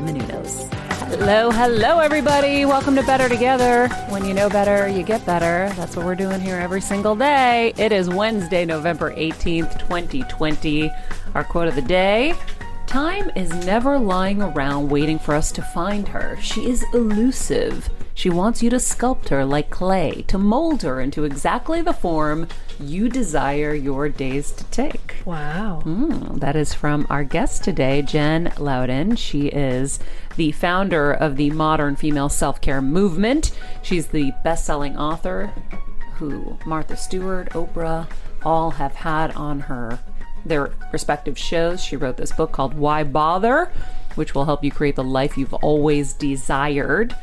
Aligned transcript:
Menounos. 0.00 0.72
Hello, 1.08 1.50
hello, 1.50 1.98
everybody. 1.98 2.64
Welcome 2.64 2.94
to 2.96 3.02
Better 3.02 3.28
Together. 3.28 3.88
When 4.08 4.24
you 4.24 4.32
know 4.32 4.48
better, 4.48 4.88
you 4.88 5.02
get 5.02 5.24
better. 5.26 5.72
That's 5.76 5.94
what 5.94 6.06
we're 6.06 6.14
doing 6.14 6.40
here 6.40 6.56
every 6.56 6.80
single 6.80 7.14
day. 7.14 7.74
It 7.76 7.92
is 7.92 8.08
Wednesday, 8.08 8.64
November 8.64 9.14
18th, 9.14 9.78
2020. 9.78 10.90
Our 11.34 11.44
quote 11.44 11.68
of 11.68 11.74
the 11.74 11.82
day 11.82 12.34
Time 12.86 13.30
is 13.36 13.50
never 13.66 13.98
lying 13.98 14.42
around 14.42 14.88
waiting 14.88 15.18
for 15.18 15.34
us 15.34 15.52
to 15.52 15.62
find 15.62 16.06
her. 16.08 16.36
She 16.40 16.68
is 16.68 16.84
elusive. 16.92 17.88
She 18.14 18.30
wants 18.30 18.62
you 18.62 18.70
to 18.70 18.76
sculpt 18.76 19.28
her 19.28 19.44
like 19.44 19.70
clay, 19.70 20.24
to 20.28 20.38
mold 20.38 20.82
her 20.82 21.00
into 21.00 21.24
exactly 21.24 21.80
the 21.80 21.92
form 21.92 22.46
you 22.78 23.08
desire 23.08 23.74
your 23.74 24.08
days 24.08 24.52
to 24.52 24.64
take. 24.64 25.16
Wow. 25.24 25.82
Mm, 25.84 26.40
that 26.40 26.56
is 26.56 26.74
from 26.74 27.06
our 27.08 27.24
guest 27.24 27.64
today, 27.64 28.02
Jen 28.02 28.52
Louden. 28.58 29.16
She 29.16 29.48
is 29.48 29.98
the 30.36 30.52
founder 30.52 31.12
of 31.12 31.36
the 31.36 31.50
modern 31.50 31.96
female 31.96 32.28
self 32.28 32.60
care 32.60 32.82
movement. 32.82 33.52
She's 33.82 34.08
the 34.08 34.32
best 34.44 34.66
selling 34.66 34.96
author 34.96 35.52
who 36.14 36.58
Martha 36.66 36.96
Stewart, 36.96 37.50
Oprah, 37.50 38.08
all 38.44 38.72
have 38.72 38.94
had 38.94 39.32
on 39.32 39.60
her 39.60 39.98
their 40.44 40.72
respective 40.92 41.38
shows. 41.38 41.82
She 41.82 41.96
wrote 41.96 42.16
this 42.16 42.32
book 42.32 42.52
called 42.52 42.74
Why 42.74 43.04
Bother, 43.04 43.70
which 44.16 44.34
will 44.34 44.44
help 44.44 44.64
you 44.64 44.70
create 44.70 44.96
the 44.96 45.04
life 45.04 45.38
you've 45.38 45.54
always 45.54 46.12
desired. 46.12 47.14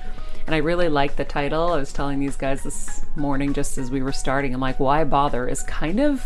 And 0.49 0.55
I 0.55 0.61
really 0.61 0.89
like 0.89 1.15
the 1.15 1.25
title. 1.25 1.73
I 1.73 1.77
was 1.77 1.93
telling 1.93 2.17
these 2.17 2.35
guys 2.35 2.63
this 2.63 3.05
morning 3.15 3.53
just 3.53 3.77
as 3.77 3.91
we 3.91 4.01
were 4.01 4.11
starting. 4.11 4.51
I'm 4.51 4.59
like, 4.59 4.79
why 4.79 5.03
bother 5.03 5.47
is 5.47 5.61
kind 5.61 5.99
of 5.99 6.25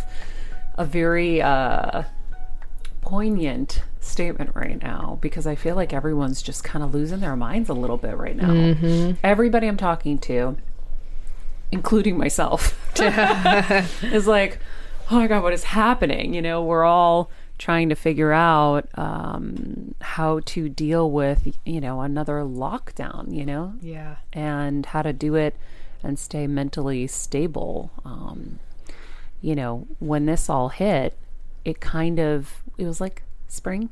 a 0.76 0.86
very 0.86 1.42
uh, 1.42 2.04
poignant 3.02 3.84
statement 4.00 4.52
right 4.56 4.82
now 4.82 5.18
because 5.20 5.46
I 5.46 5.56
feel 5.56 5.76
like 5.76 5.92
everyone's 5.92 6.42
just 6.42 6.64
kind 6.64 6.86
of 6.86 6.94
losing 6.94 7.20
their 7.20 7.36
minds 7.36 7.68
a 7.68 7.74
little 7.74 7.98
bit 7.98 8.16
right 8.16 8.38
now. 8.38 8.48
Everybody 9.26 9.68
I'm 9.68 9.76
talking 9.76 10.18
to, 10.20 10.56
including 11.74 12.18
myself, 12.18 12.80
is 14.04 14.26
like, 14.26 14.58
oh 15.12 15.16
my 15.16 15.28
God, 15.28 15.44
what 15.44 15.52
is 15.52 15.66
happening? 15.66 16.34
You 16.34 16.42
know, 16.42 16.64
we're 16.64 16.86
all 16.86 17.30
trying 17.64 17.88
to 17.88 17.96
figure 17.96 18.34
out 18.34 18.90
um, 18.96 19.96
how 20.02 20.42
to 20.44 20.68
deal 20.68 21.10
with, 21.10 21.58
you 21.66 21.80
know, 21.80 22.02
another 22.02 22.40
lockdown, 22.40 23.34
you 23.34 23.46
know? 23.46 23.74
Yeah. 23.82 24.18
and 24.34 24.86
how 24.88 25.02
to 25.02 25.14
do 25.14 25.36
it 25.36 25.56
and 26.04 26.20
stay 26.20 26.46
mentally 26.46 27.08
stable. 27.08 27.90
Um, 28.04 28.60
you 29.42 29.56
know, 29.56 29.88
when 30.00 30.26
this 30.26 30.50
all 30.50 30.70
hit, 30.70 31.18
it 31.64 31.80
kind 31.80 32.20
of 32.20 32.62
it 32.78 32.86
was 32.86 33.00
like 33.00 33.24
spring. 33.48 33.92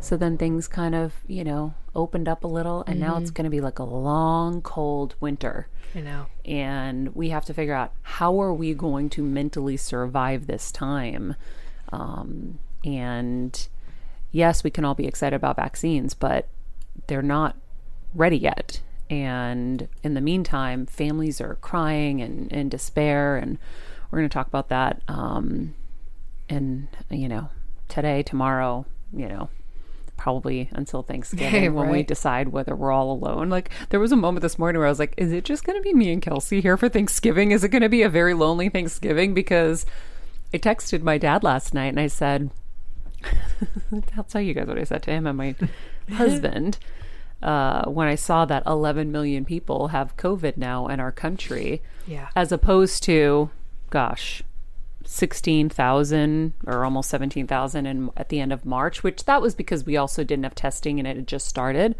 So 0.00 0.16
then 0.16 0.38
things 0.38 0.66
kind 0.66 0.94
of, 0.94 1.12
you 1.26 1.44
know, 1.44 1.74
opened 1.94 2.28
up 2.28 2.44
a 2.44 2.46
little, 2.46 2.82
and 2.86 2.98
now 2.98 3.18
it's 3.18 3.30
going 3.30 3.44
to 3.44 3.50
be 3.50 3.60
like 3.60 3.78
a 3.78 3.84
long, 3.84 4.62
cold 4.62 5.16
winter. 5.20 5.68
I 5.94 6.00
know. 6.00 6.26
And 6.46 7.14
we 7.14 7.28
have 7.28 7.44
to 7.46 7.54
figure 7.54 7.74
out 7.74 7.92
how 8.02 8.40
are 8.40 8.54
we 8.54 8.72
going 8.72 9.10
to 9.10 9.22
mentally 9.22 9.76
survive 9.76 10.46
this 10.46 10.70
time. 10.72 11.34
Um, 11.92 12.58
and 12.86 13.68
yes, 14.30 14.62
we 14.62 14.70
can 14.70 14.84
all 14.84 14.94
be 14.94 15.06
excited 15.06 15.36
about 15.36 15.56
vaccines, 15.56 16.14
but 16.14 16.46
they're 17.08 17.20
not 17.20 17.56
ready 18.14 18.38
yet. 18.38 18.80
And 19.10 19.88
in 20.02 20.14
the 20.14 20.20
meantime, 20.20 20.86
families 20.86 21.40
are 21.40 21.56
crying 21.56 22.20
and 22.20 22.50
in 22.52 22.68
despair. 22.68 23.36
And 23.36 23.58
we're 24.10 24.20
going 24.20 24.28
to 24.28 24.34
talk 24.34 24.46
about 24.46 24.68
that. 24.68 25.02
Um, 25.08 25.74
and, 26.48 26.88
you 27.10 27.28
know, 27.28 27.50
today, 27.88 28.22
tomorrow, 28.22 28.86
you 29.12 29.28
know, 29.28 29.48
probably 30.16 30.68
until 30.72 31.02
Thanksgiving 31.02 31.74
when 31.74 31.88
we 31.88 32.02
decide 32.02 32.48
whether 32.48 32.74
we're 32.74 32.92
all 32.92 33.12
alone. 33.12 33.48
Like, 33.48 33.70
there 33.90 34.00
was 34.00 34.12
a 34.12 34.16
moment 34.16 34.42
this 34.42 34.58
morning 34.58 34.78
where 34.78 34.86
I 34.86 34.90
was 34.90 34.98
like, 34.98 35.14
is 35.16 35.32
it 35.32 35.44
just 35.44 35.64
going 35.64 35.78
to 35.78 35.82
be 35.82 35.92
me 35.92 36.12
and 36.12 36.22
Kelsey 36.22 36.60
here 36.60 36.76
for 36.76 36.88
Thanksgiving? 36.88 37.50
Is 37.50 37.64
it 37.64 37.68
going 37.68 37.82
to 37.82 37.88
be 37.88 38.02
a 38.02 38.08
very 38.08 38.34
lonely 38.34 38.68
Thanksgiving? 38.68 39.34
Because 39.34 39.86
I 40.52 40.58
texted 40.58 41.02
my 41.02 41.18
dad 41.18 41.44
last 41.44 41.74
night 41.74 41.88
and 41.88 42.00
I 42.00 42.06
said, 42.08 42.50
I'll 44.16 44.24
tell 44.24 44.40
you 44.40 44.54
guys 44.54 44.66
what 44.66 44.78
I 44.78 44.84
said 44.84 45.02
to 45.04 45.10
him 45.10 45.26
and 45.26 45.36
my 45.38 45.54
husband 46.12 46.78
uh, 47.42 47.84
when 47.86 48.08
I 48.08 48.14
saw 48.14 48.44
that 48.46 48.62
11 48.66 49.12
million 49.12 49.44
people 49.44 49.88
have 49.88 50.16
COVID 50.16 50.56
now 50.56 50.88
in 50.88 51.00
our 51.00 51.12
country, 51.12 51.82
Yeah. 52.06 52.28
as 52.34 52.50
opposed 52.52 53.02
to, 53.04 53.50
gosh, 53.90 54.42
16,000 55.04 56.52
or 56.66 56.84
almost 56.84 57.10
17,000 57.10 57.86
in 57.86 58.10
at 58.16 58.28
the 58.28 58.40
end 58.40 58.52
of 58.52 58.64
March, 58.64 59.02
which 59.02 59.24
that 59.24 59.40
was 59.42 59.54
because 59.54 59.84
we 59.86 59.96
also 59.96 60.24
didn't 60.24 60.44
have 60.44 60.54
testing 60.54 60.98
and 60.98 61.06
it 61.06 61.16
had 61.16 61.28
just 61.28 61.46
started. 61.46 61.94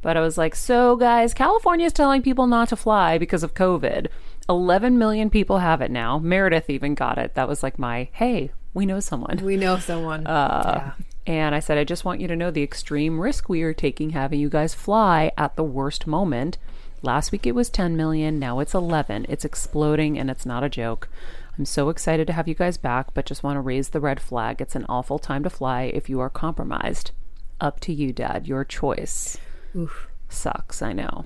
But 0.00 0.16
I 0.16 0.20
was 0.20 0.36
like, 0.36 0.54
so 0.56 0.96
guys, 0.96 1.32
California 1.34 1.86
is 1.86 1.92
telling 1.92 2.22
people 2.22 2.46
not 2.46 2.68
to 2.70 2.76
fly 2.76 3.18
because 3.18 3.42
of 3.44 3.54
COVID. 3.54 4.08
11 4.48 4.98
million 4.98 5.30
people 5.30 5.58
have 5.58 5.80
it 5.80 5.90
now. 5.90 6.18
Meredith 6.18 6.68
even 6.68 6.94
got 6.94 7.18
it. 7.18 7.34
That 7.34 7.46
was 7.48 7.62
like 7.62 7.78
my, 7.78 8.08
hey, 8.12 8.50
we 8.74 8.86
know 8.86 9.00
someone. 9.00 9.38
We 9.42 9.56
know 9.56 9.78
someone. 9.78 10.26
Uh, 10.26 10.92
And 11.26 11.54
I 11.54 11.60
said, 11.60 11.78
I 11.78 11.84
just 11.84 12.04
want 12.04 12.20
you 12.20 12.26
to 12.26 12.34
know 12.34 12.50
the 12.50 12.64
extreme 12.64 13.20
risk 13.20 13.48
we 13.48 13.62
are 13.62 13.72
taking 13.72 14.10
having 14.10 14.40
you 14.40 14.48
guys 14.48 14.74
fly 14.74 15.30
at 15.38 15.54
the 15.54 15.62
worst 15.62 16.04
moment. 16.06 16.58
Last 17.00 17.30
week 17.30 17.46
it 17.46 17.54
was 17.54 17.70
10 17.70 17.96
million. 17.96 18.38
Now 18.40 18.58
it's 18.58 18.74
11. 18.74 19.26
It's 19.28 19.44
exploding 19.44 20.18
and 20.18 20.28
it's 20.30 20.44
not 20.46 20.64
a 20.64 20.68
joke. 20.68 21.08
I'm 21.56 21.64
so 21.64 21.90
excited 21.90 22.26
to 22.26 22.32
have 22.32 22.48
you 22.48 22.54
guys 22.54 22.76
back, 22.76 23.14
but 23.14 23.26
just 23.26 23.42
want 23.44 23.56
to 23.56 23.60
raise 23.60 23.90
the 23.90 24.00
red 24.00 24.20
flag. 24.20 24.60
It's 24.60 24.74
an 24.74 24.86
awful 24.88 25.18
time 25.20 25.44
to 25.44 25.50
fly 25.50 25.82
if 25.82 26.08
you 26.10 26.18
are 26.18 26.30
compromised. 26.30 27.12
Up 27.60 27.78
to 27.80 27.92
you, 27.92 28.12
Dad. 28.12 28.48
Your 28.48 28.64
choice. 28.64 29.38
Oof. 29.76 30.08
Sucks, 30.28 30.82
I 30.82 30.92
know. 30.92 31.24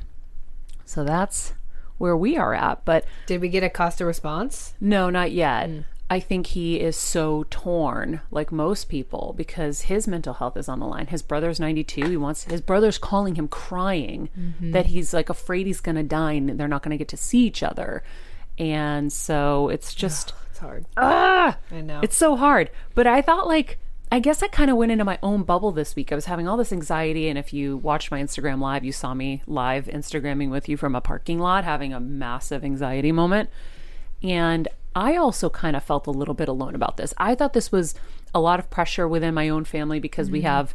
So 0.84 1.04
that's 1.04 1.54
where 1.96 2.16
we 2.16 2.36
are 2.36 2.52
at. 2.54 2.84
But 2.84 3.06
Did 3.26 3.40
we 3.40 3.48
get 3.48 3.62
a 3.62 3.70
Costa 3.70 4.04
response? 4.04 4.74
no, 4.80 5.08
not 5.08 5.32
yet. 5.32 5.70
I 6.08 6.20
think 6.20 6.46
he 6.48 6.78
is 6.78 6.96
so 6.96 7.46
torn, 7.50 8.20
like 8.30 8.52
most 8.52 8.88
people, 8.88 9.34
because 9.36 9.82
his 9.82 10.06
mental 10.06 10.34
health 10.34 10.56
is 10.56 10.68
on 10.68 10.78
the 10.78 10.86
line. 10.86 11.08
His 11.08 11.20
brother's 11.22 11.58
92. 11.58 12.08
He 12.10 12.16
wants 12.16 12.44
his 12.44 12.60
brother's 12.60 12.96
calling 12.96 13.34
him 13.34 13.48
crying 13.48 14.28
that 14.60 14.86
he's 14.86 15.12
like 15.12 15.28
afraid 15.28 15.66
he's 15.66 15.80
going 15.80 15.96
to 15.96 16.04
die 16.04 16.34
and 16.34 16.60
they're 16.60 16.68
not 16.68 16.82
going 16.84 16.92
to 16.92 16.96
get 16.96 17.08
to 17.08 17.16
see 17.16 17.44
each 17.44 17.62
other. 17.62 18.04
And 18.58 19.12
so 19.12 19.68
it's 19.68 19.94
just 19.94 20.32
It's 20.50 20.60
hard. 20.60 20.86
ah, 20.96 21.58
I 21.72 21.80
know. 21.80 22.00
it's 22.02 22.16
so 22.16 22.36
hard. 22.36 22.70
But 22.94 23.06
I 23.08 23.20
thought 23.20 23.46
like 23.48 23.78
I 24.12 24.20
guess 24.20 24.40
I 24.44 24.46
kind 24.46 24.70
of 24.70 24.76
went 24.76 24.92
into 24.92 25.04
my 25.04 25.18
own 25.24 25.42
bubble 25.42 25.72
this 25.72 25.96
week. 25.96 26.12
I 26.12 26.14
was 26.14 26.26
having 26.26 26.46
all 26.46 26.56
this 26.56 26.72
anxiety 26.72 27.28
and 27.28 27.36
if 27.36 27.52
you 27.52 27.76
watched 27.78 28.12
my 28.12 28.22
Instagram 28.22 28.60
live, 28.60 28.84
you 28.84 28.92
saw 28.92 29.12
me 29.12 29.42
live 29.48 29.86
Instagramming 29.86 30.50
with 30.50 30.68
you 30.68 30.76
from 30.76 30.94
a 30.94 31.00
parking 31.00 31.40
lot 31.40 31.64
having 31.64 31.92
a 31.92 31.98
massive 31.98 32.62
anxiety 32.64 33.10
moment. 33.10 33.50
And 34.22 34.68
I 34.96 35.14
also 35.16 35.50
kind 35.50 35.76
of 35.76 35.84
felt 35.84 36.06
a 36.06 36.10
little 36.10 36.32
bit 36.34 36.48
alone 36.48 36.74
about 36.74 36.96
this. 36.96 37.12
I 37.18 37.34
thought 37.34 37.52
this 37.52 37.70
was 37.70 37.94
a 38.34 38.40
lot 38.40 38.58
of 38.58 38.70
pressure 38.70 39.06
within 39.06 39.34
my 39.34 39.50
own 39.50 39.64
family 39.64 40.00
because 40.00 40.30
we 40.30 40.40
have 40.40 40.74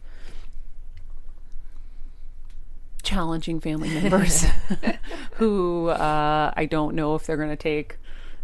challenging 3.02 3.60
family 3.60 3.90
members 4.02 4.46
who 5.34 5.88
uh, 5.88 6.54
I 6.56 6.66
don't 6.66 6.96
know 6.96 7.16
if 7.16 7.26
they're 7.26 7.36
going 7.36 7.50
to 7.50 7.56
take 7.56 7.98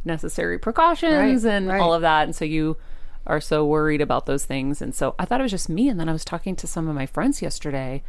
necessary 0.04 0.58
precautions 0.58 1.46
Right, 1.46 1.54
and 1.54 1.68
right. 1.68 1.80
all 1.80 1.94
of 1.94 2.02
that. 2.02 2.24
And 2.24 2.36
so 2.36 2.44
you 2.44 2.78
are 3.28 3.40
so 3.40 3.64
worried 3.64 4.02
about 4.02 4.26
those 4.26 4.46
things. 4.46 4.82
And 4.82 4.96
so 4.96 5.14
I 5.20 5.26
thought 5.26 5.40
it 5.42 5.44
was 5.44 5.52
just 5.52 5.70
me. 5.70 5.90
And 5.90 6.00
then 6.00 6.10
I 6.10 6.14
was 6.14 6.26
talking 6.26 6.56
to 6.56 6.66
some 6.66 6.88
of 6.88 6.96
my 6.96 7.06
friends 7.06 7.42
yesterday, 7.42 8.02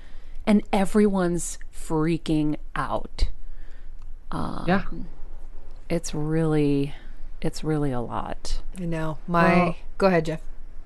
and 0.47 0.63
everyone's 0.73 1.59
freaking 1.75 2.57
out. 2.75 3.25
Yeah. 4.67 4.85
It's 5.91 6.15
really, 6.15 6.95
it's 7.41 7.63
really 7.65 7.93
a 7.93 8.01
lot. 8.01 8.61
I 8.81 8.85
know. 8.85 9.19
My. 9.27 9.55
Well- 9.55 9.77
Go 9.99 10.07
ahead, 10.07 10.27
Jeff. 10.27 10.41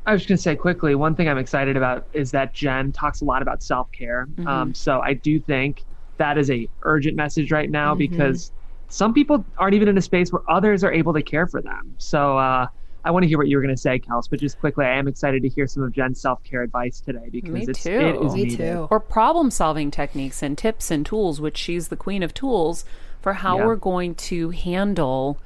I 0.06 0.12
was 0.12 0.22
just 0.22 0.28
going 0.30 0.36
to 0.36 0.42
say 0.42 0.56
quickly, 0.56 0.94
one 0.96 1.14
thing 1.14 1.28
I'm 1.28 1.38
excited 1.38 1.76
about 1.76 2.06
is 2.12 2.32
that 2.32 2.52
Jen 2.54 2.90
talks 2.92 3.20
a 3.20 3.24
lot 3.24 3.40
about 3.42 3.62
self 3.62 3.90
care. 3.92 4.26
Um, 4.46 4.74
so 4.74 5.00
I 5.00 5.12
do 5.14 5.38
think 5.38 5.84
that 6.16 6.38
is 6.38 6.50
a 6.50 6.68
urgent 6.82 7.14
message 7.16 7.52
right 7.52 7.70
now 7.70 7.94
because 7.94 8.50
some 8.88 9.14
people 9.14 9.44
aren't 9.58 9.74
even 9.74 9.86
in 9.88 9.96
a 9.96 10.02
space 10.02 10.32
where 10.32 10.42
others 10.50 10.82
are 10.82 10.92
able 10.92 11.12
to 11.12 11.22
care 11.22 11.46
for 11.46 11.62
them. 11.62 11.94
So 11.98 12.36
uh, 12.36 12.66
I 13.04 13.10
want 13.12 13.22
to 13.22 13.28
hear 13.28 13.38
what 13.38 13.46
you 13.48 13.56
were 13.56 13.62
going 13.62 13.74
to 13.74 13.80
say, 13.80 13.98
Kels, 14.00 14.28
but 14.28 14.40
just 14.40 14.58
quickly, 14.58 14.84
I 14.84 14.96
am 14.98 15.06
excited 15.06 15.42
to 15.42 15.48
hear 15.48 15.66
some 15.68 15.84
of 15.84 15.92
Jen's 15.92 16.20
self 16.20 16.42
care 16.42 16.62
advice 16.62 16.98
today 17.00 17.28
because 17.30 17.50
Me 17.52 17.62
it's, 17.68 17.84
too. 17.84 17.90
it 17.92 18.16
is 18.26 18.34
Me 18.34 18.44
needed. 18.44 18.56
too. 18.58 18.88
or 18.90 18.98
problem 18.98 19.50
solving 19.52 19.90
techniques 19.92 20.42
and 20.42 20.58
tips 20.58 20.90
and 20.90 21.06
tools, 21.06 21.40
which 21.40 21.56
she's 21.56 21.88
the 21.88 21.96
queen 21.96 22.24
of 22.24 22.34
tools 22.34 22.84
for 23.20 23.34
how 23.34 23.58
Yeah. 23.58 23.66
we're 23.66 23.76
going 23.76 24.16
to 24.16 24.50
handle, 24.50 25.38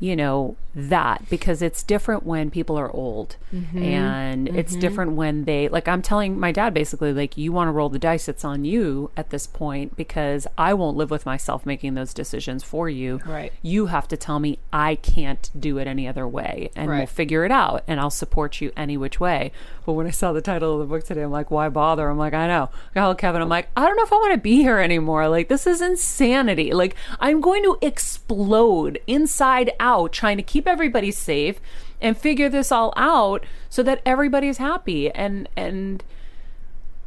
you 0.00 0.16
know, 0.16 0.56
that 0.76 1.28
because 1.30 1.62
it's 1.62 1.82
different 1.82 2.24
when 2.24 2.50
people 2.50 2.78
are 2.78 2.94
old 2.94 3.36
mm-hmm. 3.52 3.82
and 3.82 4.48
it's 4.48 4.72
mm-hmm. 4.72 4.80
different 4.80 5.12
when 5.12 5.44
they, 5.44 5.68
like, 5.68 5.88
I'm 5.88 6.02
telling 6.02 6.38
my 6.38 6.52
dad 6.52 6.74
basically, 6.74 7.14
like, 7.14 7.38
you 7.38 7.50
want 7.50 7.68
to 7.68 7.72
roll 7.72 7.88
the 7.88 7.98
dice, 7.98 8.28
it's 8.28 8.44
on 8.44 8.66
you 8.66 9.10
at 9.16 9.30
this 9.30 9.46
point 9.46 9.96
because 9.96 10.46
I 10.58 10.74
won't 10.74 10.96
live 10.96 11.10
with 11.10 11.24
myself 11.24 11.64
making 11.64 11.94
those 11.94 12.12
decisions 12.12 12.62
for 12.62 12.90
you. 12.90 13.20
Right. 13.24 13.54
You 13.62 13.86
have 13.86 14.06
to 14.08 14.18
tell 14.18 14.38
me 14.38 14.58
I 14.70 14.96
can't 14.96 15.50
do 15.58 15.78
it 15.78 15.86
any 15.86 16.06
other 16.06 16.28
way 16.28 16.70
and 16.76 16.90
we'll 16.90 17.06
figure 17.06 17.46
it 17.46 17.50
out 17.50 17.82
and 17.86 17.98
I'll 17.98 18.10
support 18.10 18.60
you 18.60 18.70
any 18.76 18.98
which 18.98 19.18
way. 19.18 19.52
But 19.86 19.94
when 19.94 20.06
I 20.06 20.10
saw 20.10 20.32
the 20.32 20.42
title 20.42 20.74
of 20.74 20.80
the 20.80 20.84
book 20.84 21.04
today, 21.04 21.22
I'm 21.22 21.30
like, 21.30 21.50
why 21.50 21.70
bother? 21.70 22.10
I'm 22.10 22.18
like, 22.18 22.34
I 22.34 22.46
know. 22.48 22.68
I 22.90 23.00
called 23.00 23.18
Kevin. 23.18 23.40
I'm 23.40 23.48
like, 23.48 23.70
I 23.76 23.86
don't 23.86 23.96
know 23.96 24.02
if 24.02 24.12
I 24.12 24.16
want 24.16 24.34
to 24.34 24.40
be 24.40 24.56
here 24.56 24.78
anymore. 24.78 25.26
Like, 25.28 25.48
this 25.48 25.66
is 25.66 25.80
insanity. 25.80 26.72
Like, 26.72 26.96
I'm 27.18 27.40
going 27.40 27.62
to 27.62 27.78
explode 27.80 29.00
inside 29.06 29.70
out 29.80 30.12
trying 30.12 30.36
to 30.36 30.42
keep 30.42 30.65
everybody 30.66 31.10
safe 31.10 31.60
and 32.00 32.16
figure 32.16 32.48
this 32.48 32.70
all 32.70 32.92
out 32.96 33.44
so 33.68 33.82
that 33.82 34.02
everybody's 34.04 34.58
happy. 34.58 35.10
And, 35.10 35.48
and, 35.56 36.02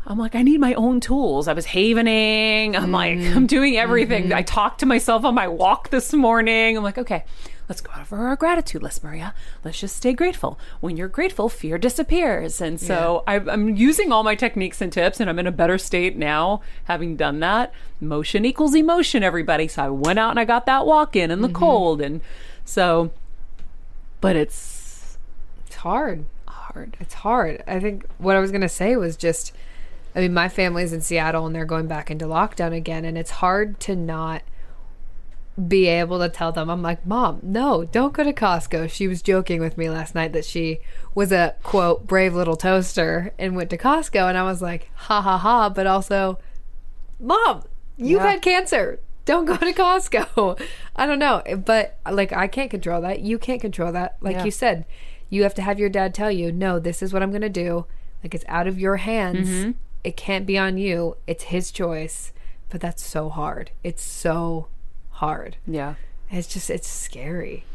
I'm 0.05 0.17
like, 0.17 0.33
I 0.33 0.41
need 0.41 0.59
my 0.59 0.73
own 0.73 0.99
tools. 0.99 1.47
I 1.47 1.53
was 1.53 1.67
havening. 1.67 2.75
I'm 2.75 2.91
like, 2.91 3.19
mm-hmm. 3.19 3.37
I'm 3.37 3.45
doing 3.45 3.77
everything. 3.77 4.25
Mm-hmm. 4.25 4.33
I 4.33 4.41
talked 4.41 4.79
to 4.79 4.87
myself 4.87 5.23
on 5.23 5.35
my 5.35 5.47
walk 5.47 5.89
this 5.89 6.13
morning. 6.13 6.75
I'm 6.75 6.83
like, 6.83 6.97
okay, 6.97 7.25
let's 7.69 7.79
go 7.79 7.91
over 7.99 8.27
our 8.27 8.35
gratitude 8.35 8.81
list, 8.81 9.03
Maria. 9.03 9.35
Let's 9.63 9.79
just 9.79 9.95
stay 9.95 10.13
grateful. 10.13 10.59
When 10.79 10.97
you're 10.97 11.09
grateful, 11.09 11.47
fear 11.47 11.77
disappears. 11.77 12.59
And 12.59 12.81
so 12.81 13.23
I, 13.27 13.35
I'm 13.35 13.75
using 13.75 14.11
all 14.11 14.23
my 14.23 14.33
techniques 14.33 14.81
and 14.81 14.91
tips, 14.91 15.19
and 15.19 15.29
I'm 15.29 15.37
in 15.37 15.45
a 15.45 15.51
better 15.51 15.77
state 15.77 16.17
now 16.17 16.61
having 16.85 17.15
done 17.15 17.39
that. 17.41 17.71
Motion 18.01 18.45
equals 18.45 18.73
emotion, 18.73 19.21
everybody. 19.21 19.67
So 19.67 19.83
I 19.83 19.89
went 19.89 20.17
out 20.17 20.31
and 20.31 20.39
I 20.39 20.45
got 20.45 20.65
that 20.65 20.87
walk 20.87 21.15
in 21.15 21.29
in 21.29 21.41
the 21.41 21.47
mm-hmm. 21.49 21.55
cold. 21.55 22.01
And 22.01 22.21
so, 22.65 23.11
but 24.21 24.35
it's 24.35 25.17
It's 25.67 25.77
hard. 25.77 26.25
hard. 26.47 26.97
It's 26.99 27.13
hard. 27.15 27.63
I 27.67 27.79
think 27.79 28.05
what 28.17 28.35
I 28.35 28.39
was 28.39 28.51
going 28.51 28.61
to 28.61 28.69
say 28.69 28.95
was 28.95 29.15
just 29.17 29.53
I 30.15 30.21
mean, 30.21 30.33
my 30.33 30.49
family's 30.49 30.91
in 30.91 31.01
Seattle 31.01 31.45
and 31.45 31.55
they're 31.55 31.65
going 31.65 31.85
back 31.87 32.09
into 32.09 32.25
lockdown 32.25 32.75
again. 32.75 33.05
And 33.05 33.15
it's 33.17 33.29
hard 33.29 33.79
to 33.81 33.95
not 33.95 34.41
be 35.67 35.85
able 35.87 36.17
to 36.19 36.29
tell 36.29 36.51
them, 36.51 36.67
I'm 36.69 36.81
like, 36.81 37.05
Mom, 37.05 37.39
no, 37.43 37.83
don't 37.85 38.11
go 38.13 38.23
to 38.23 38.33
Costco. 38.33 38.89
She 38.89 39.07
was 39.07 39.21
joking 39.21 39.59
with 39.61 39.77
me 39.77 39.87
last 39.89 40.15
night 40.15 40.33
that 40.33 40.45
she 40.45 40.79
was 41.13 41.31
a 41.31 41.55
quote, 41.61 42.07
brave 42.07 42.33
little 42.33 42.55
toaster 42.55 43.33
and 43.37 43.55
went 43.55 43.69
to 43.69 43.77
Costco. 43.77 44.27
And 44.29 44.37
I 44.37 44.43
was 44.43 44.61
like, 44.63 44.89
ha 44.95 45.21
ha 45.21 45.37
ha. 45.37 45.69
But 45.69 45.85
also, 45.85 46.39
Mom, 47.19 47.63
you've 47.97 48.21
Yeah. 48.21 48.31
had 48.31 48.41
cancer. 48.41 48.99
Don't 49.29 49.45
go 49.45 49.55
to 49.57 49.71
Costco. 49.73 50.59
I 50.95 51.05
don't 51.05 51.19
know. 51.19 51.43
But 51.63 51.99
like, 52.09 52.33
I 52.33 52.47
can't 52.47 52.71
control 52.71 52.99
that. 53.01 53.19
You 53.19 53.37
can't 53.37 53.61
control 53.61 53.91
that. 53.91 54.17
Like 54.21 54.37
Yeah. 54.37 54.45
you 54.45 54.49
said, 54.51 54.85
you 55.29 55.43
have 55.43 55.53
to 55.53 55.61
have 55.61 55.77
your 55.77 55.87
dad 55.89 56.15
tell 56.15 56.31
you, 56.31 56.51
no, 56.51 56.79
this 56.79 57.03
is 57.03 57.13
what 57.13 57.21
I'm 57.21 57.29
going 57.29 57.41
to 57.43 57.47
do. 57.49 57.85
Like, 58.23 58.33
it's 58.33 58.43
out 58.47 58.65
of 58.65 58.79
your 58.79 58.97
hands. 58.97 59.47
Mm-hmm. 59.47 59.71
It 60.03 60.17
can't 60.17 60.47
be 60.47 60.57
on 60.57 60.79
you. 60.79 61.15
It's 61.27 61.43
his 61.43 61.69
choice. 61.69 62.33
But 62.69 62.81
that's 62.81 63.05
so 63.05 63.29
hard. 63.29 63.69
It's 63.83 64.01
so 64.03 64.67
hard. 65.11 65.57
Yeah. 65.67 65.93
It's 66.31 66.47
just, 66.47 66.71
it's 66.71 66.87
scary. 66.89 67.65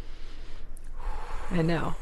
I 1.52 1.62
know. 1.62 1.94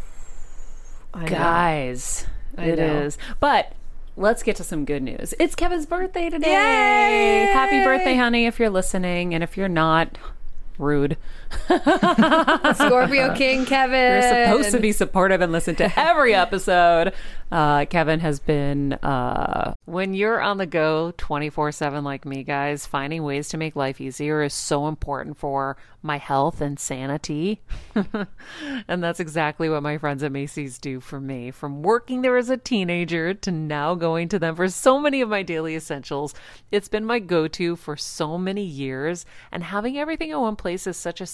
I 1.12 1.24
know. 1.24 1.28
Guys, 1.28 2.26
I 2.56 2.64
it 2.64 2.78
is. 2.78 3.18
know. 3.18 3.24
But 3.38 3.72
let's 4.16 4.42
get 4.42 4.56
to 4.56 4.64
some 4.64 4.84
good 4.84 5.02
news. 5.02 5.34
It's 5.38 5.54
Kevin's 5.54 5.86
birthday 5.86 6.30
today. 6.30 6.52
Yay! 6.52 7.52
Happy 7.52 7.82
birthday, 7.84 8.16
honey, 8.16 8.46
if 8.46 8.58
you're 8.58 8.70
listening. 8.70 9.34
And 9.34 9.42
if 9.42 9.56
you're 9.56 9.68
not, 9.68 10.18
rude. 10.78 11.16
Scorpio 12.74 13.34
King 13.34 13.64
Kevin. 13.64 14.22
You're 14.22 14.46
supposed 14.46 14.70
to 14.72 14.80
be 14.80 14.92
supportive 14.92 15.40
and 15.40 15.52
listen 15.52 15.74
to 15.76 15.98
every 15.98 16.34
episode. 16.34 17.12
Uh, 17.50 17.84
Kevin 17.84 18.20
has 18.20 18.40
been, 18.40 18.94
uh, 18.94 19.74
when 19.84 20.14
you're 20.14 20.40
on 20.40 20.56
the 20.56 20.66
go 20.66 21.12
24 21.18 21.72
7 21.72 22.02
like 22.02 22.24
me, 22.24 22.42
guys, 22.42 22.86
finding 22.86 23.22
ways 23.22 23.50
to 23.50 23.58
make 23.58 23.76
life 23.76 24.00
easier 24.00 24.42
is 24.42 24.54
so 24.54 24.88
important 24.88 25.36
for 25.36 25.76
my 26.02 26.16
health 26.16 26.60
and 26.60 26.80
sanity. 26.80 27.60
and 28.88 29.04
that's 29.04 29.20
exactly 29.20 29.68
what 29.68 29.82
my 29.82 29.98
friends 29.98 30.22
at 30.22 30.32
Macy's 30.32 30.78
do 30.78 30.98
for 30.98 31.20
me. 31.20 31.50
From 31.50 31.82
working 31.82 32.22
there 32.22 32.36
as 32.36 32.50
a 32.50 32.56
teenager 32.56 33.34
to 33.34 33.50
now 33.50 33.94
going 33.94 34.28
to 34.30 34.38
them 34.38 34.56
for 34.56 34.68
so 34.68 34.98
many 34.98 35.20
of 35.20 35.28
my 35.28 35.42
daily 35.42 35.76
essentials, 35.76 36.34
it's 36.70 36.88
been 36.88 37.04
my 37.04 37.18
go 37.18 37.46
to 37.48 37.76
for 37.76 37.96
so 37.96 38.36
many 38.38 38.64
years. 38.64 39.24
And 39.52 39.62
having 39.62 39.98
everything 39.98 40.30
in 40.30 40.40
one 40.40 40.56
place 40.56 40.86
is 40.86 40.96
such 40.96 41.20
a 41.20 41.26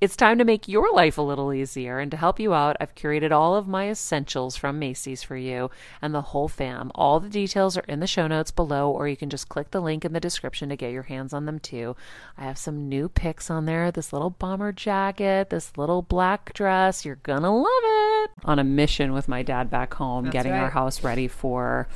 it's 0.00 0.16
time 0.16 0.38
to 0.38 0.44
make 0.44 0.66
your 0.66 0.90
life 0.94 1.18
a 1.18 1.22
little 1.22 1.52
easier. 1.52 1.98
And 1.98 2.10
to 2.10 2.16
help 2.16 2.40
you 2.40 2.54
out, 2.54 2.76
I've 2.80 2.94
curated 2.94 3.32
all 3.32 3.54
of 3.54 3.68
my 3.68 3.90
essentials 3.90 4.56
from 4.56 4.78
Macy's 4.78 5.22
for 5.22 5.36
you 5.36 5.70
and 6.00 6.14
the 6.14 6.22
whole 6.22 6.48
fam. 6.48 6.90
All 6.94 7.20
the 7.20 7.28
details 7.28 7.76
are 7.76 7.84
in 7.86 8.00
the 8.00 8.06
show 8.06 8.26
notes 8.26 8.50
below, 8.50 8.90
or 8.90 9.08
you 9.08 9.16
can 9.16 9.28
just 9.28 9.50
click 9.50 9.72
the 9.72 9.80
link 9.80 10.04
in 10.04 10.14
the 10.14 10.20
description 10.20 10.70
to 10.70 10.76
get 10.76 10.92
your 10.92 11.02
hands 11.02 11.34
on 11.34 11.44
them 11.44 11.58
too. 11.58 11.96
I 12.38 12.44
have 12.44 12.56
some 12.56 12.88
new 12.88 13.10
picks 13.10 13.50
on 13.50 13.66
there 13.66 13.90
this 13.90 14.12
little 14.12 14.30
bomber 14.30 14.72
jacket, 14.72 15.50
this 15.50 15.76
little 15.76 16.00
black 16.00 16.54
dress. 16.54 17.04
You're 17.04 17.16
gonna 17.16 17.54
love 17.54 17.66
it. 17.66 18.30
On 18.44 18.58
a 18.58 18.64
mission 18.64 19.12
with 19.12 19.28
my 19.28 19.42
dad 19.42 19.70
back 19.70 19.92
home, 19.94 20.24
That's 20.24 20.32
getting 20.32 20.52
our 20.52 20.70
house 20.70 21.04
ready 21.04 21.28
for, 21.28 21.88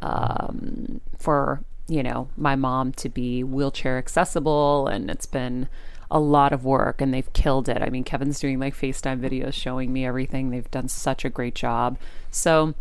um, 0.00 1.02
for, 1.18 1.62
you 1.88 2.02
know, 2.02 2.28
my 2.38 2.56
mom 2.56 2.92
to 2.92 3.10
be 3.10 3.44
wheelchair 3.44 3.98
accessible. 3.98 4.86
And 4.86 5.10
it's 5.10 5.26
been, 5.26 5.68
a 6.10 6.20
lot 6.20 6.52
of 6.52 6.64
work 6.64 7.00
and 7.00 7.14
they've 7.14 7.32
killed 7.32 7.68
it. 7.68 7.82
I 7.82 7.88
mean, 7.90 8.04
Kevin's 8.04 8.40
doing 8.40 8.58
like 8.58 8.74
FaceTime 8.74 9.20
videos 9.20 9.52
showing 9.52 9.92
me 9.92 10.04
everything. 10.04 10.50
They've 10.50 10.70
done 10.70 10.88
such 10.88 11.24
a 11.24 11.30
great 11.30 11.54
job. 11.54 11.98
So 12.30 12.74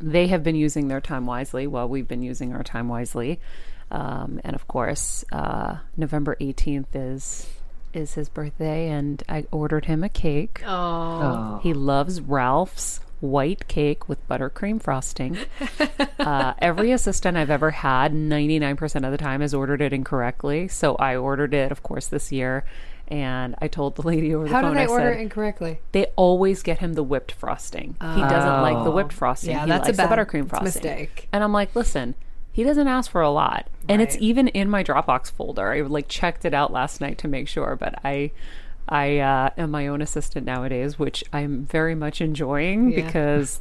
they 0.00 0.26
have 0.26 0.42
been 0.42 0.56
using 0.56 0.88
their 0.88 1.00
time 1.00 1.26
wisely. 1.26 1.66
Well, 1.66 1.88
we've 1.88 2.08
been 2.08 2.22
using 2.22 2.52
our 2.52 2.62
time 2.62 2.88
wisely. 2.88 3.40
Um, 3.90 4.40
and 4.44 4.54
of 4.54 4.68
course, 4.68 5.24
uh, 5.32 5.78
November 5.96 6.36
18th 6.40 6.86
is 6.94 7.48
is 7.92 8.14
his 8.14 8.28
birthday 8.28 8.88
and 8.88 9.22
I 9.28 9.46
ordered 9.52 9.84
him 9.84 10.02
a 10.02 10.08
cake. 10.08 10.62
Oh. 10.66 11.60
He 11.62 11.72
loves 11.72 12.20
Ralph's 12.20 12.98
white 13.24 13.66
cake 13.68 14.08
with 14.08 14.26
buttercream 14.28 14.80
frosting. 14.82 15.36
uh, 16.18 16.54
every 16.58 16.92
assistant 16.92 17.36
I've 17.36 17.50
ever 17.50 17.70
had, 17.70 18.12
99% 18.12 19.04
of 19.04 19.10
the 19.10 19.18
time, 19.18 19.40
has 19.40 19.54
ordered 19.54 19.80
it 19.80 19.92
incorrectly. 19.92 20.68
So 20.68 20.94
I 20.96 21.16
ordered 21.16 21.54
it, 21.54 21.72
of 21.72 21.82
course, 21.82 22.06
this 22.06 22.30
year. 22.32 22.64
And 23.08 23.54
I 23.60 23.68
told 23.68 23.96
the 23.96 24.02
lady 24.02 24.34
over 24.34 24.48
the 24.48 24.54
How 24.54 24.62
phone, 24.62 24.70
do 24.72 24.76
they 24.76 24.84
I 24.84 24.86
order 24.86 25.12
said, 25.12 25.18
it 25.18 25.22
incorrectly? 25.22 25.78
they 25.92 26.06
always 26.16 26.62
get 26.62 26.78
him 26.78 26.94
the 26.94 27.02
whipped 27.02 27.32
frosting. 27.32 27.96
He 28.00 28.20
doesn't 28.20 28.62
like 28.62 28.82
the 28.84 28.90
whipped 28.90 29.12
frosting. 29.12 29.50
Yeah, 29.50 29.64
he 29.64 29.70
that's 29.70 29.88
a 29.88 29.92
bad- 29.92 30.10
the 30.10 30.16
buttercream 30.16 30.48
frosting. 30.48 30.64
mistake. 30.64 31.28
And 31.30 31.44
I'm 31.44 31.52
like, 31.52 31.74
listen, 31.76 32.14
he 32.50 32.62
doesn't 32.64 32.88
ask 32.88 33.10
for 33.10 33.20
a 33.20 33.28
lot. 33.30 33.66
And 33.90 34.00
it's 34.00 34.16
even 34.20 34.48
in 34.48 34.70
my 34.70 34.82
Dropbox 34.82 35.30
folder. 35.32 35.72
I 35.72 35.80
like 35.82 36.08
checked 36.08 36.46
it 36.46 36.54
out 36.54 36.72
last 36.72 37.02
night 37.02 37.18
to 37.18 37.28
make 37.28 37.46
sure, 37.46 37.76
but 37.76 37.94
I 38.04 38.30
I 38.88 39.18
uh, 39.18 39.50
am 39.56 39.70
my 39.70 39.86
own 39.86 40.02
assistant 40.02 40.44
nowadays, 40.46 40.98
which 40.98 41.24
I'm 41.32 41.64
very 41.66 41.94
much 41.94 42.20
enjoying 42.20 42.90
Yeah. 42.90 43.04
because 43.06 43.60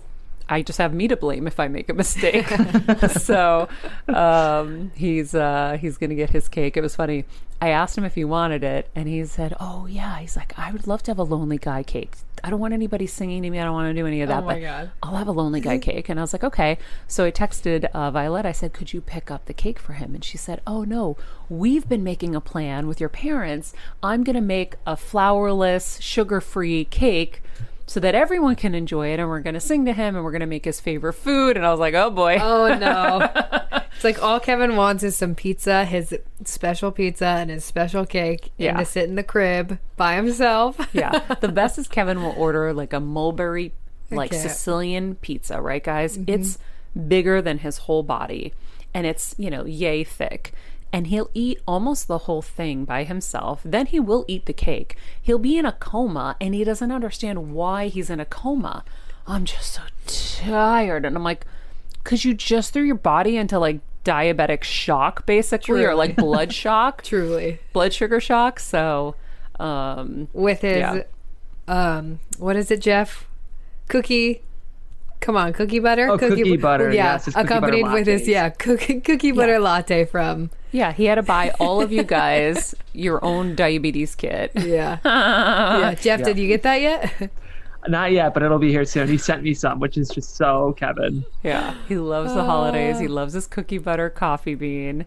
I 0.49 0.61
just 0.61 0.77
have 0.77 0.93
me 0.93 1.07
to 1.07 1.15
blame 1.15 1.47
if 1.47 1.59
I 1.59 1.67
make 1.67 1.89
a 1.89 1.93
mistake. 1.93 2.47
so 3.11 3.69
um, 4.07 4.91
he's 4.95 5.33
uh, 5.33 5.77
he's 5.79 5.97
gonna 5.97 6.15
get 6.15 6.31
his 6.31 6.47
cake. 6.47 6.77
It 6.77 6.81
was 6.81 6.95
funny. 6.95 7.25
I 7.61 7.69
asked 7.69 7.97
him 7.97 8.03
if 8.03 8.15
he 8.15 8.25
wanted 8.25 8.61
it, 8.63 8.89
and 8.93 9.07
he 9.07 9.23
said, 9.25 9.55
"Oh 9.59 9.85
yeah." 9.85 10.17
He's 10.19 10.35
like, 10.35 10.57
"I 10.59 10.71
would 10.71 10.85
love 10.85 11.01
to 11.03 11.11
have 11.11 11.17
a 11.17 11.23
lonely 11.23 11.57
guy 11.57 11.81
cake. 11.81 12.17
I 12.43 12.49
don't 12.49 12.59
want 12.59 12.73
anybody 12.73 13.07
singing 13.07 13.41
to 13.43 13.49
me. 13.49 13.57
I 13.57 13.63
don't 13.63 13.73
want 13.73 13.87
to 13.87 13.93
do 13.93 14.05
any 14.05 14.21
of 14.21 14.27
that. 14.27 14.43
Oh 14.43 14.45
my 14.45 14.55
but 14.55 14.61
God. 14.61 14.91
I'll 15.01 15.15
have 15.15 15.29
a 15.29 15.31
lonely 15.31 15.61
guy 15.61 15.77
cake." 15.89 16.09
And 16.09 16.19
I 16.19 16.23
was 16.23 16.33
like, 16.33 16.43
"Okay." 16.43 16.77
So 17.07 17.23
I 17.23 17.31
texted 17.31 17.85
uh, 17.93 18.11
Violet. 18.11 18.45
I 18.45 18.51
said, 18.51 18.73
"Could 18.73 18.91
you 18.91 18.99
pick 18.99 19.31
up 19.31 19.45
the 19.45 19.53
cake 19.53 19.79
for 19.79 19.93
him?" 19.93 20.13
And 20.13 20.25
she 20.25 20.37
said, 20.37 20.61
"Oh 20.67 20.83
no, 20.83 21.15
we've 21.47 21.87
been 21.87 22.03
making 22.03 22.35
a 22.35 22.41
plan 22.41 22.85
with 22.85 22.99
your 22.99 23.09
parents. 23.09 23.73
I'm 24.01 24.25
gonna 24.25 24.41
make 24.41 24.75
a 24.85 24.97
flourless, 24.97 26.01
sugar-free 26.01 26.85
cake." 26.85 27.41
So 27.85 27.99
that 27.99 28.15
everyone 28.15 28.55
can 28.55 28.73
enjoy 28.73 29.09
it, 29.13 29.19
and 29.19 29.27
we're 29.27 29.41
going 29.41 29.55
to 29.55 29.59
sing 29.59 29.83
to 29.85 29.93
him, 29.93 30.15
and 30.15 30.23
we're 30.23 30.31
going 30.31 30.39
to 30.39 30.45
make 30.45 30.63
his 30.65 30.79
favorite 30.79 31.13
food. 31.13 31.57
And 31.57 31.65
I 31.65 31.71
was 31.71 31.79
like, 31.79 31.93
"Oh 31.93 32.09
boy, 32.09 32.37
Oh 32.41 32.73
no. 32.75 33.29
it's 33.95 34.03
like 34.03 34.23
all 34.23 34.39
Kevin 34.39 34.75
wants 34.77 35.03
is 35.03 35.15
some 35.17 35.35
pizza, 35.35 35.83
his 35.83 36.15
special 36.45 36.91
pizza 36.91 37.25
and 37.25 37.49
his 37.49 37.65
special 37.65 38.05
cake, 38.05 38.51
Yeah. 38.57 38.69
and 38.69 38.79
to 38.79 38.85
sit 38.85 39.09
in 39.09 39.15
the 39.15 39.23
crib 39.23 39.79
by 39.97 40.15
himself. 40.15 40.77
yeah. 40.93 41.19
The 41.41 41.49
best 41.49 41.77
is 41.77 41.87
Kevin 41.89 42.21
will 42.23 42.33
order 42.37 42.73
like 42.73 42.93
a 42.93 42.99
mulberry, 43.01 43.73
like 44.11 44.33
Sicilian 44.33 45.15
pizza, 45.15 45.61
right, 45.61 45.83
guys? 45.83 46.17
Mm-hmm. 46.17 46.33
It's 46.33 46.57
bigger 47.07 47.41
than 47.41 47.57
his 47.59 47.79
whole 47.79 48.03
body 48.03 48.53
and 48.93 49.07
it's, 49.07 49.33
you 49.37 49.49
know, 49.49 49.65
yay 49.65 50.03
thick. 50.03 50.53
And 50.93 51.07
he'll 51.07 51.31
eat 51.33 51.59
almost 51.67 52.07
the 52.07 52.19
whole 52.19 52.43
thing 52.43 52.85
by 52.85 53.03
himself. 53.03 53.61
Then 53.65 53.87
he 53.87 53.99
will 53.99 54.23
eat 54.27 54.45
the 54.45 54.53
cake. 54.53 54.95
He'll 55.19 55.39
be 55.39 55.57
in 55.57 55.65
a 55.65 55.71
coma 55.71 56.35
and 56.39 56.53
he 56.53 56.63
doesn't 56.63 56.91
understand 56.91 57.51
why 57.53 57.87
he's 57.87 58.09
in 58.11 58.19
a 58.19 58.25
coma. 58.25 58.85
I'm 59.25 59.43
just 59.45 59.73
so 59.73 59.81
tired. 60.05 61.03
And 61.03 61.15
I'm 61.15 61.23
like, 61.23 61.45
because 62.03 62.23
you 62.23 62.35
just 62.35 62.73
threw 62.73 62.83
your 62.83 62.93
body 62.95 63.37
into 63.37 63.57
like 63.57 63.79
diabetic 64.05 64.63
shock, 64.63 65.25
basically, 65.25 65.83
or 65.83 65.95
like 65.95 66.15
blood 66.15 66.53
shock, 66.53 67.01
Truly. 67.03 67.59
blood 67.73 67.91
sugar 67.93 68.19
shock. 68.19 68.59
So, 68.59 69.15
um, 69.59 70.27
With 70.33 70.61
his 70.61 70.77
Yeah. 70.77 71.01
um 71.67 72.19
what 72.37 72.55
is 72.55 72.69
it, 72.69 72.81
Jeff? 72.81 73.27
Cookie 73.87 74.41
Come 75.21 75.37
on, 75.37 75.53
cookie 75.53 75.79
butter. 75.79 76.09
Oh, 76.09 76.17
cookie 76.17 76.57
butter, 76.57 76.89
Yeah, 76.91 77.13
yes, 77.13 77.27
it's 77.27 77.35
cookie 77.35 77.47
butter 77.47 77.65
accompanied 77.67 77.91
with 77.93 78.07
his 78.07 78.27
yeah 78.27 78.49
cookie 78.49 78.99
cookie 78.99 79.31
butter 79.31 79.57
latte 79.57 80.03
from 80.05 80.49
Yeah, 80.73 80.91
he 80.91 81.05
had 81.05 81.15
to 81.15 81.23
buy 81.23 81.51
all 81.59 81.81
of 81.81 81.91
you 81.93 82.03
guys 82.03 82.75
your 82.91 83.23
own 83.23 83.55
diabetes 83.55 84.15
kit. 84.15 84.51
yeah 84.55 84.97
yeah. 85.05 85.93
Jeff, 85.93 86.19
Yeah. 86.19 86.25
did 86.25 86.37
you 86.39 86.47
get 86.49 86.63
that 86.63 86.81
yet? 86.81 87.31
Not 87.87 88.11
yet, 88.11 88.33
but 88.33 88.43
it'll 88.43 88.59
be 88.59 88.69
here 88.71 88.85
soon. 88.85 89.07
He 89.07 89.17
sent 89.17 89.43
me 89.43 89.53
some, 89.53 89.79
which 89.79 89.97
is 89.97 90.09
just 90.09 90.35
so 90.35 90.73
Kevin. 90.77 91.25
Yeah, 91.43 91.75
he 91.89 91.97
loves 91.97 92.33
the 92.33 92.43
holidays. 92.43 92.97
He 92.99 93.07
loves 93.07 93.33
his 93.33 93.45
cookie 93.45 93.77
butter 93.77 94.09
coffee 94.09 94.55
bean. 94.55 95.05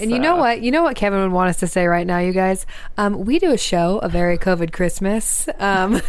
And 0.00 0.10
you 0.10 0.18
know 0.20 0.36
what? 0.36 0.62
You 0.62 0.70
know 0.70 0.82
what 0.84 0.94
Kevin 0.96 1.20
would 1.20 1.32
want 1.32 1.50
us 1.50 1.56
to 1.58 1.66
say 1.66 1.86
right 1.86 2.06
now, 2.06 2.18
you 2.18 2.32
guys? 2.32 2.64
Um, 2.96 3.24
we 3.26 3.38
do 3.40 3.52
a 3.52 3.58
show, 3.58 3.98
a 3.98 4.08
very 4.08 4.38
COVID 4.38 4.72
Christmas, 4.72 5.48
um, 5.58 6.00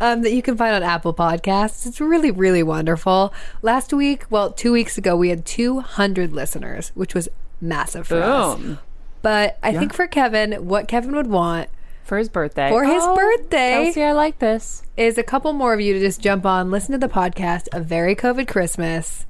um, 0.00 0.22
that 0.22 0.32
you 0.32 0.42
can 0.42 0.56
find 0.56 0.74
on 0.74 0.82
Apple 0.82 1.14
Podcasts. 1.14 1.86
It's 1.86 2.00
really, 2.00 2.30
really 2.30 2.62
wonderful. 2.62 3.32
Last 3.62 3.92
week, 3.92 4.24
well, 4.30 4.52
two 4.52 4.72
weeks 4.72 4.98
ago, 4.98 5.16
we 5.16 5.28
had 5.28 5.44
200 5.44 6.32
listeners, 6.32 6.90
which 6.94 7.14
was 7.14 7.28
massive 7.60 8.06
for 8.06 8.22
us. 8.22 8.58
Boom 8.58 8.78
But 9.22 9.58
I 9.62 9.72
think 9.72 9.92
for 9.94 10.06
Kevin, 10.06 10.66
what 10.66 10.88
Kevin 10.88 11.14
would 11.14 11.28
want 11.28 11.68
for 12.04 12.18
his 12.18 12.28
birthday. 12.28 12.68
For 12.68 12.84
his 12.84 13.04
birthday. 13.04 13.84
Kelsey, 13.84 14.02
I 14.02 14.12
like 14.12 14.38
this. 14.38 14.82
is 14.96 15.18
a 15.18 15.22
couple 15.22 15.52
more 15.52 15.72
of 15.72 15.80
you 15.80 15.94
to 15.94 16.00
just 16.00 16.20
jump 16.20 16.44
on, 16.44 16.70
listen 16.70 16.92
to 16.92 16.98
the 16.98 17.12
podcast, 17.12 17.68
a 17.72 17.80
very 17.80 18.14
COVID 18.16 18.48
Christmas. 18.48 19.26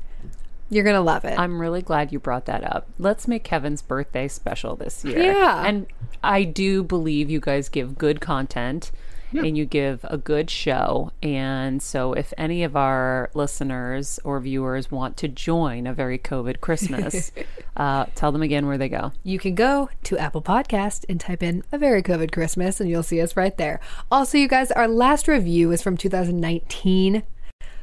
You're 0.70 0.84
going 0.84 0.96
to 0.96 1.02
love 1.02 1.26
it. 1.26 1.38
I'm 1.38 1.60
really 1.60 1.82
glad 1.82 2.12
you 2.12 2.18
brought 2.18 2.46
that 2.46 2.64
up. 2.64 2.88
Let's 2.98 3.28
make 3.28 3.44
Kevin's 3.44 3.82
birthday 3.82 4.26
special 4.26 4.74
this 4.74 5.04
year. 5.04 5.22
Yeah. 5.22 5.66
And 5.66 5.86
I 6.24 6.44
do 6.44 6.82
believe 6.82 7.28
you 7.28 7.40
guys 7.40 7.68
give 7.68 7.98
good 7.98 8.22
content 8.22 8.90
and 9.32 9.56
you 9.56 9.64
give 9.64 10.00
a 10.04 10.18
good 10.18 10.50
show. 10.50 11.12
And 11.22 11.82
so 11.82 12.12
if 12.12 12.32
any 12.36 12.62
of 12.62 12.76
our 12.76 13.30
listeners 13.34 14.20
or 14.24 14.40
viewers 14.40 14.90
want 14.90 15.16
to 15.18 15.28
join 15.28 15.86
a 15.86 15.92
very 15.92 16.18
COVID 16.18 16.60
Christmas, 16.60 17.32
uh, 17.76 18.06
tell 18.14 18.32
them 18.32 18.42
again 18.42 18.66
where 18.66 18.78
they 18.78 18.88
go. 18.88 19.12
you 19.22 19.38
can 19.38 19.54
go 19.54 19.88
to 20.04 20.18
Apple 20.18 20.42
Podcast 20.42 21.04
and 21.08 21.20
type 21.20 21.42
in 21.42 21.62
a 21.72 21.78
very 21.78 22.02
COVID 22.02 22.32
Christmas 22.32 22.80
and 22.80 22.88
you'll 22.88 23.02
see 23.02 23.20
us 23.20 23.36
right 23.36 23.56
there. 23.56 23.80
Also, 24.10 24.38
you 24.38 24.48
guys, 24.48 24.70
our 24.72 24.88
last 24.88 25.28
review 25.28 25.72
is 25.72 25.82
from 25.82 25.96
2019. 25.96 27.22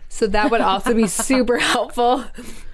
So 0.10 0.26
that 0.28 0.50
would 0.50 0.62
also 0.62 0.94
be 0.94 1.08
super 1.30 1.60
helpful. 1.60 2.26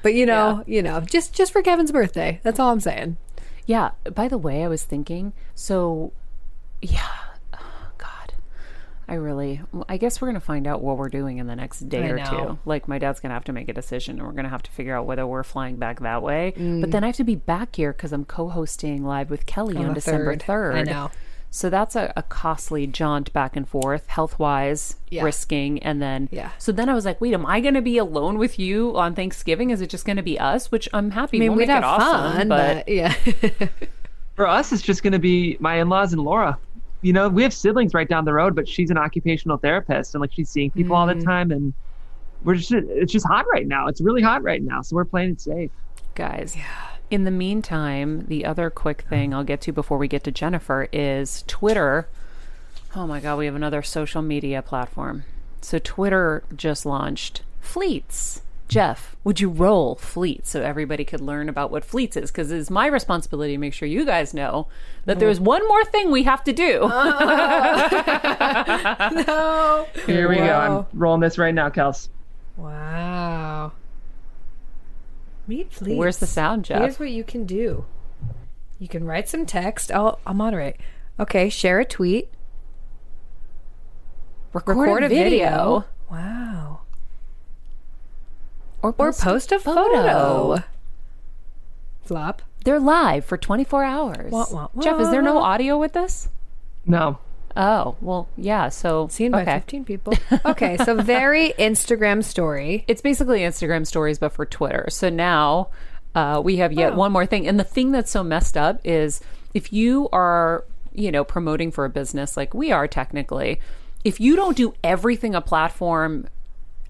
But 0.01 0.13
you 0.13 0.25
know, 0.25 0.63
you 0.65 0.81
know, 0.81 1.01
just 1.01 1.33
just 1.33 1.51
for 1.51 1.61
Kevin's 1.61 1.91
birthday. 1.91 2.39
That's 2.43 2.59
all 2.59 2.71
I'm 2.71 2.79
saying. 2.79 3.17
Yeah. 3.65 3.91
By 4.13 4.27
the 4.27 4.37
way, 4.37 4.63
I 4.63 4.67
was 4.67 4.83
thinking, 4.83 5.33
so 5.53 6.13
yeah, 6.81 7.09
I 9.07 9.15
really, 9.15 9.61
I 9.87 9.97
guess 9.97 10.19
we're 10.19 10.27
going 10.27 10.39
to 10.39 10.45
find 10.45 10.65
out 10.65 10.81
what 10.81 10.97
we're 10.97 11.09
doing 11.09 11.37
in 11.37 11.47
the 11.47 11.55
next 11.55 11.81
day 11.89 12.05
I 12.05 12.09
or 12.09 12.17
know. 12.17 12.25
two. 12.25 12.59
Like, 12.65 12.87
my 12.87 12.97
dad's 12.97 13.19
going 13.19 13.29
to 13.29 13.35
have 13.35 13.43
to 13.45 13.53
make 13.53 13.69
a 13.69 13.73
decision 13.73 14.17
and 14.17 14.25
we're 14.27 14.33
going 14.33 14.45
to 14.45 14.49
have 14.49 14.63
to 14.63 14.71
figure 14.71 14.95
out 14.95 15.05
whether 15.05 15.27
we're 15.27 15.43
flying 15.43 15.75
back 15.75 15.99
that 15.99 16.23
way. 16.23 16.53
Mm. 16.57 16.81
But 16.81 16.91
then 16.91 17.03
I 17.03 17.07
have 17.07 17.15
to 17.17 17.23
be 17.23 17.35
back 17.35 17.75
here 17.75 17.93
because 17.93 18.11
I'm 18.11 18.25
co 18.25 18.49
hosting 18.49 19.05
live 19.05 19.29
with 19.29 19.45
Kelly 19.45 19.77
on, 19.77 19.89
the 19.89 19.93
December 19.95 20.35
3rd. 20.35 20.75
I 20.75 20.83
know. 20.83 21.11
So 21.51 21.69
that's 21.69 21.95
a, 21.95 22.11
a 22.17 22.23
costly 22.23 22.85
jaunt 22.85 23.31
back 23.31 23.55
and 23.55 23.69
forth, 23.69 24.07
health 24.07 24.37
wise, 24.39 24.97
Yeah. 25.09 25.23
risking. 25.23 25.81
And 25.83 26.01
then, 26.01 26.27
Yeah. 26.31 26.49
so 26.57 26.71
then 26.73 26.89
I 26.89 26.93
was 26.93 27.05
like, 27.05 27.21
wait, 27.21 27.33
am 27.33 27.45
I 27.45 27.61
going 27.61 27.75
to 27.75 27.81
be 27.81 27.97
alone 27.97 28.37
with 28.37 28.59
you 28.59 28.97
on 28.97 29.15
Thanksgiving? 29.15 29.69
Is 29.69 29.79
it 29.79 29.89
just 29.89 30.03
going 30.05 30.17
to 30.17 30.23
be 30.23 30.37
us? 30.37 30.69
Which 30.71 30.89
I'm 30.91 31.11
happy. 31.11 31.37
I 31.37 31.39
mean, 31.41 31.51
we'll 31.51 31.59
we'd 31.59 31.69
have 31.69 31.83
awesome, 31.83 32.37
fun, 32.37 32.49
but, 32.49 32.89
yeah. 32.89 33.13
For 34.35 34.47
us, 34.47 34.73
it's 34.73 34.81
just 34.81 35.01
going 35.01 35.13
to 35.13 35.19
be 35.19 35.55
my 35.61 35.75
in-laws 35.79 36.11
and 36.11 36.21
Laura. 36.23 36.57
You 37.05 37.13
know, 37.13 37.29
we 37.29 37.43
have 37.43 37.53
siblings 37.53 37.93
right 37.93 38.09
down 38.09 38.25
the 38.25 38.33
road, 38.33 38.55
but 38.55 38.67
she's 38.67 38.89
an 38.89 38.97
occupational 38.97 39.57
therapist, 39.57 40.15
and 40.15 40.21
like 40.21 40.33
she's 40.33 40.49
seeing 40.49 40.71
people 40.71 40.95
all 40.95 41.05
the 41.05 41.13
mm. 41.13 41.23
time, 41.23 41.51
and 41.51 41.71
we're 42.43 42.55
just 42.55 42.71
it's 42.71 43.13
just 43.13 43.27
hot 43.27 43.45
right 43.53 43.67
now. 43.67 43.85
It's 43.85 44.01
really 44.01 44.23
hot 44.23 44.41
right 44.41 44.63
now, 44.63 44.81
so 44.81 44.95
we're 44.95 45.05
playing 45.05 45.33
it 45.33 45.41
safe. 45.41 45.69
guys. 46.15 46.55
Yeah. 46.57 46.63
In 47.11 47.23
the 47.23 47.29
meantime, 47.29 48.25
the 48.27 48.43
other 48.43 48.71
quick 48.71 49.03
thing 49.07 49.35
I'll 49.35 49.43
get 49.43 49.61
to 49.61 49.71
before 49.71 49.99
we 49.99 50.07
get 50.07 50.23
to 50.23 50.31
Jennifer 50.31 50.89
is 50.91 51.43
Twitter. 51.45 52.07
Oh 52.95 53.05
my 53.05 53.19
God, 53.19 53.37
we 53.37 53.45
have 53.45 53.53
another 53.53 53.83
social 53.83 54.23
media 54.23 54.63
platform. 54.63 55.25
So 55.61 55.77
Twitter 55.77 56.41
just 56.55 56.87
launched 56.87 57.43
Fleets. 57.61 58.41
Jeff, 58.67 59.15
would 59.23 59.39
you 59.39 59.49
roll 59.49 59.95
Fleets 59.95 60.49
so 60.49 60.61
everybody 60.61 61.05
could 61.05 61.21
learn 61.21 61.49
about 61.49 61.69
what 61.69 61.85
Fleets 61.85 62.17
is? 62.17 62.31
Because 62.31 62.51
it's 62.51 62.71
my 62.71 62.87
responsibility 62.87 63.53
to 63.53 63.59
make 63.59 63.73
sure 63.73 63.87
you 63.87 64.05
guys 64.05 64.33
know 64.33 64.67
that 65.05 65.19
there's 65.19 65.39
mm. 65.39 65.43
one 65.43 65.67
more 65.67 65.85
thing 65.85 66.09
we 66.09 66.23
have 66.23 66.43
to 66.45 66.53
do. 66.53 66.79
no. 69.27 69.87
Here 70.07 70.27
we 70.27 70.37
go. 70.37 70.87
I'm 70.91 70.99
rolling 70.99 71.21
this 71.21 71.37
right 71.37 71.53
now, 71.53 71.69
Kels. 71.69 72.09
Wow. 72.57 73.73
Meet 75.47 75.71
Fleets. 75.71 75.97
Where's 75.97 76.17
the 76.17 76.25
sound, 76.25 76.65
Jeff? 76.65 76.81
Here's 76.81 76.99
what 76.99 77.11
you 77.11 77.23
can 77.23 77.45
do. 77.45 77.85
You 78.79 78.87
can 78.87 79.05
write 79.05 79.29
some 79.29 79.45
text. 79.45 79.91
I'll, 79.91 80.19
I'll 80.25 80.33
moderate. 80.33 80.77
Okay, 81.19 81.49
share 81.49 81.79
a 81.79 81.85
tweet. 81.85 82.29
Record, 84.53 85.03
a 85.03 85.09
video. 85.09 85.85
Wow. 86.09 86.74
Or 88.85 88.89
Or 88.89 88.93
post, 88.93 89.21
post 89.21 89.51
a 89.51 89.59
photo. 89.59 90.63
Flop. 92.03 92.41
They're 92.63 92.79
live 92.79 93.25
for 93.25 93.37
24 93.37 93.83
hours. 93.83 94.31
Wah, 94.31 94.45
wah, 94.51 94.67
Jeff, 94.81 94.99
is 94.99 95.09
there 95.11 95.21
no 95.21 95.37
audio 95.39 95.77
with 95.77 95.93
this? 95.93 96.29
No, 96.85 97.19
Oh, 97.57 97.95
well, 98.01 98.27
yeah. 98.35 98.69
So 98.69 99.07
Seen 99.07 99.31
by 99.31 99.45
15 99.45 99.85
people. 99.85 100.13
Okay, 100.43 100.75
so 100.77 100.95
very 101.01 101.53
Instagram 101.57 102.23
story. 102.23 102.83
It's 102.87 103.01
basically 103.01 103.39
Instagram 103.39 103.87
stories, 103.87 104.19
but 104.19 104.33
for 104.33 104.45
Twitter. 104.45 104.87
So 104.89 105.09
now 105.09 105.69
uh, 106.13 106.41
we 106.43 106.57
have 106.57 106.73
yet 106.73 106.95
one 106.95 107.11
more 107.13 107.25
thing. 107.25 107.47
And 107.47 107.57
the 107.59 107.63
thing 107.63 107.91
that's 107.91 108.11
so 108.11 108.23
messed 108.23 108.57
up 108.57 108.81
is 108.83 109.21
if 109.53 109.71
you 109.71 110.09
are, 110.11 110.65
you 110.93 111.11
know, 111.11 111.23
promoting 111.23 111.71
for 111.71 111.85
a 111.85 111.89
business 111.89 112.35
like 112.35 112.53
we 112.53 112.71
are 112.73 112.87
technically, 112.89 113.61
if 114.03 114.19
you 114.19 114.35
don't 114.35 114.57
do 114.57 114.73
everything 114.83 115.33
a 115.33 115.41
platform 115.41 116.27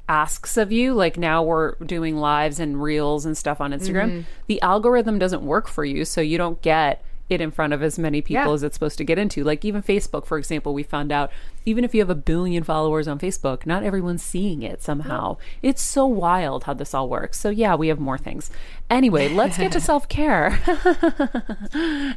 asks 0.07 0.57
of 0.57 0.71
you, 0.71 0.93
like 0.93 1.17
now 1.17 1.43
we're 1.43 1.75
doing 1.75 2.17
lives 2.17 2.59
and 2.59 2.81
reels 2.81 3.25
and 3.25 3.37
stuff 3.37 3.59
on 3.59 3.71
Instagram, 3.71 4.09
mm-hmm. 4.09 4.21
the 4.47 4.61
algorithm 4.61 5.17
doesn't 5.19 5.43
work 5.43 5.67
for 5.67 5.83
you. 5.85 6.05
So 6.05 6.21
you 6.21 6.37
don't 6.37 6.61
get 6.61 7.03
it 7.27 7.41
in 7.41 7.49
front 7.49 7.73
of 7.73 7.81
as 7.81 7.97
many 7.97 8.21
people 8.21 8.45
Yeah. 8.45 8.53
as 8.53 8.61
it's 8.61 8.75
supposed 8.75 8.99
to 8.99 9.03
get 9.03 9.17
into. 9.17 9.43
Like 9.43 9.65
even 9.65 9.81
Facebook, 9.81 10.27
for 10.27 10.37
example, 10.37 10.75
we 10.75 10.83
found 10.83 11.11
out 11.11 11.31
even 11.65 11.83
if 11.83 11.95
you 11.95 12.01
have 12.01 12.09
a 12.09 12.15
billion 12.15 12.63
followers 12.63 13.07
on 13.07 13.17
Facebook, 13.17 13.65
not 13.65 13.81
everyone's 13.81 14.21
seeing 14.21 14.61
it 14.61 14.83
somehow. 14.83 15.37
It's 15.63 15.81
so 15.81 16.05
wild 16.05 16.65
how 16.65 16.75
this 16.75 16.93
all 16.93 17.09
works. 17.09 17.39
So 17.39 17.49
yeah, 17.49 17.73
we 17.73 17.87
have 17.87 17.99
more 17.99 18.19
things. 18.19 18.51
Anyway, 18.91 19.27
let's 19.27 19.57
get 19.57 19.71
to 19.71 19.81
self 19.81 20.07
care. 20.07 20.59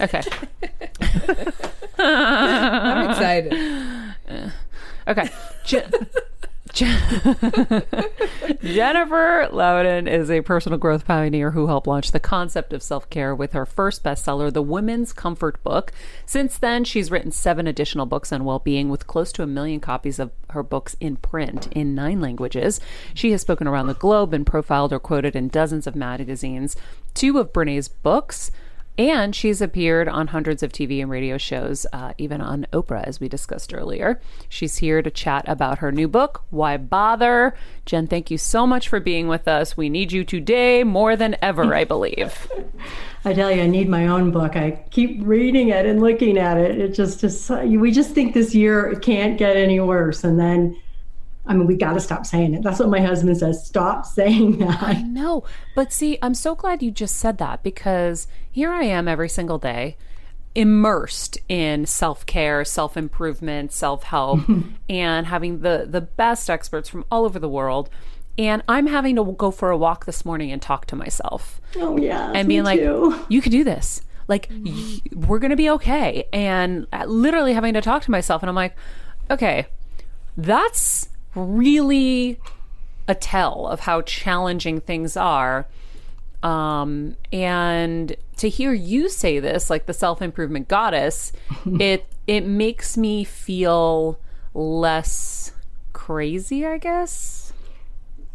okay. 0.00 0.22
I'm 1.98 3.10
excited. 3.10 3.54
Okay. 5.08 5.28
Je- 6.72 6.86
Je- 7.24 7.82
Jennifer 8.62 9.48
Louden 9.50 10.06
is 10.08 10.30
a 10.30 10.40
personal 10.42 10.78
growth 10.78 11.04
pioneer 11.04 11.50
who 11.52 11.66
helped 11.66 11.86
launch 11.86 12.12
the 12.12 12.20
concept 12.20 12.72
of 12.72 12.82
self 12.82 13.08
care 13.10 13.34
with 13.34 13.52
her 13.52 13.66
first 13.66 14.04
bestseller, 14.04 14.52
The 14.52 14.62
Women's 14.62 15.12
Comfort 15.12 15.62
Book. 15.62 15.92
Since 16.26 16.58
then, 16.58 16.84
she's 16.84 17.10
written 17.10 17.30
seven 17.32 17.66
additional 17.66 18.06
books 18.06 18.32
on 18.32 18.44
well 18.44 18.58
being, 18.58 18.88
with 18.88 19.06
close 19.06 19.32
to 19.32 19.42
a 19.42 19.46
million 19.46 19.80
copies 19.80 20.18
of 20.18 20.30
her 20.50 20.62
books 20.62 20.96
in 21.00 21.16
print 21.16 21.68
in 21.72 21.94
nine 21.94 22.20
languages. 22.20 22.80
She 23.14 23.32
has 23.32 23.40
spoken 23.40 23.66
around 23.66 23.86
the 23.88 23.94
globe 23.94 24.32
and 24.32 24.46
profiled 24.46 24.92
or 24.92 24.98
quoted 25.00 25.34
in 25.36 25.48
dozens 25.48 25.86
of 25.86 25.94
magazines. 25.96 26.76
Two 27.14 27.38
of 27.38 27.52
Brene's 27.52 27.88
books. 27.88 28.50
And 28.98 29.34
she's 29.34 29.62
appeared 29.62 30.08
on 30.08 30.26
hundreds 30.26 30.62
of 30.62 30.72
TV 30.72 31.00
and 31.00 31.10
radio 31.10 31.38
shows, 31.38 31.86
uh, 31.92 32.12
even 32.18 32.40
on 32.40 32.66
Oprah, 32.72 33.04
as 33.04 33.18
we 33.18 33.28
discussed 33.28 33.72
earlier. 33.72 34.20
She's 34.48 34.76
here 34.78 35.00
to 35.00 35.10
chat 35.10 35.44
about 35.48 35.78
her 35.78 35.90
new 35.90 36.06
book, 36.06 36.44
Why 36.50 36.76
Bother? 36.76 37.54
Jen, 37.86 38.06
thank 38.06 38.30
you 38.30 38.36
so 38.36 38.66
much 38.66 38.88
for 38.88 39.00
being 39.00 39.26
with 39.26 39.48
us. 39.48 39.76
We 39.76 39.88
need 39.88 40.12
you 40.12 40.22
today 40.22 40.84
more 40.84 41.16
than 41.16 41.36
ever, 41.40 41.74
I 41.74 41.84
believe. 41.84 42.50
I 43.24 43.32
tell 43.32 43.50
you, 43.50 43.62
I 43.62 43.66
need 43.66 43.88
my 43.88 44.06
own 44.06 44.30
book. 44.30 44.56
I 44.56 44.82
keep 44.90 45.18
reading 45.22 45.68
it 45.68 45.86
and 45.86 46.00
looking 46.00 46.36
at 46.36 46.58
it. 46.58 46.78
It 46.78 46.94
just 46.94 47.22
is. 47.24 47.50
We 47.50 47.90
just 47.90 48.12
think 48.12 48.34
this 48.34 48.54
year 48.54 48.94
can't 48.96 49.38
get 49.38 49.56
any 49.56 49.80
worse, 49.80 50.24
and 50.24 50.38
then, 50.38 50.78
I 51.46 51.54
mean, 51.54 51.66
we 51.66 51.74
got 51.76 51.94
to 51.94 52.00
stop 52.00 52.26
saying 52.26 52.54
it. 52.54 52.62
That's 52.62 52.78
what 52.78 52.90
my 52.90 53.00
husband 53.00 53.36
says. 53.38 53.66
Stop 53.66 54.04
saying 54.18 54.58
that. 54.58 54.82
I 54.82 55.02
know. 55.02 55.44
But 55.74 55.92
see, 55.92 56.18
I'm 56.22 56.34
so 56.34 56.54
glad 56.54 56.82
you 56.82 56.90
just 56.90 57.16
said 57.16 57.38
that 57.38 57.62
because 57.62 58.28
here 58.50 58.70
I 58.70 58.82
am 58.84 59.08
every 59.08 59.28
single 59.28 59.58
day 59.58 59.96
immersed 60.54 61.38
in 61.48 61.86
self-care, 61.86 62.64
self-improvement, 62.64 63.72
self-help 63.72 64.40
and 64.88 65.26
having 65.26 65.60
the 65.60 65.86
the 65.88 66.00
best 66.00 66.50
experts 66.50 66.88
from 66.88 67.04
all 67.10 67.24
over 67.24 67.38
the 67.38 67.48
world 67.48 67.88
and 68.38 68.62
I'm 68.68 68.86
having 68.86 69.16
to 69.16 69.24
go 69.24 69.50
for 69.50 69.70
a 69.70 69.76
walk 69.76 70.06
this 70.06 70.24
morning 70.24 70.50
and 70.50 70.60
talk 70.60 70.86
to 70.86 70.96
myself 70.96 71.60
Oh 71.76 71.96
yeah, 71.96 72.32
and 72.34 72.48
being 72.48 72.64
like 72.64 72.80
too. 72.80 73.16
you 73.28 73.40
could 73.40 73.52
do 73.52 73.62
this. 73.64 74.02
Like 74.26 74.48
y- 74.50 75.00
we're 75.12 75.38
going 75.38 75.50
to 75.50 75.56
be 75.56 75.70
okay 75.70 76.26
and 76.32 76.86
uh, 76.92 77.04
literally 77.04 77.52
having 77.52 77.74
to 77.74 77.80
talk 77.80 78.02
to 78.02 78.10
myself 78.10 78.42
and 78.42 78.48
I'm 78.50 78.56
like 78.56 78.74
okay, 79.30 79.66
that's 80.36 81.09
really 81.34 82.38
a 83.08 83.14
tell 83.14 83.66
of 83.66 83.80
how 83.80 84.02
challenging 84.02 84.80
things 84.80 85.16
are. 85.16 85.66
Um, 86.42 87.16
and 87.32 88.16
to 88.36 88.48
hear 88.48 88.72
you 88.72 89.08
say 89.08 89.40
this, 89.40 89.68
like 89.68 89.86
the 89.86 89.92
self 89.92 90.22
improvement 90.22 90.68
goddess, 90.68 91.32
it 91.66 92.06
it 92.26 92.46
makes 92.46 92.96
me 92.96 93.24
feel 93.24 94.18
less 94.54 95.52
crazy, 95.92 96.64
I 96.64 96.78
guess. 96.78 97.52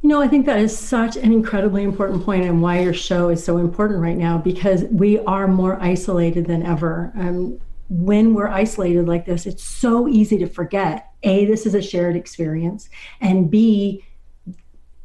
You 0.02 0.10
know, 0.10 0.22
I 0.22 0.28
think 0.28 0.46
that 0.46 0.60
is 0.60 0.78
such 0.78 1.16
an 1.16 1.34
incredibly 1.34 1.84
important 1.84 2.24
point 2.24 2.44
and 2.44 2.62
why 2.62 2.82
your 2.82 2.94
show 2.94 3.30
is 3.30 3.44
so 3.44 3.58
important 3.58 4.02
right 4.02 4.16
now 4.16 4.38
because 4.38 4.84
we 4.84 5.18
are 5.22 5.48
more 5.48 5.82
isolated 5.82 6.46
than 6.46 6.62
ever. 6.62 7.12
Um, 7.16 7.60
when 7.90 8.34
we're 8.34 8.48
isolated 8.48 9.08
like 9.08 9.26
this, 9.26 9.46
it's 9.46 9.64
so 9.64 10.08
easy 10.08 10.38
to 10.40 10.48
forget 10.48 11.12
A, 11.24 11.46
this 11.46 11.66
is 11.66 11.76
a 11.76 11.82
shared 11.82 12.16
experience, 12.16 12.90
and 13.22 13.50
B, 13.50 14.06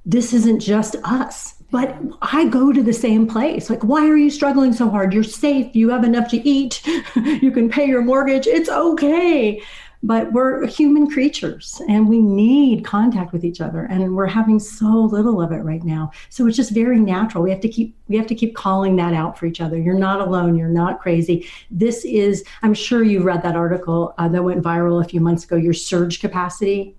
this 0.07 0.33
isn't 0.33 0.61
just 0.61 0.97
us. 1.05 1.55
But 1.71 1.97
I 2.21 2.49
go 2.49 2.73
to 2.73 2.83
the 2.83 2.93
same 2.93 3.29
place. 3.29 3.71
Like, 3.71 3.85
why 3.85 4.09
are 4.09 4.17
you 4.17 4.31
struggling 4.31 4.73
so 4.73 4.91
hard? 4.91 5.15
You're 5.15 5.23
safe. 5.23 5.77
You 5.77 5.91
have 5.91 6.03
enough 6.03 6.29
to 6.31 6.49
eat. 6.49 6.85
you 7.15 7.53
can 7.53 7.69
pay 7.69 7.87
your 7.87 8.03
mortgage. 8.03 8.49
It's 8.49 8.69
okay. 8.69 9.63
But 10.03 10.33
we're 10.33 10.67
human 10.67 11.11
creatures 11.11 11.81
and 11.87 12.09
we 12.09 12.21
need 12.21 12.85
contact 12.87 13.35
with 13.35 13.45
each 13.45 13.61
other. 13.61 13.85
And 13.85 14.17
we're 14.17 14.27
having 14.27 14.59
so 14.59 14.87
little 14.87 15.43
of 15.43 15.53
it 15.53 15.59
right 15.59 15.85
now. 15.85 16.11
So 16.31 16.47
it's 16.47 16.57
just 16.57 16.71
very 16.71 16.99
natural. 16.99 17.45
We 17.45 17.51
have 17.51 17.61
to 17.61 17.69
keep 17.69 17.95
we 18.09 18.17
have 18.17 18.27
to 18.27 18.35
keep 18.35 18.57
calling 18.57 18.97
that 18.97 19.15
out 19.15 19.39
for 19.39 19.47
each 19.47 19.61
other. 19.61 19.79
You're 19.79 19.95
not 19.95 20.21
alone. 20.21 20.57
You're 20.57 20.69
not 20.69 21.01
crazy. 21.01 21.47
This 21.71 22.05
is, 22.05 22.45
I'm 22.63 22.75
sure 22.75 23.05
you 23.05 23.23
read 23.23 23.43
that 23.43 23.55
article 23.55 24.15
uh, 24.19 24.27
that 24.29 24.43
went 24.43 24.63
viral 24.63 25.05
a 25.05 25.09
few 25.09 25.21
months 25.21 25.45
ago, 25.45 25.55
your 25.57 25.75
surge 25.75 26.21
capacity 26.21 26.97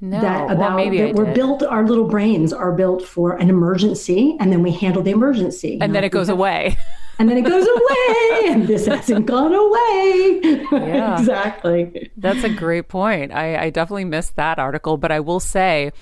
No, 0.00 0.20
that 0.20 0.46
well, 0.46 0.56
about 0.56 0.76
maybe 0.76 1.02
I 1.02 1.06
that 1.06 1.14
we're 1.14 1.32
built 1.32 1.62
our 1.62 1.86
little 1.86 2.08
brains 2.08 2.52
are 2.52 2.72
built 2.72 3.04
for 3.04 3.36
an 3.36 3.48
emergency 3.48 4.36
and 4.40 4.50
then 4.50 4.62
we 4.62 4.72
handle 4.72 5.02
the 5.02 5.12
emergency 5.12 5.78
and 5.80 5.94
then 5.94 6.02
it 6.04 6.10
goes 6.10 6.28
away. 6.28 6.76
And 7.18 7.28
then 7.28 7.36
it 7.38 7.42
goes 7.42 7.66
away 7.66 8.52
and 8.52 8.66
this 8.68 8.86
hasn't 8.86 9.26
gone 9.26 9.52
away 9.52 10.40
Yeah. 10.72 11.18
exactly 11.18 12.10
That's 12.16 12.44
a 12.44 12.48
great 12.48 12.88
point. 12.88 13.32
I, 13.32 13.64
I 13.64 13.70
definitely 13.70 14.04
missed 14.04 14.36
that 14.36 14.58
article, 14.58 14.96
but 14.96 15.10
I 15.10 15.20
will 15.20 15.40
say, 15.40 15.92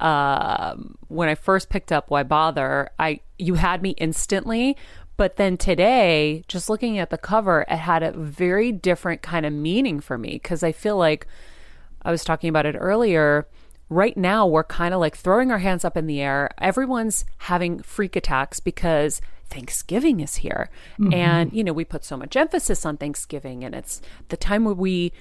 um, 0.00 0.96
when 1.08 1.28
I 1.28 1.34
first 1.34 1.68
picked 1.70 1.90
up 1.92 2.10
Why 2.10 2.22
Bother, 2.22 2.90
I 2.98 3.20
you 3.38 3.54
had 3.54 3.82
me 3.82 3.90
instantly, 3.98 4.76
But 5.16 5.36
then 5.36 5.56
today, 5.56 6.44
just 6.46 6.70
looking 6.70 6.98
at 6.98 7.10
the 7.10 7.18
cover, 7.18 7.64
it 7.68 7.76
had 7.76 8.02
a 8.04 8.12
very 8.12 8.70
different 8.72 9.20
kind 9.22 9.44
of 9.44 9.52
meaning 9.52 9.98
for 10.00 10.16
me 10.16 10.32
because 10.40 10.62
I 10.62 10.70
feel 10.72 10.96
like 10.96 11.26
I 12.02 12.10
was 12.12 12.22
talking 12.24 12.48
about 12.48 12.66
it 12.66 12.76
earlier. 12.78 13.46
Right 13.90 14.16
now, 14.16 14.46
we're 14.46 14.64
kind 14.64 14.94
of 14.94 15.00
like 15.00 15.16
throwing 15.16 15.50
our 15.50 15.58
hands 15.58 15.84
up 15.84 15.96
in 15.96 16.06
the 16.06 16.20
air. 16.20 16.50
Everyone's 16.58 17.24
having 17.38 17.80
freak 17.82 18.14
attacks 18.16 18.60
because 18.60 19.20
Thanksgiving 19.48 20.20
is 20.20 20.36
here. 20.36 20.70
Mm-hmm. 20.98 21.14
And, 21.14 21.52
you 21.52 21.64
know, 21.64 21.72
we 21.72 21.84
put 21.84 22.04
so 22.04 22.16
much 22.16 22.36
emphasis 22.36 22.84
on 22.86 22.96
Thanksgiving, 22.96 23.64
and 23.64 23.74
it's 23.74 24.00
the 24.28 24.36
time 24.36 24.64
where 24.64 24.74
we 24.74 25.12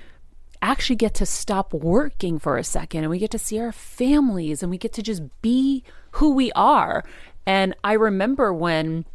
actually 0.62 0.96
get 0.96 1.14
to 1.16 1.26
stop 1.26 1.74
working 1.74 2.40
for 2.40 2.58
a 2.58 2.64
second 2.64 3.02
and 3.04 3.10
we 3.12 3.20
get 3.20 3.32
to 3.32 3.40
see 3.40 3.60
our 3.60 3.72
families 3.72 4.64
and 4.64 4.72
we 4.72 4.78
get 4.78 4.94
to 4.94 5.04
just 5.04 5.22
be 5.42 5.84
who 6.12 6.34
we 6.34 6.52
are. 6.54 7.04
And 7.46 7.76
I 7.84 7.94
remember 7.94 8.52
when 8.54 9.06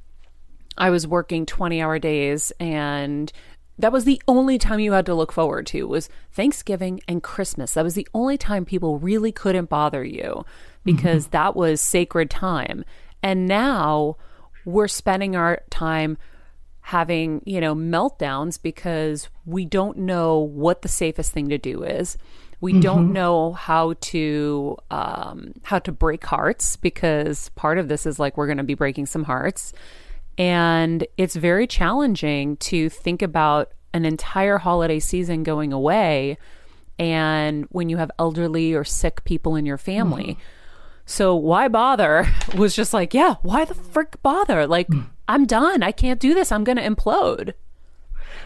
I 0.78 0.90
was 0.90 1.06
working 1.06 1.44
20 1.44 1.82
hour 1.82 1.98
days 1.98 2.52
and 2.60 3.32
that 3.78 3.92
was 3.92 4.04
the 4.04 4.22
only 4.28 4.58
time 4.58 4.80
you 4.80 4.92
had 4.92 5.06
to 5.06 5.14
look 5.14 5.32
forward 5.32 5.66
to 5.68 5.88
was 5.88 6.08
Thanksgiving 6.32 7.00
and 7.08 7.22
Christmas. 7.22 7.74
That 7.74 7.84
was 7.84 7.94
the 7.94 8.08
only 8.14 8.38
time 8.38 8.64
people 8.64 8.98
really 8.98 9.32
couldn't 9.32 9.68
bother 9.68 10.04
you 10.04 10.44
because 10.84 11.24
mm-hmm. 11.24 11.32
that 11.32 11.56
was 11.56 11.80
sacred 11.80 12.30
time. 12.30 12.84
And 13.22 13.46
now 13.46 14.16
we're 14.64 14.88
spending 14.88 15.36
our 15.36 15.62
time 15.70 16.18
having, 16.82 17.42
you 17.46 17.60
know, 17.60 17.74
meltdowns 17.74 18.60
because 18.60 19.28
we 19.46 19.64
don't 19.64 19.98
know 19.98 20.38
what 20.38 20.82
the 20.82 20.88
safest 20.88 21.32
thing 21.32 21.48
to 21.48 21.58
do 21.58 21.84
is. 21.84 22.18
We 22.60 22.72
mm-hmm. 22.72 22.80
don't 22.80 23.12
know 23.12 23.52
how 23.52 23.94
to 24.00 24.76
um, 24.90 25.54
how 25.62 25.78
to 25.80 25.92
break 25.92 26.24
hearts 26.24 26.76
because 26.76 27.48
part 27.50 27.78
of 27.78 27.88
this 27.88 28.06
is 28.06 28.18
like 28.18 28.36
we're 28.36 28.46
going 28.46 28.58
to 28.58 28.64
be 28.64 28.74
breaking 28.74 29.06
some 29.06 29.24
hearts, 29.24 29.72
and 30.38 31.06
it's 31.16 31.34
very 31.34 31.66
challenging 31.66 32.56
to 32.58 32.88
think 32.88 33.22
about 33.22 33.72
an 33.94 34.04
entire 34.04 34.58
holiday 34.58 35.00
season 35.00 35.42
going 35.42 35.72
away, 35.72 36.38
and 36.98 37.66
when 37.70 37.88
you 37.88 37.96
have 37.96 38.10
elderly 38.18 38.74
or 38.74 38.84
sick 38.84 39.24
people 39.24 39.56
in 39.56 39.66
your 39.66 39.78
family. 39.78 40.24
Mm-hmm. 40.34 40.40
So 41.06 41.34
why 41.34 41.68
bother? 41.68 42.28
Was 42.56 42.74
just 42.74 42.94
like, 42.94 43.14
yeah, 43.14 43.36
why 43.42 43.64
the 43.64 43.74
frick 43.74 44.22
bother? 44.22 44.66
Like, 44.66 44.88
mm. 44.88 45.06
I'm 45.28 45.46
done. 45.46 45.82
I 45.82 45.92
can't 45.92 46.20
do 46.20 46.34
this. 46.34 46.52
I'm 46.52 46.64
going 46.64 46.78
to 46.78 46.88
implode. 46.88 47.54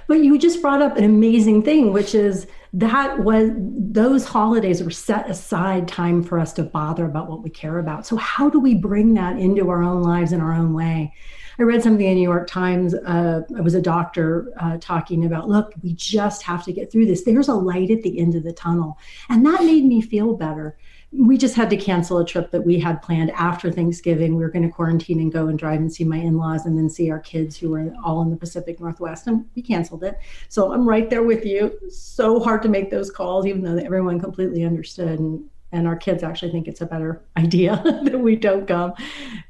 But 0.06 0.20
you 0.20 0.38
just 0.38 0.62
brought 0.62 0.82
up 0.82 0.96
an 0.96 1.04
amazing 1.04 1.62
thing, 1.62 1.92
which 1.92 2.14
is 2.14 2.46
that 2.72 3.20
was 3.20 3.50
those 3.56 4.24
holidays 4.24 4.82
were 4.82 4.90
set 4.90 5.28
aside 5.28 5.88
time 5.88 6.22
for 6.22 6.38
us 6.38 6.52
to 6.54 6.62
bother 6.62 7.04
about 7.06 7.28
what 7.28 7.42
we 7.42 7.50
care 7.50 7.78
about. 7.78 8.06
So 8.06 8.16
how 8.16 8.48
do 8.48 8.60
we 8.60 8.74
bring 8.74 9.14
that 9.14 9.38
into 9.38 9.68
our 9.70 9.82
own 9.82 10.02
lives 10.02 10.32
in 10.32 10.40
our 10.40 10.52
own 10.52 10.74
way? 10.74 11.12
I 11.58 11.62
read 11.62 11.82
something 11.82 12.04
in 12.04 12.14
the 12.14 12.20
New 12.20 12.28
York 12.28 12.48
Times. 12.48 12.94
Uh, 12.94 13.40
it 13.56 13.64
was 13.64 13.74
a 13.74 13.80
doctor 13.80 14.52
uh, 14.60 14.76
talking 14.78 15.24
about, 15.24 15.48
look, 15.48 15.72
we 15.82 15.94
just 15.94 16.42
have 16.42 16.64
to 16.64 16.72
get 16.72 16.92
through 16.92 17.06
this. 17.06 17.24
There's 17.24 17.48
a 17.48 17.54
light 17.54 17.90
at 17.90 18.02
the 18.02 18.18
end 18.18 18.34
of 18.34 18.42
the 18.42 18.52
tunnel, 18.52 18.98
and 19.30 19.44
that 19.46 19.62
made 19.62 19.86
me 19.86 20.02
feel 20.02 20.34
better 20.34 20.76
we 21.12 21.38
just 21.38 21.54
had 21.54 21.70
to 21.70 21.76
cancel 21.76 22.18
a 22.18 22.24
trip 22.24 22.50
that 22.50 22.62
we 22.62 22.78
had 22.78 23.00
planned 23.00 23.30
after 23.30 23.70
Thanksgiving. 23.70 24.36
We 24.36 24.42
were 24.42 24.50
going 24.50 24.68
to 24.68 24.74
quarantine 24.74 25.20
and 25.20 25.32
go 25.32 25.46
and 25.46 25.58
drive 25.58 25.80
and 25.80 25.92
see 25.92 26.04
my 26.04 26.18
in 26.18 26.36
laws 26.36 26.66
and 26.66 26.76
then 26.76 26.90
see 26.90 27.10
our 27.10 27.20
kids 27.20 27.56
who 27.56 27.70
were 27.70 27.92
all 28.04 28.22
in 28.22 28.30
the 28.30 28.36
Pacific 28.36 28.80
Northwest. 28.80 29.26
And 29.26 29.46
we 29.54 29.62
canceled 29.62 30.04
it. 30.04 30.18
So 30.48 30.72
I'm 30.72 30.86
right 30.86 31.08
there 31.08 31.22
with 31.22 31.46
you. 31.46 31.78
So 31.88 32.40
hard 32.40 32.62
to 32.62 32.68
make 32.68 32.90
those 32.90 33.10
calls, 33.10 33.46
even 33.46 33.62
though 33.62 33.76
everyone 33.82 34.20
completely 34.20 34.64
understood. 34.64 35.20
And 35.20 35.44
and 35.72 35.86
our 35.86 35.96
kids 35.96 36.22
actually 36.22 36.52
think 36.52 36.68
it's 36.68 36.80
a 36.80 36.86
better 36.86 37.22
idea 37.36 37.82
that 38.04 38.18
we 38.18 38.36
don't 38.36 38.66
come 38.66 38.92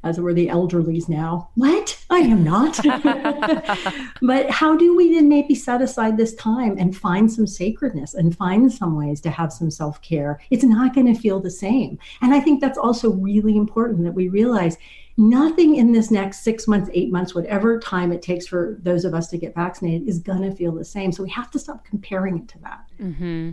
as 0.03 0.21
we're 0.21 0.33
the 0.33 0.49
elderlies 0.49 1.09
now 1.09 1.51
what 1.55 2.03
i 2.11 2.19
am 2.19 2.43
not 2.43 2.79
but 4.23 4.51
how 4.51 4.77
do 4.77 4.97
we 4.97 5.15
then 5.15 5.29
maybe 5.29 5.55
set 5.55 5.83
aside 5.83 6.17
this 6.17 6.35
time 6.35 6.77
and 6.79 6.97
find 6.97 7.31
some 7.31 7.47
sacredness 7.47 8.15
and 8.15 8.37
find 8.37 8.73
some 8.73 8.97
ways 8.97 9.21
to 9.21 9.31
have 9.31 9.53
some 9.53 9.71
self-care 9.71 10.41
it's 10.51 10.65
not 10.65 10.95
going 10.95 11.13
to 11.13 11.21
feel 11.21 11.41
the 11.41 11.51
same 11.51 11.99
and 12.23 12.35
i 12.35 12.41
think 12.41 12.61
that's 12.61 12.79
also 12.79 13.13
really 13.13 13.57
important 13.57 14.05
that 14.05 14.13
we 14.13 14.29
realize 14.29 14.79
nothing 15.17 15.77
in 15.77 15.93
this 15.93 16.11
next 16.11 16.43
six 16.43 16.69
months, 16.69 16.91
eight 16.93 17.11
months, 17.11 17.35
whatever 17.35 17.79
time 17.81 18.13
it 18.13 18.23
takes 18.23 18.47
for 18.47 18.79
those 18.83 19.05
of 19.05 19.15
us 19.15 19.29
to 19.29 19.39
get 19.39 19.55
vaccinated 19.55 20.07
is 20.07 20.19
going 20.19 20.43
to 20.43 20.55
feel 20.55 20.73
the 20.73 20.85
same. 20.85 21.11
So 21.11 21.23
we 21.23 21.31
have 21.31 21.51
to 21.53 21.59
stop 21.59 21.85
comparing 21.85 22.39
it 22.39 22.49
to 22.49 22.59
that. 22.59 22.85
Mm-hmm. 23.01 23.53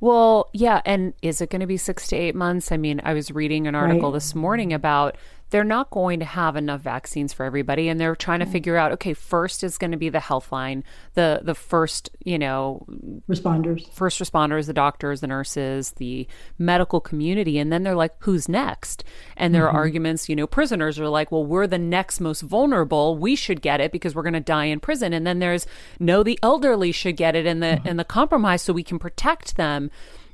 Well, 0.00 0.50
yeah. 0.52 0.80
And 0.84 1.14
is 1.22 1.40
it 1.40 1.50
going 1.50 1.60
to 1.60 1.66
be 1.66 1.76
six 1.76 2.08
to 2.08 2.16
eight 2.16 2.34
months? 2.34 2.72
I 2.72 2.76
mean, 2.76 3.00
I 3.04 3.14
was 3.14 3.30
reading 3.30 3.66
an 3.66 3.74
article 3.74 4.10
right. 4.10 4.14
this 4.14 4.34
morning 4.34 4.72
about 4.72 5.16
they're 5.52 5.64
not 5.64 5.90
going 5.90 6.18
to 6.18 6.24
have 6.24 6.56
enough 6.56 6.80
vaccines 6.80 7.32
for 7.32 7.44
everybody 7.44 7.86
and 7.86 8.00
they're 8.00 8.16
trying 8.16 8.40
to 8.40 8.46
figure 8.46 8.76
out 8.76 8.90
okay 8.90 9.12
first 9.12 9.62
is 9.62 9.76
going 9.76 9.90
to 9.90 9.98
be 9.98 10.08
the 10.08 10.18
health 10.18 10.50
line 10.50 10.82
the 11.12 11.40
the 11.44 11.54
first 11.54 12.10
you 12.24 12.38
know 12.38 12.84
responders 13.28 13.88
first 13.92 14.18
responders 14.18 14.66
the 14.66 14.72
doctors 14.72 15.20
the 15.20 15.26
nurses 15.26 15.92
the 15.92 16.26
medical 16.58 17.00
community 17.00 17.58
and 17.58 17.70
then 17.70 17.82
they're 17.82 17.94
like 17.94 18.12
who's 18.20 18.48
next 18.48 19.04
and 19.36 19.54
there 19.54 19.66
mm-hmm. 19.66 19.76
are 19.76 19.80
arguments 19.80 20.28
you 20.28 20.34
know 20.34 20.46
prisoners 20.46 20.98
are 20.98 21.08
like 21.08 21.30
well 21.30 21.44
we're 21.44 21.66
the 21.66 21.78
next 21.78 22.18
most 22.18 22.40
vulnerable 22.40 23.16
we 23.18 23.36
should 23.36 23.60
get 23.60 23.80
it 23.80 23.92
because 23.92 24.14
we're 24.14 24.22
going 24.22 24.32
to 24.32 24.40
die 24.40 24.64
in 24.64 24.80
prison 24.80 25.12
and 25.12 25.26
then 25.26 25.38
there's 25.38 25.66
no 26.00 26.22
the 26.22 26.38
elderly 26.42 26.90
should 26.90 27.16
get 27.16 27.36
it 27.36 27.46
and 27.46 27.62
the 27.62 27.66
mm-hmm. 27.66 27.88
and 27.88 27.98
the 27.98 28.04
compromise 28.04 28.62
so 28.62 28.72
we 28.72 28.82
can 28.82 28.98
protect 28.98 29.56
them 29.56 29.90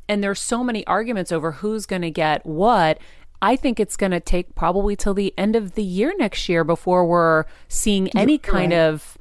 and 0.09 0.25
there's 0.25 0.41
so 0.41 0.65
many 0.65 0.87
arguments 0.87 1.31
over 1.31 1.53
who's 1.53 1.85
going 1.85 2.03
to 2.03 2.11
get 2.11 2.45
what 2.47 2.99
I 3.41 3.57
think 3.57 3.79
it's 3.79 3.97
going 3.97 4.13
to 4.13 4.21
take 4.21 4.55
probably 4.55 4.97
till 4.97 5.15
the 5.15 5.33
end 5.39 5.55
of 5.57 5.75
the 5.75 5.83
year 5.83 6.13
next 6.19 6.49
year 6.49 6.65
before 6.65 7.07
we're 7.07 7.45
seeing 7.69 8.09
any 8.17 8.39
kind 8.39 8.73
right. 8.73 8.79
of, 8.79 9.17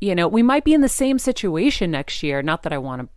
you 0.00 0.14
know, 0.14 0.26
we 0.26 0.42
might 0.42 0.64
be 0.64 0.74
in 0.74 0.80
the 0.80 0.88
same 0.88 1.18
situation 1.18 1.90
next 1.90 2.22
year. 2.22 2.42
Not 2.42 2.62
that 2.64 2.72
I 2.72 2.78
want 2.78 3.02
to 3.02 3.08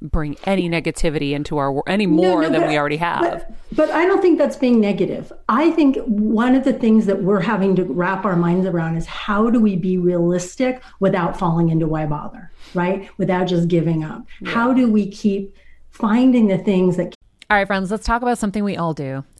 bring 0.00 0.36
any 0.44 0.68
negativity 0.68 1.32
into 1.32 1.58
our 1.58 1.82
any 1.88 2.06
more 2.06 2.40
no, 2.42 2.48
no, 2.48 2.50
than 2.50 2.60
but, 2.62 2.68
we 2.68 2.78
already 2.78 2.96
have. 2.98 3.20
But, 3.20 3.52
but, 3.72 3.90
I 3.90 4.06
don't 4.06 4.22
think 4.22 4.38
that's 4.38 4.56
being 4.56 4.80
negative. 4.80 5.32
I 5.48 5.72
think 5.72 5.96
one 6.06 6.54
of 6.54 6.64
the 6.64 6.72
things 6.72 7.06
that 7.06 7.22
we're 7.22 7.40
having 7.40 7.74
to 7.76 7.84
wrap 7.84 8.24
our 8.24 8.36
minds 8.36 8.66
around 8.66 8.96
is 8.96 9.06
how 9.06 9.50
do 9.50 9.60
we 9.60 9.76
be 9.76 9.98
realistic 9.98 10.82
without 11.00 11.36
falling 11.38 11.70
into 11.70 11.86
why 11.86 12.06
bother, 12.06 12.50
right? 12.74 13.08
Without 13.18 13.48
just 13.48 13.68
giving 13.68 14.04
up. 14.04 14.24
Yeah. 14.40 14.50
How 14.50 14.72
do 14.72 14.90
we 14.90 15.10
keep 15.10 15.56
finding 15.90 16.46
the 16.46 16.58
things 16.58 16.96
that 16.96 17.14
all 17.50 17.56
right, 17.56 17.66
friends, 17.66 17.90
let's 17.90 18.04
talk 18.04 18.20
about 18.20 18.36
something 18.36 18.62
we 18.62 18.76
all 18.76 18.92
do 18.92 19.24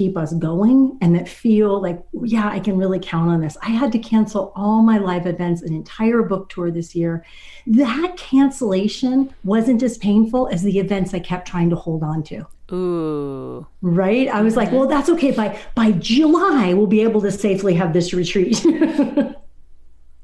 keep 0.00 0.16
us 0.16 0.32
going 0.32 0.96
and 1.02 1.14
that 1.14 1.28
feel 1.28 1.78
like, 1.82 2.02
yeah, 2.24 2.48
I 2.48 2.58
can 2.58 2.78
really 2.78 2.98
count 2.98 3.28
on 3.28 3.42
this. 3.42 3.58
I 3.62 3.68
had 3.68 3.92
to 3.92 3.98
cancel 3.98 4.50
all 4.56 4.80
my 4.80 4.96
live 4.96 5.26
events, 5.26 5.60
an 5.60 5.74
entire 5.74 6.22
book 6.22 6.48
tour 6.48 6.70
this 6.70 6.94
year. 6.94 7.22
That 7.66 8.16
cancellation 8.16 9.34
wasn't 9.44 9.82
as 9.82 9.98
painful 9.98 10.48
as 10.48 10.62
the 10.62 10.78
events 10.78 11.12
I 11.12 11.18
kept 11.18 11.46
trying 11.46 11.68
to 11.68 11.76
hold 11.76 12.02
on 12.02 12.22
to. 12.24 12.46
Ooh. 12.72 13.66
Right? 13.82 14.26
I 14.28 14.40
was 14.40 14.56
like, 14.56 14.72
well, 14.72 14.86
that's 14.86 15.10
okay. 15.10 15.32
By 15.32 15.58
by 15.74 15.92
July, 15.92 16.72
we'll 16.72 16.86
be 16.86 17.02
able 17.02 17.20
to 17.20 17.30
safely 17.30 17.74
have 17.74 17.92
this 17.92 18.14
retreat. 18.14 18.64
nope. 18.64 19.36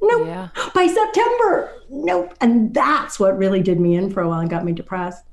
Yeah. 0.00 0.48
By 0.74 0.86
September, 0.86 1.82
nope. 1.90 2.32
And 2.40 2.72
that's 2.72 3.20
what 3.20 3.36
really 3.36 3.60
did 3.60 3.78
me 3.78 3.94
in 3.94 4.10
for 4.10 4.22
a 4.22 4.28
while 4.28 4.40
and 4.40 4.48
got 4.48 4.64
me 4.64 4.72
depressed. 4.72 5.24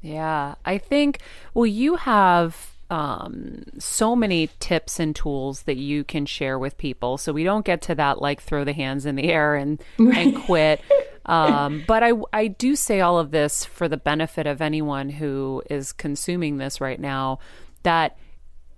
Yeah. 0.00 0.54
I 0.64 0.78
think, 0.78 1.18
well, 1.52 1.66
you 1.66 1.96
have 1.96 2.77
um, 2.90 3.64
so 3.78 4.16
many 4.16 4.48
tips 4.60 4.98
and 4.98 5.14
tools 5.14 5.62
that 5.62 5.76
you 5.76 6.04
can 6.04 6.26
share 6.26 6.58
with 6.58 6.78
people. 6.78 7.18
So 7.18 7.32
we 7.32 7.44
don't 7.44 7.64
get 7.64 7.82
to 7.82 7.94
that 7.96 8.22
like 8.22 8.40
throw 8.40 8.64
the 8.64 8.72
hands 8.72 9.06
in 9.06 9.16
the 9.16 9.30
air 9.30 9.54
and 9.54 9.82
and 9.98 10.36
quit. 10.44 10.80
Um, 11.28 11.84
but 11.86 12.02
I, 12.02 12.12
I 12.32 12.46
do 12.46 12.74
say 12.74 13.02
all 13.02 13.18
of 13.18 13.32
this 13.32 13.62
for 13.62 13.86
the 13.86 13.98
benefit 13.98 14.46
of 14.46 14.62
anyone 14.62 15.10
who 15.10 15.62
is 15.68 15.92
consuming 15.92 16.56
this 16.56 16.80
right 16.80 16.98
now 16.98 17.38
that, 17.82 18.16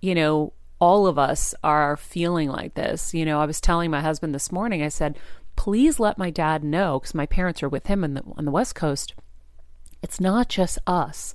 you 0.01 0.13
know, 0.13 0.51
all 0.77 1.07
of 1.07 1.17
us 1.17 1.55
are 1.63 1.95
feeling 1.95 2.49
like 2.49 2.73
this. 2.73 3.13
You 3.13 3.23
know, 3.23 3.39
I 3.39 3.45
was 3.45 3.61
telling 3.61 3.89
my 3.89 4.01
husband 4.01 4.35
this 4.35 4.51
morning, 4.51 4.83
I 4.83 4.89
said, 4.89 5.17
please 5.55 5.97
let 5.97 6.17
my 6.17 6.29
dad 6.29 6.61
know, 6.61 6.99
because 6.99 7.15
my 7.15 7.25
parents 7.25 7.63
are 7.63 7.69
with 7.69 7.87
him 7.87 8.01
the, 8.01 8.23
on 8.35 8.43
the 8.43 8.51
West 8.51 8.75
Coast. 8.75 9.13
It's 10.03 10.19
not 10.19 10.49
just 10.49 10.77
us. 10.85 11.33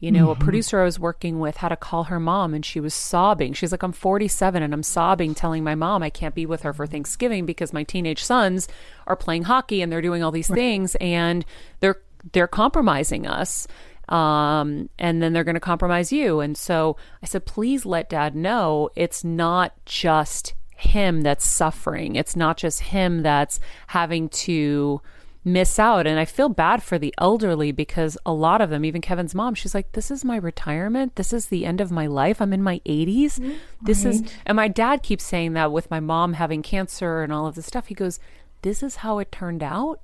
You 0.00 0.12
know, 0.12 0.28
mm-hmm. 0.28 0.40
a 0.40 0.44
producer 0.44 0.80
I 0.80 0.84
was 0.84 1.00
working 1.00 1.40
with 1.40 1.56
had 1.56 1.70
to 1.70 1.76
call 1.76 2.04
her 2.04 2.20
mom 2.20 2.54
and 2.54 2.64
she 2.64 2.78
was 2.78 2.94
sobbing. 2.94 3.52
She's 3.52 3.72
like, 3.72 3.82
I'm 3.82 3.92
47 3.92 4.62
and 4.62 4.72
I'm 4.72 4.84
sobbing, 4.84 5.34
telling 5.34 5.64
my 5.64 5.74
mom 5.74 6.04
I 6.04 6.10
can't 6.10 6.36
be 6.36 6.46
with 6.46 6.62
her 6.62 6.72
for 6.72 6.86
Thanksgiving 6.86 7.46
because 7.46 7.72
my 7.72 7.82
teenage 7.82 8.22
sons 8.22 8.68
are 9.08 9.16
playing 9.16 9.44
hockey 9.44 9.82
and 9.82 9.90
they're 9.90 10.00
doing 10.00 10.22
all 10.22 10.30
these 10.30 10.50
right. 10.50 10.56
things 10.56 10.94
and 10.96 11.44
they're 11.80 12.00
they're 12.32 12.48
compromising 12.48 13.26
us. 13.26 13.66
Um, 14.08 14.88
and 14.98 15.22
then 15.22 15.32
they're 15.32 15.44
going 15.44 15.54
to 15.54 15.60
compromise 15.60 16.12
you. 16.12 16.40
And 16.40 16.56
so 16.56 16.96
I 17.22 17.26
said, 17.26 17.44
please 17.44 17.84
let 17.84 18.08
dad 18.08 18.34
know 18.34 18.88
it's 18.96 19.22
not 19.22 19.74
just 19.84 20.54
him 20.76 21.22
that's 21.22 21.44
suffering. 21.44 22.16
It's 22.16 22.36
not 22.36 22.56
just 22.56 22.80
him 22.80 23.22
that's 23.22 23.60
having 23.88 24.28
to 24.30 25.02
miss 25.44 25.78
out. 25.78 26.06
And 26.06 26.18
I 26.18 26.24
feel 26.24 26.48
bad 26.48 26.82
for 26.82 26.98
the 26.98 27.14
elderly 27.18 27.72
because 27.72 28.18
a 28.26 28.32
lot 28.32 28.60
of 28.60 28.70
them, 28.70 28.84
even 28.84 29.00
Kevin's 29.00 29.34
mom, 29.34 29.54
she's 29.54 29.74
like, 29.74 29.92
This 29.92 30.10
is 30.10 30.24
my 30.24 30.36
retirement. 30.36 31.16
This 31.16 31.32
is 31.32 31.46
the 31.46 31.64
end 31.64 31.80
of 31.80 31.90
my 31.90 32.06
life. 32.06 32.40
I'm 32.40 32.52
in 32.52 32.62
my 32.62 32.80
80s. 32.86 33.38
Mm-hmm. 33.38 33.52
This 33.82 34.04
is, 34.04 34.22
and 34.46 34.56
my 34.56 34.68
dad 34.68 35.02
keeps 35.02 35.24
saying 35.24 35.54
that 35.54 35.72
with 35.72 35.90
my 35.90 36.00
mom 36.00 36.34
having 36.34 36.62
cancer 36.62 37.22
and 37.22 37.32
all 37.32 37.46
of 37.46 37.54
this 37.54 37.66
stuff. 37.66 37.86
He 37.86 37.94
goes, 37.94 38.20
This 38.62 38.82
is 38.82 38.96
how 38.96 39.18
it 39.18 39.32
turned 39.32 39.62
out. 39.62 40.00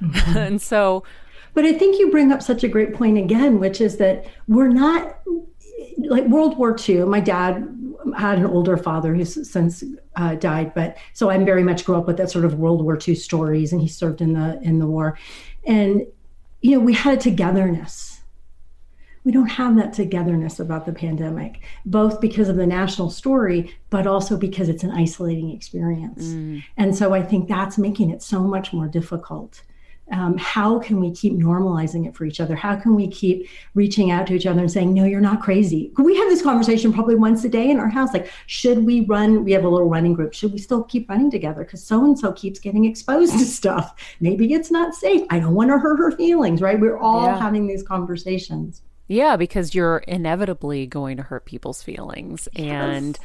Mm-hmm. 0.00 0.36
and 0.38 0.62
so. 0.62 1.04
But 1.54 1.64
I 1.64 1.72
think 1.72 2.00
you 2.00 2.10
bring 2.10 2.32
up 2.32 2.42
such 2.42 2.64
a 2.64 2.68
great 2.68 2.94
point 2.94 3.16
again, 3.16 3.60
which 3.60 3.80
is 3.80 3.98
that 3.98 4.26
we're 4.48 4.68
not 4.68 5.18
like 5.98 6.24
World 6.26 6.58
War 6.58 6.76
II. 6.88 7.04
My 7.04 7.20
dad 7.20 7.68
had 8.16 8.38
an 8.38 8.46
older 8.46 8.76
father 8.76 9.14
who's 9.14 9.50
since 9.50 9.82
uh, 10.16 10.34
died, 10.36 10.74
but 10.74 10.96
so 11.12 11.30
I 11.30 11.38
very 11.38 11.64
much 11.64 11.84
grew 11.84 11.96
up 11.96 12.06
with 12.06 12.16
that 12.18 12.30
sort 12.30 12.44
of 12.44 12.54
World 12.54 12.82
War 12.82 12.98
II 13.06 13.14
stories, 13.14 13.72
and 13.72 13.80
he 13.80 13.88
served 13.88 14.20
in 14.20 14.34
the 14.34 14.60
in 14.62 14.78
the 14.78 14.86
war, 14.86 15.18
and 15.64 16.06
you 16.60 16.72
know 16.72 16.80
we 16.80 16.94
had 16.94 17.14
a 17.14 17.20
togetherness. 17.20 18.20
We 19.24 19.32
don't 19.32 19.46
have 19.46 19.76
that 19.76 19.94
togetherness 19.94 20.60
about 20.60 20.84
the 20.84 20.92
pandemic, 20.92 21.62
both 21.86 22.20
because 22.20 22.50
of 22.50 22.56
the 22.56 22.66
national 22.66 23.08
story, 23.08 23.74
but 23.88 24.06
also 24.06 24.36
because 24.36 24.68
it's 24.68 24.84
an 24.84 24.90
isolating 24.90 25.50
experience. 25.50 26.24
Mm. 26.26 26.62
And 26.76 26.94
so 26.94 27.14
I 27.14 27.22
think 27.22 27.48
that's 27.48 27.78
making 27.78 28.10
it 28.10 28.22
so 28.22 28.40
much 28.40 28.74
more 28.74 28.86
difficult 28.86 29.62
um, 30.12 30.36
how 30.36 30.78
can 30.78 31.00
we 31.00 31.10
keep 31.10 31.32
normalizing 31.32 32.06
it 32.06 32.14
for 32.14 32.24
each 32.24 32.40
other? 32.40 32.54
How 32.54 32.76
can 32.76 32.94
we 32.94 33.08
keep 33.08 33.48
reaching 33.74 34.10
out 34.10 34.26
to 34.26 34.34
each 34.34 34.46
other 34.46 34.60
and 34.60 34.70
saying, 34.70 34.92
no, 34.92 35.04
you're 35.04 35.20
not 35.20 35.40
crazy? 35.40 35.92
We 35.96 36.16
have 36.16 36.28
this 36.28 36.42
conversation 36.42 36.92
probably 36.92 37.14
once 37.14 37.42
a 37.44 37.48
day 37.48 37.70
in 37.70 37.78
our 37.78 37.88
house. 37.88 38.12
Like, 38.12 38.30
should 38.46 38.84
we 38.84 39.00
run? 39.00 39.44
We 39.44 39.52
have 39.52 39.64
a 39.64 39.68
little 39.68 39.88
running 39.88 40.12
group. 40.12 40.34
Should 40.34 40.52
we 40.52 40.58
still 40.58 40.84
keep 40.84 41.08
running 41.08 41.30
together? 41.30 41.64
Because 41.64 41.82
so 41.82 42.04
and 42.04 42.18
so 42.18 42.32
keeps 42.32 42.58
getting 42.58 42.84
exposed 42.84 43.32
to 43.32 43.44
stuff. 43.44 43.94
Maybe 44.20 44.52
it's 44.52 44.70
not 44.70 44.94
safe. 44.94 45.26
I 45.30 45.40
don't 45.40 45.54
want 45.54 45.70
to 45.70 45.78
hurt 45.78 45.96
her 45.96 46.12
feelings, 46.12 46.60
right? 46.60 46.78
We're 46.78 46.98
all 46.98 47.24
yeah. 47.24 47.38
having 47.38 47.66
these 47.66 47.82
conversations. 47.82 48.82
Yeah, 49.06 49.36
because 49.36 49.74
you're 49.74 49.98
inevitably 49.98 50.86
going 50.86 51.16
to 51.18 51.22
hurt 51.22 51.44
people's 51.44 51.82
feelings. 51.82 52.48
Yes. 52.54 52.96
And, 52.96 53.18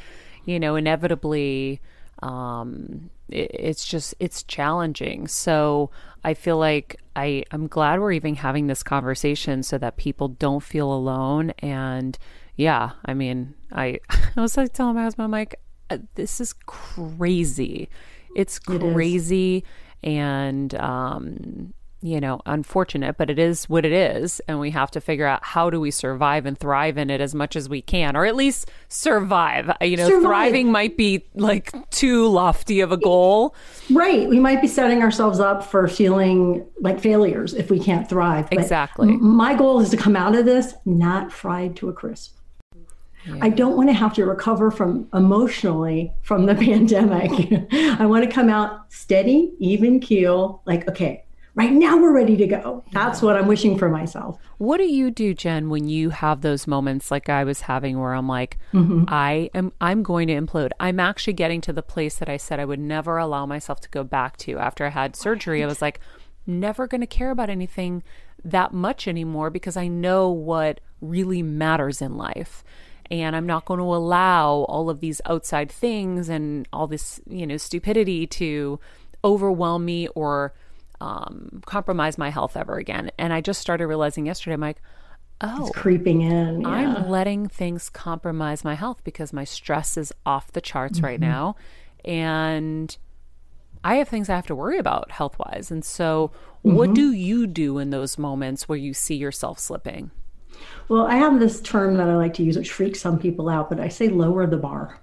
you 0.44 0.60
know, 0.60 0.76
inevitably, 0.76 1.80
um, 2.22 3.08
it, 3.30 3.50
it's 3.54 3.86
just, 3.86 4.14
it's 4.18 4.42
challenging. 4.42 5.26
So, 5.26 5.90
I 6.24 6.34
feel 6.34 6.58
like 6.58 7.00
I 7.16 7.44
I'm 7.50 7.66
glad 7.66 8.00
we're 8.00 8.12
even 8.12 8.34
having 8.36 8.66
this 8.66 8.82
conversation 8.82 9.62
so 9.62 9.78
that 9.78 9.96
people 9.96 10.28
don't 10.28 10.62
feel 10.62 10.92
alone. 10.92 11.50
And 11.60 12.18
yeah, 12.56 12.90
I 13.04 13.14
mean, 13.14 13.54
I 13.72 14.00
I 14.36 14.40
was 14.40 14.56
like 14.56 14.72
telling 14.72 14.94
my 14.96 15.02
husband, 15.02 15.24
I'm 15.24 15.30
like, 15.30 15.56
uh, 15.88 15.98
this 16.14 16.40
is 16.40 16.52
crazy. 16.52 17.88
It's 18.36 18.58
crazy, 18.58 19.64
it 20.02 20.08
and 20.08 20.74
um, 20.76 21.74
you 22.02 22.20
know, 22.20 22.40
unfortunate, 22.46 23.18
but 23.18 23.28
it 23.28 23.38
is 23.38 23.68
what 23.68 23.84
it 23.84 23.92
is. 23.92 24.40
And 24.48 24.58
we 24.58 24.70
have 24.70 24.90
to 24.92 25.00
figure 25.00 25.26
out 25.26 25.44
how 25.44 25.68
do 25.68 25.80
we 25.80 25.90
survive 25.90 26.46
and 26.46 26.58
thrive 26.58 26.96
in 26.96 27.10
it 27.10 27.20
as 27.20 27.34
much 27.34 27.56
as 27.56 27.68
we 27.68 27.82
can, 27.82 28.16
or 28.16 28.24
at 28.24 28.34
least 28.34 28.70
survive. 28.88 29.68
Uh, 29.68 29.84
you 29.84 29.96
know, 29.96 30.08
survive. 30.08 30.22
thriving 30.22 30.72
might 30.72 30.96
be 30.96 31.24
like 31.34 31.72
too 31.90 32.26
lofty 32.26 32.80
of 32.80 32.90
a 32.90 32.96
goal. 32.96 33.54
Right. 33.90 34.28
We 34.28 34.40
might 34.40 34.62
be 34.62 34.68
setting 34.68 35.02
ourselves 35.02 35.40
up 35.40 35.62
for 35.62 35.86
feeling 35.88 36.66
like 36.80 37.00
failures 37.00 37.52
if 37.52 37.70
we 37.70 37.78
can't 37.78 38.08
thrive. 38.08 38.48
But 38.48 38.60
exactly. 38.60 39.16
My 39.18 39.54
goal 39.54 39.80
is 39.80 39.90
to 39.90 39.96
come 39.96 40.16
out 40.16 40.34
of 40.34 40.46
this 40.46 40.74
not 40.86 41.32
fried 41.32 41.76
to 41.76 41.90
a 41.90 41.92
crisp. 41.92 42.36
Yeah. 43.26 43.36
I 43.42 43.50
don't 43.50 43.76
want 43.76 43.90
to 43.90 43.92
have 43.92 44.14
to 44.14 44.24
recover 44.24 44.70
from 44.70 45.06
emotionally 45.12 46.12
from 46.22 46.46
the 46.46 46.54
pandemic. 46.66 47.30
I 48.00 48.06
want 48.06 48.24
to 48.24 48.30
come 48.30 48.48
out 48.48 48.90
steady, 48.90 49.52
even 49.58 50.00
keel, 50.00 50.62
like, 50.64 50.88
okay, 50.88 51.24
right 51.54 51.72
now 51.72 51.96
we're 51.96 52.12
ready 52.12 52.36
to 52.36 52.46
go. 52.46 52.84
That's 52.92 53.22
what 53.22 53.36
I'm 53.36 53.46
wishing 53.46 53.78
for 53.78 53.88
myself. 53.88 54.38
What 54.58 54.78
do 54.78 54.84
you 54.84 55.10
do, 55.10 55.34
Jen, 55.34 55.70
when 55.70 55.88
you 55.88 56.10
have 56.10 56.40
those 56.40 56.66
moments 56.66 57.10
like 57.10 57.28
I 57.28 57.44
was 57.44 57.62
having 57.62 57.98
where 57.98 58.14
I'm 58.14 58.28
like, 58.28 58.58
mm-hmm. 58.72 59.04
I 59.08 59.50
am 59.54 59.72
I'm 59.80 60.02
going 60.02 60.28
to 60.28 60.34
implode. 60.34 60.70
I'm 60.78 61.00
actually 61.00 61.32
getting 61.34 61.60
to 61.62 61.72
the 61.72 61.82
place 61.82 62.16
that 62.16 62.28
I 62.28 62.36
said 62.36 62.60
I 62.60 62.64
would 62.64 62.80
never 62.80 63.18
allow 63.18 63.46
myself 63.46 63.80
to 63.80 63.88
go 63.90 64.04
back 64.04 64.36
to 64.38 64.58
after 64.58 64.86
I 64.86 64.90
had 64.90 65.16
surgery. 65.16 65.62
I 65.62 65.66
was 65.66 65.82
like, 65.82 66.00
never 66.46 66.86
going 66.86 67.00
to 67.00 67.06
care 67.06 67.30
about 67.30 67.50
anything 67.50 68.02
that 68.44 68.72
much 68.72 69.06
anymore 69.06 69.50
because 69.50 69.76
I 69.76 69.88
know 69.88 70.30
what 70.30 70.80
really 71.00 71.42
matters 71.42 72.00
in 72.00 72.16
life 72.16 72.64
and 73.10 73.34
I'm 73.34 73.46
not 73.46 73.64
going 73.64 73.78
to 73.78 73.84
allow 73.84 74.64
all 74.68 74.88
of 74.88 75.00
these 75.00 75.20
outside 75.26 75.70
things 75.70 76.28
and 76.28 76.68
all 76.72 76.86
this, 76.86 77.20
you 77.28 77.46
know, 77.46 77.56
stupidity 77.56 78.26
to 78.28 78.78
overwhelm 79.24 79.84
me 79.84 80.06
or 80.08 80.54
um, 81.00 81.62
compromise 81.66 82.18
my 82.18 82.30
health 82.30 82.56
ever 82.56 82.76
again. 82.76 83.10
And 83.18 83.32
I 83.32 83.40
just 83.40 83.60
started 83.60 83.86
realizing 83.86 84.26
yesterday, 84.26 84.54
I'm 84.54 84.60
like, 84.60 84.80
oh, 85.40 85.66
it's 85.66 85.76
creeping 85.76 86.22
in. 86.22 86.62
Yeah. 86.62 86.68
I'm 86.68 87.08
letting 87.08 87.48
things 87.48 87.88
compromise 87.88 88.64
my 88.64 88.74
health 88.74 89.02
because 89.04 89.32
my 89.32 89.44
stress 89.44 89.96
is 89.96 90.12
off 90.26 90.52
the 90.52 90.60
charts 90.60 90.98
mm-hmm. 90.98 91.06
right 91.06 91.20
now. 91.20 91.56
And 92.04 92.96
I 93.82 93.96
have 93.96 94.08
things 94.08 94.28
I 94.28 94.36
have 94.36 94.46
to 94.46 94.54
worry 94.54 94.78
about 94.78 95.10
health 95.10 95.38
wise. 95.38 95.70
And 95.70 95.84
so, 95.84 96.32
mm-hmm. 96.64 96.76
what 96.76 96.94
do 96.94 97.12
you 97.12 97.46
do 97.46 97.78
in 97.78 97.90
those 97.90 98.18
moments 98.18 98.68
where 98.68 98.78
you 98.78 98.92
see 98.92 99.16
yourself 99.16 99.58
slipping? 99.58 100.10
Well, 100.88 101.06
I 101.06 101.16
have 101.16 101.40
this 101.40 101.60
term 101.60 101.96
that 101.96 102.08
I 102.08 102.16
like 102.16 102.34
to 102.34 102.42
use, 102.42 102.56
which 102.56 102.72
freaks 102.72 103.00
some 103.00 103.18
people 103.18 103.48
out, 103.48 103.70
but 103.70 103.80
I 103.80 103.88
say 103.88 104.08
lower 104.08 104.46
the 104.46 104.56
bar, 104.56 105.00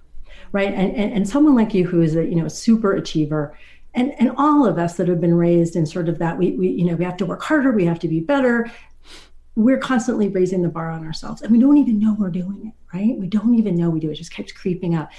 right? 0.52 0.72
And, 0.72 0.94
and, 0.94 1.12
and 1.12 1.28
someone 1.28 1.56
like 1.56 1.74
you 1.74 1.86
who 1.86 2.00
is 2.00 2.14
a 2.14 2.24
you 2.24 2.36
know 2.36 2.46
super 2.48 2.92
achiever, 2.92 3.56
and 3.98 4.14
and 4.20 4.32
all 4.36 4.66
of 4.66 4.78
us 4.78 4.96
that 4.96 5.08
have 5.08 5.20
been 5.20 5.34
raised 5.34 5.76
in 5.76 5.84
sort 5.86 6.08
of 6.08 6.18
that 6.18 6.38
we, 6.38 6.52
we 6.52 6.68
you 6.68 6.84
know 6.84 6.94
we 6.94 7.04
have 7.04 7.16
to 7.16 7.26
work 7.26 7.42
harder 7.42 7.72
we 7.72 7.84
have 7.84 7.98
to 8.00 8.08
be 8.08 8.20
better. 8.20 8.70
We're 9.56 9.78
constantly 9.78 10.28
raising 10.28 10.62
the 10.62 10.68
bar 10.68 10.90
on 10.90 11.04
ourselves 11.04 11.42
and 11.42 11.50
we 11.50 11.58
don't 11.58 11.78
even 11.78 11.98
know 11.98 12.14
we're 12.18 12.30
doing 12.30 12.66
it 12.66 12.74
right? 12.94 13.18
We 13.18 13.26
don't 13.26 13.54
even 13.54 13.76
know 13.76 13.90
we 13.90 14.00
do 14.00 14.08
it, 14.08 14.12
it 14.12 14.16
just 14.16 14.32
keeps 14.32 14.52
creeping 14.52 14.94
up. 14.94 15.10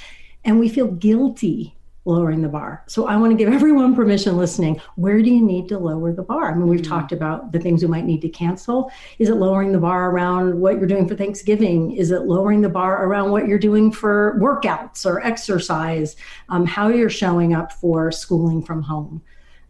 And 0.45 0.59
we 0.59 0.69
feel 0.69 0.87
guilty 0.87 1.75
lowering 2.09 2.41
the 2.41 2.49
bar. 2.49 2.83
So 2.87 3.07
I 3.07 3.15
want 3.15 3.31
to 3.31 3.37
give 3.37 3.53
everyone 3.59 3.95
permission 3.95 4.35
listening. 4.35 4.81
Where 4.95 5.21
do 5.21 5.29
you 5.29 5.41
need 5.41 5.69
to 5.69 5.77
lower 5.77 6.11
the 6.11 6.23
bar? 6.23 6.51
I 6.51 6.55
mean, 6.55 6.67
we've 6.67 6.81
mm-hmm. 6.81 6.91
talked 6.91 7.11
about 7.11 7.51
the 7.51 7.59
things 7.59 7.81
we 7.81 7.87
might 7.87 8.05
need 8.05 8.21
to 8.21 8.29
cancel. 8.29 8.91
Is 9.19 9.29
it 9.29 9.35
lowering 9.35 9.71
the 9.71 9.79
bar 9.79 10.09
around 10.09 10.59
what 10.59 10.77
you're 10.77 10.87
doing 10.87 11.07
for 11.07 11.15
Thanksgiving? 11.15 11.91
Is 11.91 12.11
it 12.11 12.23
lowering 12.23 12.61
the 12.61 12.69
bar 12.69 13.05
around 13.05 13.31
what 13.31 13.47
you're 13.47 13.59
doing 13.59 13.91
for 13.91 14.37
workouts 14.41 15.05
or 15.05 15.21
exercise? 15.25 16.15
Um, 16.49 16.65
how 16.65 16.89
you're 16.89 17.09
showing 17.09 17.53
up 17.53 17.71
for 17.71 18.11
schooling 18.11 18.63
from 18.63 18.81
home? 18.81 19.21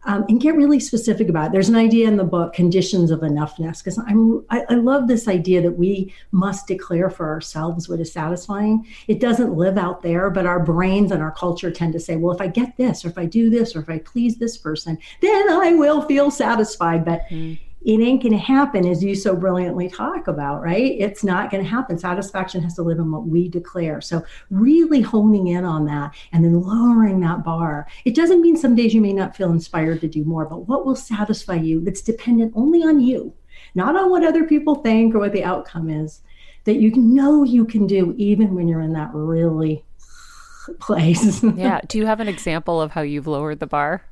Um, 0.04 0.24
and 0.28 0.40
get 0.40 0.54
really 0.54 0.80
specific 0.80 1.28
about 1.28 1.48
it. 1.48 1.52
There's 1.52 1.68
an 1.68 1.76
idea 1.76 2.08
in 2.08 2.16
the 2.16 2.24
book, 2.24 2.52
conditions 2.52 3.10
of 3.10 3.20
enoughness, 3.20 3.78
because 3.78 3.98
I'm 3.98 4.44
I, 4.50 4.74
love 4.74 5.08
this 5.08 5.28
idea 5.28 5.60
that 5.62 5.72
we 5.72 6.12
must 6.32 6.66
declare 6.66 7.10
for 7.10 7.28
ourselves 7.28 7.88
what 7.88 8.00
is 8.00 8.12
satisfying. 8.12 8.86
It 9.08 9.20
doesn't 9.20 9.54
live 9.54 9.76
out 9.76 10.02
there, 10.02 10.30
but 10.30 10.46
our 10.46 10.60
brains 10.60 11.12
and 11.12 11.22
our 11.22 11.32
culture 11.32 11.70
tend 11.70 11.92
to 11.92 12.00
say, 12.00 12.16
well, 12.16 12.34
if 12.34 12.40
I 12.40 12.46
get 12.46 12.76
this, 12.76 13.04
or 13.04 13.08
if 13.08 13.18
I 13.18 13.26
do 13.26 13.50
this, 13.50 13.76
or 13.76 13.80
if 13.80 13.90
I 13.90 13.98
please 13.98 14.36
this 14.36 14.56
person, 14.56 14.98
then 15.20 15.50
I 15.50 15.74
will 15.74 16.02
feel 16.02 16.30
satisfied. 16.30 17.04
But 17.04 17.22
mm-hmm 17.30 17.66
it 17.82 18.00
ain't 18.00 18.22
going 18.22 18.32
to 18.32 18.38
happen 18.38 18.86
as 18.86 19.02
you 19.02 19.14
so 19.14 19.34
brilliantly 19.34 19.88
talk 19.88 20.28
about, 20.28 20.60
right? 20.60 20.96
It's 20.98 21.24
not 21.24 21.50
going 21.50 21.62
to 21.64 21.68
happen. 21.68 21.98
Satisfaction 21.98 22.62
has 22.62 22.74
to 22.74 22.82
live 22.82 22.98
in 22.98 23.10
what 23.10 23.26
we 23.26 23.48
declare. 23.48 24.00
So, 24.00 24.22
really 24.50 25.00
honing 25.00 25.48
in 25.48 25.64
on 25.64 25.86
that 25.86 26.14
and 26.32 26.44
then 26.44 26.60
lowering 26.60 27.20
that 27.20 27.42
bar. 27.42 27.86
It 28.04 28.14
doesn't 28.14 28.42
mean 28.42 28.56
some 28.56 28.74
days 28.74 28.92
you 28.92 29.00
may 29.00 29.14
not 29.14 29.34
feel 29.34 29.50
inspired 29.50 30.00
to 30.02 30.08
do 30.08 30.24
more, 30.24 30.44
but 30.44 30.68
what 30.68 30.84
will 30.84 30.96
satisfy 30.96 31.54
you 31.54 31.80
that's 31.80 32.02
dependent 32.02 32.52
only 32.54 32.82
on 32.82 33.00
you, 33.00 33.32
not 33.74 33.96
on 33.96 34.10
what 34.10 34.24
other 34.24 34.44
people 34.44 34.76
think 34.76 35.14
or 35.14 35.20
what 35.20 35.32
the 35.32 35.44
outcome 35.44 35.88
is, 35.88 36.20
that 36.64 36.76
you 36.76 36.94
know 36.94 37.44
you 37.44 37.64
can 37.64 37.86
do 37.86 38.14
even 38.18 38.54
when 38.54 38.68
you're 38.68 38.82
in 38.82 38.92
that 38.92 39.14
really 39.14 39.84
place. 40.80 41.42
yeah. 41.42 41.80
Do 41.88 41.96
you 41.96 42.04
have 42.04 42.20
an 42.20 42.28
example 42.28 42.82
of 42.82 42.90
how 42.90 43.00
you've 43.00 43.26
lowered 43.26 43.60
the 43.60 43.66
bar? 43.66 44.04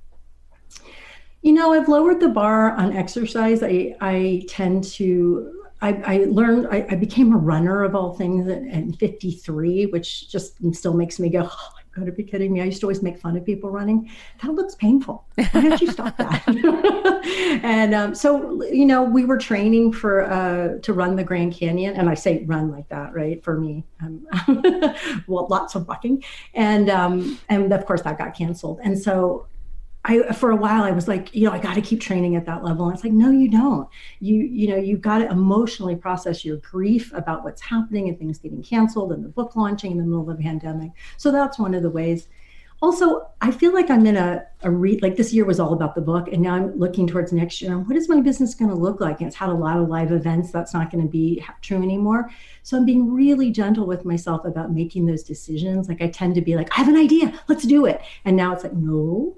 You 1.43 1.53
know, 1.53 1.73
I've 1.73 1.89
lowered 1.89 2.21
the 2.21 2.29
bar 2.29 2.73
on 2.73 2.93
exercise. 2.93 3.63
I, 3.63 3.97
I 4.01 4.45
tend 4.49 4.85
to 4.85 5.55
I, 5.81 5.93
I, 5.93 6.17
learned 6.25 6.67
I, 6.71 6.87
I, 6.91 6.95
became 6.97 7.33
a 7.33 7.37
runner 7.37 7.85
of 7.85 7.95
all 7.95 8.15
things 8.15 8.49
at, 8.49 8.67
at 8.67 8.97
53 8.97 9.87
which 9.87 10.29
just 10.29 10.57
still 10.75 10.95
makes 10.95 11.21
me 11.21 11.29
go 11.29 11.49
oh, 11.49 11.69
i've 11.79 11.93
got 11.93 12.07
to 12.07 12.13
be 12.13 12.23
kidding 12.23 12.53
me. 12.53 12.61
I 12.61 12.65
used 12.65 12.81
to 12.81 12.87
always 12.87 13.03
make 13.03 13.19
fun 13.19 13.37
of 13.37 13.45
people 13.45 13.71
running. 13.71 14.11
That 14.43 14.55
looks 14.55 14.75
painful. 14.75 15.25
Why 15.37 15.49
don't 15.53 15.81
you 15.81 15.91
stop 15.91 16.17
that? 16.17 16.43
and 17.63 17.95
um, 17.95 18.15
so, 18.15 18.63
you 18.65 18.87
know, 18.87 19.03
we 19.03 19.25
were 19.25 19.39
training 19.39 19.93
for 19.93 20.25
uh, 20.25 20.79
to 20.81 20.93
run 20.93 21.17
the 21.17 21.25
Grand 21.25 21.55
Canyon. 21.55 21.97
And 21.97 22.09
I 22.09 22.15
say 22.15 22.45
run 22.45 22.71
like 22.71 22.89
that, 22.89 23.15
right? 23.15 23.43
For 23.43 23.59
me, 23.59 23.85
um, 24.03 24.27
well, 25.27 25.47
lots 25.49 25.75
of 25.75 25.87
bucking. 25.87 26.23
And, 26.55 26.91
um, 26.91 27.39
and 27.49 27.73
of 27.73 27.85
course, 27.87 28.03
that 28.03 28.19
got 28.19 28.37
canceled. 28.37 28.81
And 28.83 28.99
so 28.99 29.47
I 30.05 30.33
for 30.33 30.51
a 30.51 30.57
while 30.57 30.83
I 30.85 30.93
was 30.93 31.09
like, 31.09 31.35
you 31.35 31.45
know, 31.45 31.53
I 31.53 31.59
got 31.59 31.75
to 31.75 31.81
keep 31.83 32.01
training 32.01 32.37
at 32.37 32.47
that 32.47 32.65
level. 32.65 32.87
And 32.87 32.95
it's 32.95 33.05
like, 33.05 33.13
no, 33.13 33.31
you 33.31 33.51
don't. 33.51 33.89
You 34.21 34.37
you 34.37 34.69
know, 34.69 34.77
you've 34.77 35.01
got 35.01 35.19
to 35.19 35.31
emotionally 35.31 35.97
process 35.97 36.45
your 36.45 36.57
grief 36.59 37.13
about 37.15 37.45
what's 37.45 37.61
happening 37.61 38.09
and 38.09 38.19
things 38.19 38.39
getting 38.39 38.63
canceled 38.63 39.13
and 39.13 39.25
the 39.25 39.29
book 39.29 39.57
launching 39.57 39.93
in 39.93 39.99
the 39.99 40.05
middle 40.05 40.29
of 40.29 40.37
the 40.37 40.43
pandemic. 40.43 40.93
So 41.17 41.31
that's 41.31 41.59
one 41.59 41.75
of 41.75 41.83
the 41.83 41.91
ways. 41.91 42.29
Also, 42.81 43.29
I 43.41 43.51
feel 43.51 43.75
like 43.75 43.91
I'm 43.91 44.07
in 44.07 44.17
a, 44.17 44.47
a 44.63 44.71
re 44.71 45.01
like 45.01 45.17
this 45.17 45.35
year 45.35 45.45
was 45.45 45.59
all 45.59 45.73
about 45.73 45.97
the 45.97 46.01
book, 46.01 46.29
and 46.29 46.41
now 46.41 46.55
I'm 46.55 46.79
looking 46.79 47.09
towards 47.09 47.33
next 47.33 47.61
year. 47.61 47.77
What 47.77 47.97
is 47.97 48.09
my 48.09 48.21
business 48.21 48.55
going 48.55 48.71
to 48.71 48.77
look 48.77 49.01
like? 49.01 49.19
And 49.19 49.27
it's 49.27 49.37
had 49.37 49.49
a 49.49 49.55
lot 49.55 49.79
of 49.79 49.89
live 49.89 50.13
events. 50.13 50.53
That's 50.53 50.73
not 50.73 50.93
going 50.93 51.03
to 51.03 51.11
be 51.11 51.45
true 51.61 51.83
anymore. 51.83 52.31
So 52.63 52.77
I'm 52.77 52.85
being 52.85 53.13
really 53.13 53.51
gentle 53.51 53.85
with 53.85 54.05
myself 54.05 54.45
about 54.45 54.71
making 54.71 55.07
those 55.07 55.25
decisions. 55.25 55.89
Like 55.89 56.01
I 56.01 56.09
tend 56.09 56.37
to 56.37 56.41
be 56.41 56.55
like, 56.55 56.69
I 56.73 56.77
have 56.77 56.89
an 56.89 56.97
idea, 56.97 57.33
let's 57.49 57.65
do 57.65 57.85
it. 57.85 58.01
And 58.25 58.37
now 58.37 58.53
it's 58.53 58.63
like, 58.63 58.75
no, 58.75 59.37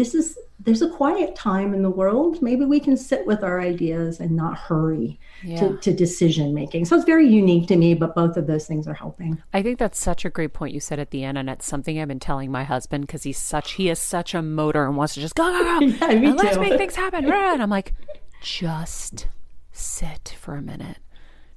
this 0.00 0.14
is 0.14 0.38
there's 0.58 0.82
a 0.82 0.90
quiet 0.90 1.34
time 1.34 1.72
in 1.72 1.82
the 1.82 1.90
world. 1.90 2.42
Maybe 2.42 2.64
we 2.66 2.80
can 2.80 2.96
sit 2.96 3.26
with 3.26 3.42
our 3.42 3.60
ideas 3.60 4.20
and 4.20 4.32
not 4.32 4.58
hurry 4.58 5.18
yeah. 5.42 5.60
to, 5.60 5.76
to 5.78 5.92
decision 5.92 6.52
making 6.52 6.84
so 6.84 6.96
it's 6.96 7.04
very 7.04 7.26
unique 7.26 7.66
to 7.68 7.76
me 7.76 7.94
but 7.94 8.14
both 8.14 8.36
of 8.36 8.46
those 8.46 8.66
things 8.66 8.86
are 8.88 8.94
helping. 8.94 9.42
I 9.52 9.62
think 9.62 9.78
that's 9.78 9.98
such 9.98 10.24
a 10.24 10.30
great 10.30 10.52
point 10.52 10.74
you 10.74 10.80
said 10.80 10.98
at 10.98 11.10
the 11.10 11.24
end 11.24 11.38
and 11.38 11.48
it's 11.48 11.66
something 11.66 12.00
i've 12.00 12.08
been 12.08 12.20
telling 12.20 12.50
my 12.50 12.64
husband 12.64 13.06
because 13.06 13.22
he's 13.22 13.38
such 13.38 13.72
he 13.72 13.88
is 13.88 13.98
such 13.98 14.34
a 14.34 14.42
motor 14.42 14.84
and 14.86 14.96
wants 14.96 15.14
to 15.14 15.20
just 15.20 15.34
go 15.34 15.44
go 15.50 15.80
go 15.80 15.86
yeah, 16.08 16.18
me 16.18 16.32
let's 16.32 16.58
make 16.58 16.76
things 16.76 16.96
happen 16.96 17.24
and 17.24 17.62
i'm 17.62 17.70
like 17.70 17.94
just 18.40 19.26
sit 19.72 20.34
for 20.38 20.54
a 20.54 20.62
minute. 20.62 20.98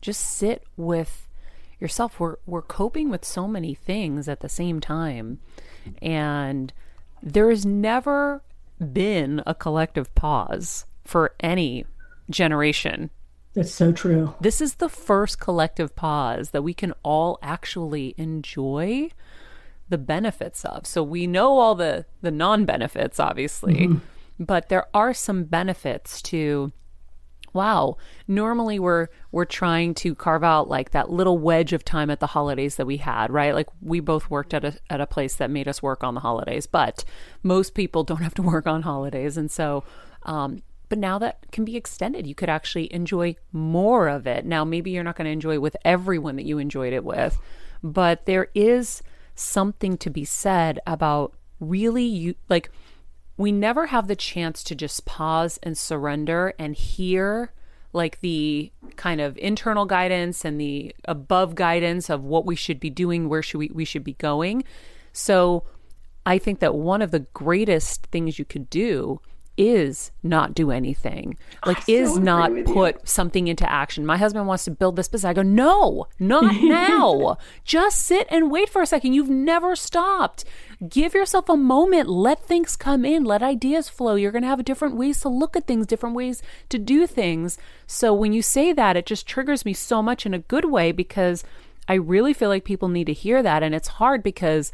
Just 0.02 0.22
sit 0.22 0.64
with 0.78 1.28
yourself. 1.80 2.20
We're 2.20 2.38
we're 2.46 2.62
coping 2.62 3.10
with 3.10 3.26
so 3.26 3.48
many 3.48 3.74
things 3.74 4.28
at 4.28 4.42
the 4.42 4.50
same 4.50 4.80
time 4.80 5.40
and 6.02 6.74
there 7.24 7.50
has 7.50 7.66
never 7.66 8.44
been 8.92 9.42
a 9.48 9.56
collective 9.56 10.14
pause 10.14 10.86
for 11.06 11.34
any 11.40 11.86
generation. 12.30 13.10
That's 13.54 13.72
so 13.72 13.92
true. 13.92 14.36
This 14.42 14.60
is 14.60 14.76
the 14.76 14.90
first 14.90 15.40
collective 15.40 15.96
pause 15.96 16.50
that 16.50 16.64
we 16.64 16.74
can 16.74 16.94
all 17.04 17.40
actually 17.42 18.14
enjoy 18.18 19.10
the 19.90 19.98
benefits 19.98 20.66
of. 20.66 20.86
So 20.86 21.04
we 21.04 21.28
know 21.28 21.60
all 21.60 21.76
the 21.76 22.06
the 22.22 22.32
non-benefits 22.32 23.20
obviously, 23.20 23.88
mm-hmm. 23.88 24.44
but 24.44 24.70
there 24.70 24.88
are 24.94 25.14
some 25.14 25.44
benefits 25.46 26.22
to 26.24 26.72
wow, 27.54 27.98
normally 28.28 28.80
we're 28.80 29.08
we're 29.32 29.46
trying 29.46 29.94
to 29.96 30.16
carve 30.16 30.44
out 30.44 30.68
like 30.68 30.92
that 30.92 31.10
little 31.10 31.38
wedge 31.38 31.74
of 31.74 31.86
time 31.86 32.10
at 32.10 32.20
the 32.20 32.28
holidays 32.28 32.76
that 32.76 32.88
we 32.88 32.98
had, 32.98 33.32
right? 33.32 33.54
Like 33.54 33.70
we 33.82 34.00
both 34.00 34.30
worked 34.30 34.54
at 34.54 34.66
a 34.66 34.78
at 34.90 35.02
a 35.02 35.08
place 35.08 35.36
that 35.36 35.52
made 35.52 35.68
us 35.68 35.82
work 35.82 36.04
on 36.04 36.16
the 36.16 36.22
holidays, 36.22 36.68
but 36.68 37.06
most 37.44 37.74
people 37.74 38.04
don't 38.04 38.22
have 38.22 38.36
to 38.36 38.42
work 38.42 38.68
on 38.68 38.82
holidays, 38.82 39.38
and 39.38 39.50
so. 39.50 39.84
Um, 40.24 40.64
but 40.90 41.00
now 41.00 41.18
that 41.18 41.52
can 41.52 41.66
be 41.66 41.76
extended. 41.76 42.28
You 42.28 42.36
could 42.36 42.50
actually 42.50 42.94
enjoy 42.94 43.36
more 43.52 44.08
of 44.08 44.28
it. 44.28 44.46
Now, 44.46 44.64
maybe 44.64 44.92
you're 44.92 45.04
not 45.04 45.16
going 45.16 45.26
to 45.26 45.32
enjoy 45.32 45.56
it 45.56 45.62
with 45.62 45.76
everyone 45.84 46.36
that 46.36 46.46
you 46.46 46.60
enjoyed 46.60 46.94
it 46.94 47.04
with, 47.04 47.40
but 47.82 48.28
there 48.28 48.50
is 48.54 49.02
something 49.34 49.98
to 49.98 50.12
be 50.12 50.24
said 50.24 50.80
about 50.86 51.34
really 51.60 52.04
you 52.04 52.36
like 52.48 52.70
we 53.38 53.52
never 53.52 53.88
have 53.88 54.08
the 54.08 54.16
chance 54.16 54.64
to 54.64 54.76
just 54.76 55.06
pause 55.06 55.60
and 55.64 55.78
surrender 55.78 56.54
and 56.60 56.76
hear 56.76 57.52
like 57.94 58.20
the 58.22 58.72
kind 58.96 59.22
of 59.22 59.38
internal 59.38 59.86
guidance 59.86 60.44
and 60.44 60.60
the 60.60 60.96
above 61.06 61.56
guidance 61.56 62.10
of 62.10 62.24
what 62.24 62.46
we 62.46 62.56
should 62.56 62.80
be 62.80 62.90
doing, 62.90 63.30
where 63.30 63.44
should 63.44 63.60
we, 63.60 63.70
we 63.74 63.86
should 63.86 64.04
be 64.04 64.14
going. 64.14 64.64
So 65.12 65.64
I 66.26 66.38
think 66.38 66.60
that 66.60 66.76
one 66.76 67.02
of 67.02 67.12
the 67.12 67.20
greatest 67.20 68.08
things 68.08 68.40
you 68.40 68.46
could 68.46 68.70
do 68.70 69.22
is 69.58 70.12
not 70.24 70.56
do 70.56 70.72
anything. 70.72 71.38
Like 71.66 71.88
is 71.88 72.18
not 72.18 72.52
put 72.66 72.96
you. 72.96 73.02
something 73.04 73.48
into 73.48 73.70
action. 73.72 74.06
My 74.06 74.18
husband 74.18 74.48
wants 74.48 74.66
to 74.66 74.72
build 74.72 74.96
this 74.96 75.08
business. 75.08 75.30
I 75.30 75.34
go 75.34 75.44
no 75.44 76.08
not 76.20 76.56
now. 76.62 77.38
Just 77.64 78.00
sit 78.04 78.28
and 78.30 78.52
wait 78.52 78.70
for 78.70 78.82
a 78.82 78.88
second. 78.88 79.14
You've 79.14 79.30
never 79.30 79.76
stopped. 79.76 80.46
Give 80.90 81.14
yourself 81.14 81.50
a 81.50 81.56
moment. 81.56 82.10
Let 82.10 82.44
things 82.44 82.76
come 82.76 83.06
in. 83.06 83.24
Let 83.24 83.44
ideas 83.44 83.90
flow. 83.90 84.16
You're 84.16 84.32
going 84.32 84.42
to 84.42 84.48
have 84.48 84.66
different 84.66 84.96
ways 84.96 85.22
to 85.22 85.30
look 85.30 85.56
at 85.56 85.68
things 85.68 85.86
different 85.86 86.16
ways 86.16 86.42
to 86.70 86.80
do 86.80 87.06
things. 87.06 87.58
So 87.86 88.14
when 88.14 88.34
you 88.34 88.42
say 88.42 88.74
that 88.74 88.98
it 88.98 89.06
just 89.06 89.28
triggers 89.28 89.66
me 89.66 89.74
so 89.74 90.02
much 90.02 90.26
in 90.26 90.34
a 90.34 90.40
good 90.40 90.66
way 90.66 90.92
because 90.92 91.44
i 91.88 91.94
really 91.94 92.34
feel 92.34 92.48
like 92.48 92.64
people 92.64 92.88
need 92.88 93.06
to 93.06 93.14
hear 93.14 93.44
that. 93.44 93.62
And 93.62 93.76
it's 93.76 93.88
hard 94.00 94.24
because 94.24 94.74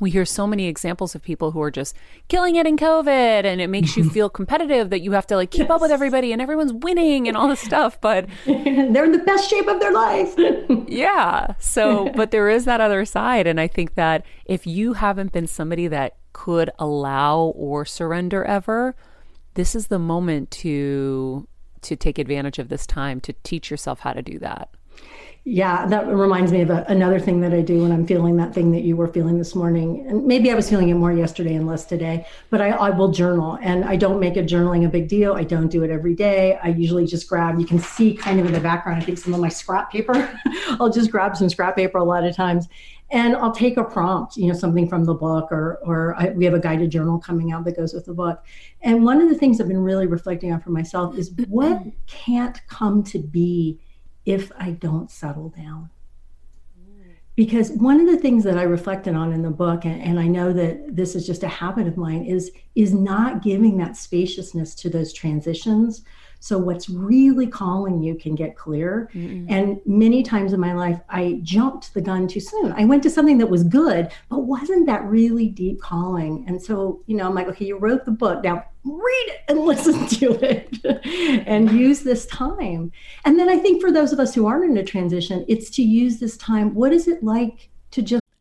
we 0.00 0.10
hear 0.10 0.24
so 0.24 0.46
many 0.46 0.66
examples 0.66 1.14
of 1.14 1.22
people 1.22 1.52
who 1.52 1.62
are 1.62 1.70
just 1.70 1.96
killing 2.28 2.56
it 2.56 2.66
in 2.66 2.76
COVID 2.76 3.44
and 3.44 3.60
it 3.60 3.68
makes 3.68 3.96
you 3.96 4.08
feel 4.10 4.28
competitive 4.28 4.90
that 4.90 5.00
you 5.00 5.12
have 5.12 5.26
to 5.28 5.36
like 5.36 5.50
keep 5.50 5.62
yes. 5.62 5.70
up 5.70 5.80
with 5.80 5.90
everybody 5.90 6.32
and 6.32 6.42
everyone's 6.42 6.72
winning 6.72 7.28
and 7.28 7.36
all 7.36 7.48
this 7.48 7.60
stuff. 7.60 8.00
But 8.00 8.28
they're 8.46 9.04
in 9.04 9.12
the 9.12 9.22
best 9.24 9.48
shape 9.48 9.66
of 9.68 9.80
their 9.80 9.92
life. 9.92 10.34
yeah. 10.88 11.54
So, 11.58 12.10
but 12.14 12.30
there 12.30 12.48
is 12.48 12.64
that 12.64 12.80
other 12.80 13.04
side. 13.04 13.46
And 13.46 13.60
I 13.60 13.68
think 13.68 13.94
that 13.94 14.24
if 14.44 14.66
you 14.66 14.94
haven't 14.94 15.32
been 15.32 15.46
somebody 15.46 15.86
that 15.88 16.16
could 16.32 16.70
allow 16.78 17.52
or 17.56 17.84
surrender 17.84 18.44
ever, 18.44 18.94
this 19.54 19.74
is 19.74 19.86
the 19.86 19.98
moment 19.98 20.50
to 20.50 21.48
to 21.82 21.96
take 21.96 22.18
advantage 22.18 22.58
of 22.58 22.70
this 22.70 22.86
time 22.86 23.20
to 23.20 23.34
teach 23.42 23.70
yourself 23.70 24.00
how 24.00 24.12
to 24.14 24.22
do 24.22 24.38
that. 24.38 24.70
Yeah, 25.46 25.84
that 25.88 26.06
reminds 26.06 26.52
me 26.52 26.62
of 26.62 26.70
a, 26.70 26.86
another 26.88 27.20
thing 27.20 27.40
that 27.40 27.52
I 27.52 27.60
do 27.60 27.82
when 27.82 27.92
I'm 27.92 28.06
feeling 28.06 28.38
that 28.38 28.54
thing 28.54 28.72
that 28.72 28.80
you 28.80 28.96
were 28.96 29.08
feeling 29.08 29.36
this 29.36 29.54
morning. 29.54 30.06
And 30.08 30.24
maybe 30.24 30.50
I 30.50 30.54
was 30.54 30.70
feeling 30.70 30.88
it 30.88 30.94
more 30.94 31.12
yesterday 31.12 31.54
and 31.54 31.66
less 31.66 31.84
today, 31.84 32.26
but 32.48 32.62
I, 32.62 32.70
I 32.70 32.88
will 32.88 33.10
journal 33.10 33.58
and 33.60 33.84
I 33.84 33.96
don't 33.96 34.18
make 34.18 34.38
it 34.38 34.46
journaling 34.46 34.86
a 34.86 34.88
big 34.88 35.06
deal. 35.06 35.34
I 35.34 35.44
don't 35.44 35.68
do 35.68 35.82
it 35.84 35.90
every 35.90 36.14
day. 36.14 36.58
I 36.62 36.68
usually 36.68 37.04
just 37.04 37.28
grab, 37.28 37.60
you 37.60 37.66
can 37.66 37.78
see 37.78 38.14
kind 38.14 38.40
of 38.40 38.46
in 38.46 38.54
the 38.54 38.60
background, 38.60 39.02
I 39.02 39.04
think 39.04 39.18
some 39.18 39.34
of 39.34 39.40
my 39.40 39.50
scrap 39.50 39.92
paper. 39.92 40.34
I'll 40.80 40.90
just 40.90 41.10
grab 41.10 41.36
some 41.36 41.50
scrap 41.50 41.76
paper 41.76 41.98
a 41.98 42.04
lot 42.04 42.24
of 42.24 42.34
times 42.34 42.66
and 43.10 43.36
I'll 43.36 43.52
take 43.52 43.76
a 43.76 43.84
prompt, 43.84 44.38
you 44.38 44.48
know, 44.48 44.54
something 44.54 44.88
from 44.88 45.04
the 45.04 45.12
book 45.12 45.52
or, 45.52 45.78
or 45.82 46.14
I, 46.16 46.30
we 46.30 46.46
have 46.46 46.54
a 46.54 46.58
guided 46.58 46.90
journal 46.90 47.18
coming 47.18 47.52
out 47.52 47.66
that 47.66 47.76
goes 47.76 47.92
with 47.92 48.06
the 48.06 48.14
book. 48.14 48.42
And 48.80 49.04
one 49.04 49.20
of 49.20 49.28
the 49.28 49.34
things 49.34 49.60
I've 49.60 49.68
been 49.68 49.84
really 49.84 50.06
reflecting 50.06 50.54
on 50.54 50.60
for 50.62 50.70
myself 50.70 51.18
is 51.18 51.32
what 51.48 51.82
can't 52.06 52.66
come 52.66 53.02
to 53.04 53.18
be 53.18 53.78
if 54.24 54.50
I 54.58 54.70
don't 54.70 55.10
settle 55.10 55.50
down. 55.50 55.90
Because 57.36 57.72
one 57.72 58.00
of 58.00 58.06
the 58.06 58.16
things 58.16 58.44
that 58.44 58.56
I 58.56 58.62
reflected 58.62 59.16
on 59.16 59.32
in 59.32 59.42
the 59.42 59.50
book, 59.50 59.84
and, 59.84 60.00
and 60.00 60.20
I 60.20 60.28
know 60.28 60.52
that 60.52 60.94
this 60.94 61.16
is 61.16 61.26
just 61.26 61.42
a 61.42 61.48
habit 61.48 61.88
of 61.88 61.96
mine, 61.96 62.24
is 62.24 62.52
is 62.76 62.94
not 62.94 63.42
giving 63.42 63.76
that 63.78 63.96
spaciousness 63.96 64.74
to 64.76 64.88
those 64.88 65.12
transitions 65.12 66.04
so 66.44 66.58
what's 66.58 66.90
really 66.90 67.46
calling 67.46 68.02
you 68.02 68.14
can 68.14 68.34
get 68.34 68.54
clear. 68.54 69.08
Mm-hmm. 69.14 69.50
And 69.50 69.80
many 69.86 70.22
times 70.22 70.52
in 70.52 70.60
my 70.60 70.74
life, 70.74 71.00
I 71.08 71.40
jumped 71.42 71.94
the 71.94 72.02
gun 72.02 72.28
too 72.28 72.40
soon. 72.40 72.70
I 72.72 72.84
went 72.84 73.02
to 73.04 73.10
something 73.10 73.38
that 73.38 73.46
was 73.46 73.64
good, 73.64 74.10
but 74.28 74.40
wasn't 74.40 74.84
that 74.84 75.06
really 75.06 75.48
deep 75.48 75.80
calling. 75.80 76.44
And 76.46 76.62
so, 76.62 77.02
you 77.06 77.16
know, 77.16 77.26
I'm 77.26 77.34
like, 77.34 77.48
okay, 77.48 77.64
you 77.64 77.78
wrote 77.78 78.04
the 78.04 78.10
book. 78.10 78.44
Now 78.44 78.62
read 78.84 79.26
it 79.28 79.40
and 79.48 79.60
listen 79.64 80.06
to 80.06 80.32
it 80.44 81.44
and 81.46 81.72
use 81.72 82.02
this 82.02 82.26
time. 82.26 82.92
And 83.24 83.38
then 83.38 83.48
I 83.48 83.56
think 83.56 83.80
for 83.80 83.90
those 83.90 84.12
of 84.12 84.20
us 84.20 84.34
who 84.34 84.46
aren't 84.46 84.70
in 84.70 84.76
a 84.76 84.84
transition, 84.84 85.46
it's 85.48 85.70
to 85.70 85.82
use 85.82 86.20
this 86.20 86.36
time. 86.36 86.74
What 86.74 86.92
is 86.92 87.08
it 87.08 87.24
like 87.24 87.70
to 87.92 88.02
just 88.02 88.23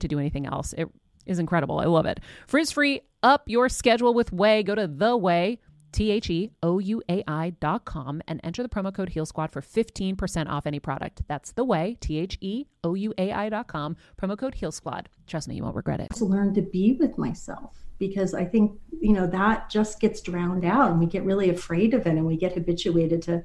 to 0.00 0.08
do 0.08 0.18
anything 0.18 0.46
else. 0.46 0.72
It 0.74 0.88
is 1.26 1.38
incredible. 1.38 1.78
I 1.78 1.86
love 1.86 2.06
it. 2.06 2.20
Frizz 2.46 2.72
free, 2.72 3.02
up 3.22 3.44
your 3.46 3.68
schedule 3.68 4.14
with 4.14 4.30
Ouai. 4.30 4.64
Go 4.64 4.74
to 4.74 4.86
the 4.86 5.18
Ouai 5.18 5.58
T 5.92 6.10
H 6.10 6.30
E 6.30 6.50
O 6.62 6.78
U 6.78 7.02
A 7.08 7.22
I 7.26 7.50
dot 7.60 7.84
com 7.84 8.22
and 8.28 8.40
enter 8.44 8.62
the 8.62 8.68
promo 8.68 8.94
code 8.94 9.10
Heal 9.10 9.26
Squad 9.26 9.50
for 9.50 9.60
15% 9.60 10.48
off 10.48 10.66
any 10.66 10.78
product. 10.78 11.22
That's 11.26 11.52
the 11.52 11.64
Ouai, 11.64 11.98
T 12.00 12.18
H 12.18 12.38
E 12.40 12.66
O 12.84 12.94
U 12.94 13.12
A 13.18 13.32
I 13.32 13.48
dot 13.48 13.66
com, 13.68 13.96
promo 14.20 14.38
code 14.38 14.54
Heal 14.54 14.72
Squad. 14.72 15.08
Trust 15.26 15.48
me, 15.48 15.56
you 15.56 15.62
won't 15.62 15.76
regret 15.76 16.00
it. 16.00 16.10
To 16.16 16.24
learn 16.24 16.54
to 16.54 16.62
be 16.62 16.92
with 16.94 17.18
myself 17.18 17.76
because 17.98 18.34
I 18.34 18.44
think, 18.44 18.78
you 19.00 19.12
know, 19.12 19.26
that 19.26 19.68
just 19.68 20.00
gets 20.00 20.20
drowned 20.20 20.64
out 20.64 20.90
and 20.90 21.00
we 21.00 21.06
get 21.06 21.24
really 21.24 21.50
afraid 21.50 21.94
of 21.94 22.06
it 22.06 22.10
and 22.10 22.26
we 22.26 22.36
get 22.36 22.54
habituated 22.54 23.22
to 23.22 23.44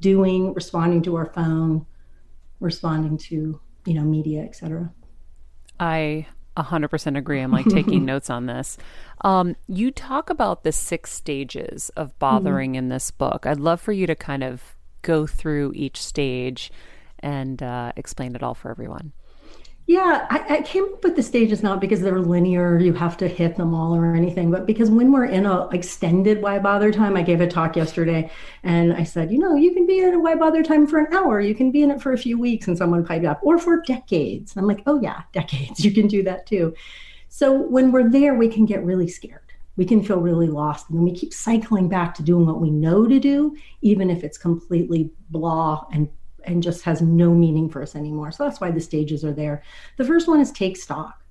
doing, 0.00 0.52
responding 0.54 1.02
to 1.02 1.16
our 1.16 1.26
phone, 1.26 1.86
responding 2.60 3.16
to, 3.16 3.60
you 3.86 3.94
know, 3.94 4.02
media, 4.02 4.42
etc. 4.42 4.92
I 5.78 6.26
100% 6.56 7.18
agree. 7.18 7.40
I'm 7.40 7.50
like 7.50 7.66
taking 7.66 8.04
notes 8.06 8.30
on 8.30 8.46
this. 8.46 8.78
Um, 9.22 9.56
you 9.66 9.90
talk 9.90 10.30
about 10.30 10.64
the 10.64 10.72
six 10.72 11.12
stages 11.12 11.90
of 11.90 12.18
bothering 12.18 12.72
mm-hmm. 12.72 12.78
in 12.78 12.88
this 12.88 13.10
book. 13.10 13.46
I'd 13.46 13.60
love 13.60 13.80
for 13.80 13.92
you 13.92 14.06
to 14.06 14.14
kind 14.14 14.42
of 14.42 14.76
go 15.02 15.26
through 15.26 15.72
each 15.74 16.02
stage 16.02 16.72
and 17.20 17.62
uh, 17.62 17.92
explain 17.96 18.34
it 18.34 18.42
all 18.42 18.54
for 18.54 18.70
everyone. 18.70 19.12
Yeah, 19.88 20.26
I, 20.30 20.56
I, 20.56 20.62
came 20.62 20.82
up 20.82 21.04
with 21.04 21.14
the 21.14 21.22
stages 21.22 21.62
not 21.62 21.80
because 21.80 22.00
they're 22.00 22.18
linear, 22.18 22.76
you 22.80 22.92
have 22.94 23.16
to 23.18 23.28
hit 23.28 23.54
them 23.54 23.72
all 23.72 23.94
or 23.94 24.16
anything, 24.16 24.50
but 24.50 24.66
because 24.66 24.90
when 24.90 25.12
we're 25.12 25.26
in 25.26 25.46
a 25.46 25.68
extended 25.68 26.42
why 26.42 26.58
bother 26.58 26.90
time, 26.90 27.16
I 27.16 27.22
gave 27.22 27.40
a 27.40 27.46
talk 27.46 27.76
yesterday 27.76 28.28
and 28.64 28.92
I 28.92 29.04
said, 29.04 29.30
you 29.30 29.38
know, 29.38 29.54
you 29.54 29.72
can 29.72 29.86
be 29.86 30.00
in 30.00 30.14
a 30.14 30.18
why 30.18 30.34
bother 30.34 30.64
time 30.64 30.88
for 30.88 30.98
an 30.98 31.14
hour, 31.14 31.40
you 31.40 31.54
can 31.54 31.70
be 31.70 31.82
in 31.82 31.92
it 31.92 32.02
for 32.02 32.12
a 32.12 32.18
few 32.18 32.36
weeks, 32.36 32.66
and 32.66 32.76
someone 32.76 33.06
piped 33.06 33.26
up, 33.26 33.38
or 33.44 33.58
for 33.58 33.80
decades. 33.82 34.56
I'm 34.56 34.66
like, 34.66 34.82
oh 34.86 35.00
yeah, 35.00 35.22
decades, 35.32 35.84
you 35.84 35.92
can 35.92 36.08
do 36.08 36.24
that 36.24 36.46
too. 36.46 36.74
So 37.28 37.52
when 37.52 37.92
we're 37.92 38.10
there, 38.10 38.34
we 38.34 38.48
can 38.48 38.66
get 38.66 38.84
really 38.84 39.06
scared. 39.06 39.52
We 39.76 39.84
can 39.84 40.02
feel 40.02 40.20
really 40.20 40.48
lost. 40.48 40.90
And 40.90 40.98
then 40.98 41.04
we 41.04 41.14
keep 41.14 41.32
cycling 41.32 41.88
back 41.88 42.14
to 42.14 42.24
doing 42.24 42.44
what 42.44 42.60
we 42.60 42.70
know 42.70 43.06
to 43.06 43.20
do, 43.20 43.54
even 43.82 44.10
if 44.10 44.24
it's 44.24 44.38
completely 44.38 45.12
blah 45.30 45.84
and 45.92 46.08
and 46.46 46.62
just 46.62 46.82
has 46.82 47.02
no 47.02 47.34
meaning 47.34 47.68
for 47.68 47.82
us 47.82 47.94
anymore. 47.94 48.32
So 48.32 48.44
that's 48.44 48.60
why 48.60 48.70
the 48.70 48.80
stages 48.80 49.24
are 49.24 49.32
there. 49.32 49.62
The 49.96 50.04
first 50.04 50.28
one 50.28 50.40
is 50.40 50.50
take 50.50 50.76
stock. 50.76 51.22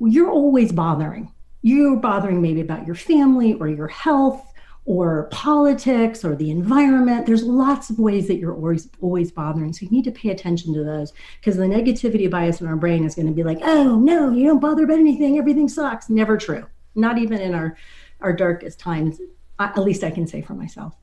You're 0.00 0.30
always 0.30 0.72
bothering. 0.72 1.32
You're 1.62 1.96
bothering 1.96 2.42
maybe 2.42 2.60
about 2.60 2.86
your 2.86 2.96
family 2.96 3.54
or 3.54 3.68
your 3.68 3.88
health 3.88 4.52
or 4.84 5.28
politics 5.30 6.24
or 6.24 6.34
the 6.34 6.50
environment. 6.50 7.24
There's 7.24 7.44
lots 7.44 7.88
of 7.88 8.00
ways 8.00 8.26
that 8.26 8.36
you're 8.36 8.54
always 8.54 8.88
always 9.00 9.30
bothering. 9.30 9.72
So 9.72 9.84
you 9.84 9.90
need 9.90 10.04
to 10.04 10.10
pay 10.10 10.30
attention 10.30 10.74
to 10.74 10.82
those 10.82 11.12
because 11.40 11.56
the 11.56 11.64
negativity 11.64 12.28
bias 12.28 12.60
in 12.60 12.66
our 12.66 12.76
brain 12.76 13.04
is 13.04 13.14
going 13.14 13.28
to 13.28 13.32
be 13.32 13.44
like, 13.44 13.58
oh 13.62 13.98
no, 13.98 14.32
you 14.32 14.44
don't 14.46 14.60
bother 14.60 14.84
about 14.84 14.98
anything. 14.98 15.38
Everything 15.38 15.68
sucks. 15.68 16.10
Never 16.10 16.36
true. 16.36 16.66
Not 16.94 17.18
even 17.18 17.40
in 17.40 17.54
our 17.54 17.76
our 18.20 18.32
darkest 18.32 18.80
times. 18.80 19.20
At 19.58 19.78
least 19.78 20.02
I 20.02 20.10
can 20.10 20.26
say 20.26 20.42
for 20.42 20.54
myself. 20.54 20.96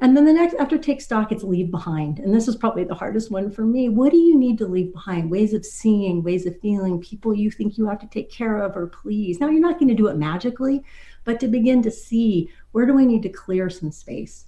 And 0.00 0.16
then 0.16 0.24
the 0.24 0.32
next, 0.32 0.54
after 0.54 0.76
take 0.76 1.00
stock, 1.00 1.30
it's 1.30 1.44
leave 1.44 1.70
behind. 1.70 2.18
And 2.18 2.34
this 2.34 2.48
is 2.48 2.56
probably 2.56 2.84
the 2.84 2.94
hardest 2.94 3.30
one 3.30 3.50
for 3.50 3.64
me. 3.64 3.88
What 3.88 4.10
do 4.10 4.18
you 4.18 4.36
need 4.36 4.58
to 4.58 4.66
leave 4.66 4.92
behind? 4.92 5.30
Ways 5.30 5.54
of 5.54 5.64
seeing, 5.64 6.22
ways 6.22 6.46
of 6.46 6.60
feeling, 6.60 7.00
people 7.00 7.34
you 7.34 7.50
think 7.50 7.78
you 7.78 7.86
have 7.86 8.00
to 8.00 8.08
take 8.08 8.30
care 8.30 8.58
of 8.58 8.76
or 8.76 8.88
please. 8.88 9.40
Now, 9.40 9.48
you're 9.48 9.60
not 9.60 9.78
going 9.78 9.88
to 9.88 9.94
do 9.94 10.08
it 10.08 10.16
magically, 10.16 10.84
but 11.24 11.40
to 11.40 11.48
begin 11.48 11.82
to 11.82 11.90
see 11.90 12.50
where 12.72 12.86
do 12.86 12.98
I 12.98 13.04
need 13.04 13.22
to 13.22 13.28
clear 13.28 13.70
some 13.70 13.92
space? 13.92 14.46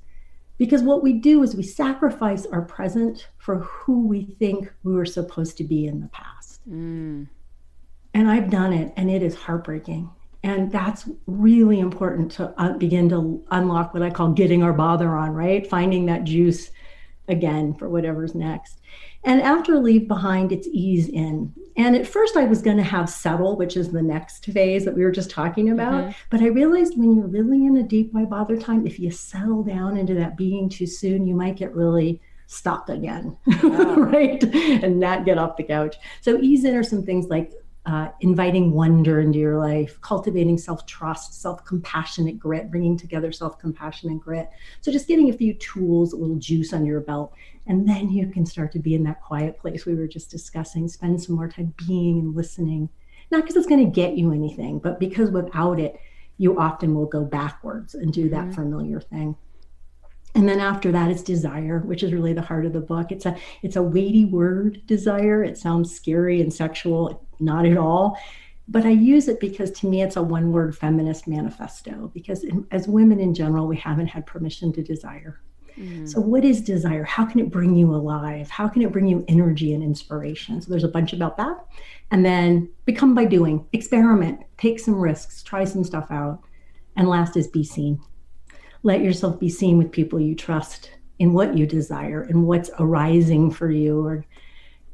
Because 0.58 0.82
what 0.82 1.02
we 1.02 1.12
do 1.12 1.42
is 1.42 1.54
we 1.54 1.62
sacrifice 1.62 2.46
our 2.46 2.62
present 2.62 3.28
for 3.38 3.60
who 3.60 4.06
we 4.06 4.24
think 4.24 4.72
we 4.82 4.94
were 4.94 5.06
supposed 5.06 5.58
to 5.58 5.64
be 5.64 5.86
in 5.86 6.00
the 6.00 6.08
past. 6.08 6.60
Mm. 6.68 7.28
And 8.14 8.30
I've 8.30 8.50
done 8.50 8.72
it, 8.72 8.92
and 8.96 9.10
it 9.10 9.22
is 9.22 9.34
heartbreaking. 9.34 10.10
And 10.46 10.70
that's 10.70 11.08
really 11.26 11.80
important 11.80 12.30
to 12.32 12.54
uh, 12.56 12.74
begin 12.74 13.08
to 13.08 13.44
unlock 13.50 13.92
what 13.92 14.04
I 14.04 14.10
call 14.10 14.30
getting 14.30 14.62
our 14.62 14.72
bother 14.72 15.16
on, 15.16 15.32
right? 15.32 15.66
Finding 15.66 16.06
that 16.06 16.22
juice 16.22 16.70
again 17.26 17.74
for 17.74 17.88
whatever's 17.88 18.32
next. 18.32 18.80
And 19.24 19.42
after 19.42 19.76
leave 19.80 20.06
behind, 20.06 20.52
it's 20.52 20.68
ease 20.70 21.08
in. 21.08 21.52
And 21.76 21.96
at 21.96 22.06
first, 22.06 22.36
I 22.36 22.44
was 22.44 22.62
going 22.62 22.76
to 22.76 22.84
have 22.84 23.10
settle, 23.10 23.56
which 23.56 23.76
is 23.76 23.90
the 23.90 24.02
next 24.02 24.44
phase 24.44 24.84
that 24.84 24.94
we 24.94 25.02
were 25.02 25.10
just 25.10 25.30
talking 25.30 25.70
about. 25.70 26.04
Mm-hmm. 26.04 26.12
But 26.30 26.42
I 26.42 26.46
realized 26.46 26.96
when 26.96 27.16
you're 27.16 27.26
really 27.26 27.66
in 27.66 27.78
a 27.78 27.82
deep 27.82 28.12
why 28.12 28.24
bother 28.24 28.56
time, 28.56 28.86
if 28.86 29.00
you 29.00 29.10
settle 29.10 29.64
down 29.64 29.96
into 29.96 30.14
that 30.14 30.36
being 30.36 30.68
too 30.68 30.86
soon, 30.86 31.26
you 31.26 31.34
might 31.34 31.56
get 31.56 31.74
really 31.74 32.22
stuck 32.46 32.88
again, 32.88 33.36
right? 33.64 34.44
And 34.44 35.00
not 35.00 35.24
get 35.24 35.38
off 35.38 35.56
the 35.56 35.64
couch. 35.64 35.96
So 36.20 36.38
ease 36.40 36.64
in 36.64 36.76
are 36.76 36.84
some 36.84 37.02
things 37.02 37.26
like 37.26 37.52
uh, 37.86 38.08
inviting 38.20 38.72
wonder 38.72 39.20
into 39.20 39.38
your 39.38 39.58
life, 39.58 40.00
cultivating 40.00 40.58
self 40.58 40.84
trust, 40.86 41.40
self 41.40 41.64
compassionate 41.64 42.38
grit, 42.38 42.68
bringing 42.68 42.96
together 42.96 43.30
self 43.30 43.58
compassion 43.60 44.10
and 44.10 44.20
grit. 44.20 44.50
So, 44.80 44.90
just 44.90 45.06
getting 45.06 45.30
a 45.30 45.32
few 45.32 45.54
tools, 45.54 46.12
a 46.12 46.16
little 46.16 46.36
juice 46.36 46.72
under 46.72 46.90
your 46.90 47.00
belt, 47.00 47.32
and 47.66 47.88
then 47.88 48.10
you 48.10 48.26
can 48.26 48.44
start 48.44 48.72
to 48.72 48.80
be 48.80 48.94
in 48.94 49.04
that 49.04 49.22
quiet 49.22 49.56
place 49.56 49.86
we 49.86 49.94
were 49.94 50.08
just 50.08 50.30
discussing. 50.30 50.88
Spend 50.88 51.22
some 51.22 51.36
more 51.36 51.48
time 51.48 51.72
being 51.86 52.18
and 52.18 52.34
listening, 52.34 52.88
not 53.30 53.42
because 53.42 53.56
it's 53.56 53.68
going 53.68 53.84
to 53.84 53.90
get 53.90 54.18
you 54.18 54.32
anything, 54.32 54.80
but 54.80 54.98
because 54.98 55.30
without 55.30 55.78
it, 55.78 56.00
you 56.38 56.58
often 56.58 56.92
will 56.92 57.06
go 57.06 57.24
backwards 57.24 57.94
and 57.94 58.12
do 58.12 58.28
that 58.30 58.46
mm-hmm. 58.46 58.52
familiar 58.52 59.00
thing 59.00 59.36
and 60.36 60.48
then 60.48 60.60
after 60.60 60.92
that 60.92 61.10
it's 61.10 61.22
desire 61.22 61.80
which 61.80 62.02
is 62.02 62.12
really 62.12 62.32
the 62.32 62.42
heart 62.42 62.66
of 62.66 62.72
the 62.72 62.80
book. 62.80 63.10
It's 63.10 63.26
a 63.26 63.36
it's 63.62 63.76
a 63.76 63.82
weighty 63.82 64.26
word 64.26 64.86
desire. 64.86 65.42
It 65.42 65.58
sounds 65.58 65.94
scary 65.94 66.40
and 66.40 66.52
sexual 66.52 67.26
not 67.40 67.66
at 67.66 67.76
all. 67.76 68.18
But 68.68 68.84
i 68.84 68.90
use 68.90 69.28
it 69.28 69.40
because 69.40 69.70
to 69.72 69.86
me 69.86 70.02
it's 70.02 70.16
a 70.16 70.22
one 70.22 70.52
word 70.52 70.76
feminist 70.76 71.26
manifesto 71.26 72.10
because 72.12 72.44
in, 72.44 72.66
as 72.70 72.88
women 72.88 73.20
in 73.20 73.32
general 73.32 73.66
we 73.66 73.76
haven't 73.76 74.08
had 74.08 74.26
permission 74.26 74.72
to 74.74 74.82
desire. 74.82 75.40
Mm. 75.78 76.08
so 76.08 76.20
what 76.20 76.42
is 76.42 76.62
desire? 76.62 77.04
How 77.04 77.26
can 77.26 77.38
it 77.38 77.50
bring 77.50 77.76
you 77.76 77.94
alive? 77.94 78.48
How 78.48 78.66
can 78.66 78.80
it 78.82 78.92
bring 78.92 79.06
you 79.06 79.24
energy 79.28 79.74
and 79.74 79.82
inspiration? 79.82 80.60
So 80.62 80.70
there's 80.70 80.84
a 80.84 80.88
bunch 80.88 81.12
about 81.12 81.36
that. 81.36 81.66
And 82.10 82.24
then 82.24 82.70
become 82.86 83.14
by 83.14 83.26
doing 83.26 83.66
experiment 83.72 84.40
take 84.58 84.80
some 84.80 84.94
risks 84.94 85.42
try 85.42 85.64
some 85.64 85.84
stuff 85.84 86.10
out. 86.10 86.40
And 86.96 87.08
last 87.08 87.36
is 87.36 87.46
be 87.46 87.62
seen 87.62 88.00
let 88.86 89.02
yourself 89.02 89.40
be 89.40 89.48
seen 89.48 89.78
with 89.78 89.90
people 89.90 90.20
you 90.20 90.36
trust 90.36 90.92
in 91.18 91.32
what 91.32 91.58
you 91.58 91.66
desire 91.66 92.22
and 92.22 92.46
what's 92.46 92.70
arising 92.78 93.50
for 93.50 93.68
you 93.68 94.06
or 94.06 94.24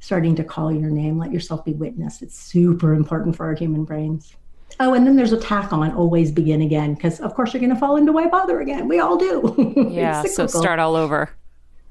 starting 0.01 0.35
to 0.35 0.43
call 0.43 0.73
your 0.73 0.89
name. 0.89 1.19
Let 1.19 1.31
yourself 1.31 1.63
be 1.63 1.75
witnessed. 1.75 2.23
It's 2.23 2.39
super 2.39 2.95
important 2.95 3.37
for 3.37 3.45
our 3.45 3.55
human 3.55 3.85
brains. 3.85 4.35
Oh, 4.81 4.95
and 4.95 5.07
then 5.07 5.17
there's 5.17 5.35
a 5.35 5.41
tack 5.41 5.75
on 5.75 5.93
always 5.93 6.33
begin 6.33 6.63
again 6.63 6.95
because, 6.95 7.21
of 7.21 7.35
course, 7.35 7.53
you're 7.53 7.61
going 7.61 7.75
to 7.75 7.79
fall 7.79 7.97
into 7.97 8.13
why 8.13 8.29
bother 8.29 8.63
again. 8.63 8.89
We 8.89 8.99
all 8.99 9.19
do. 9.19 9.87
Yeah. 9.91 10.23
so 10.23 10.47
start 10.47 10.79
all 10.79 10.97
over. 10.97 11.29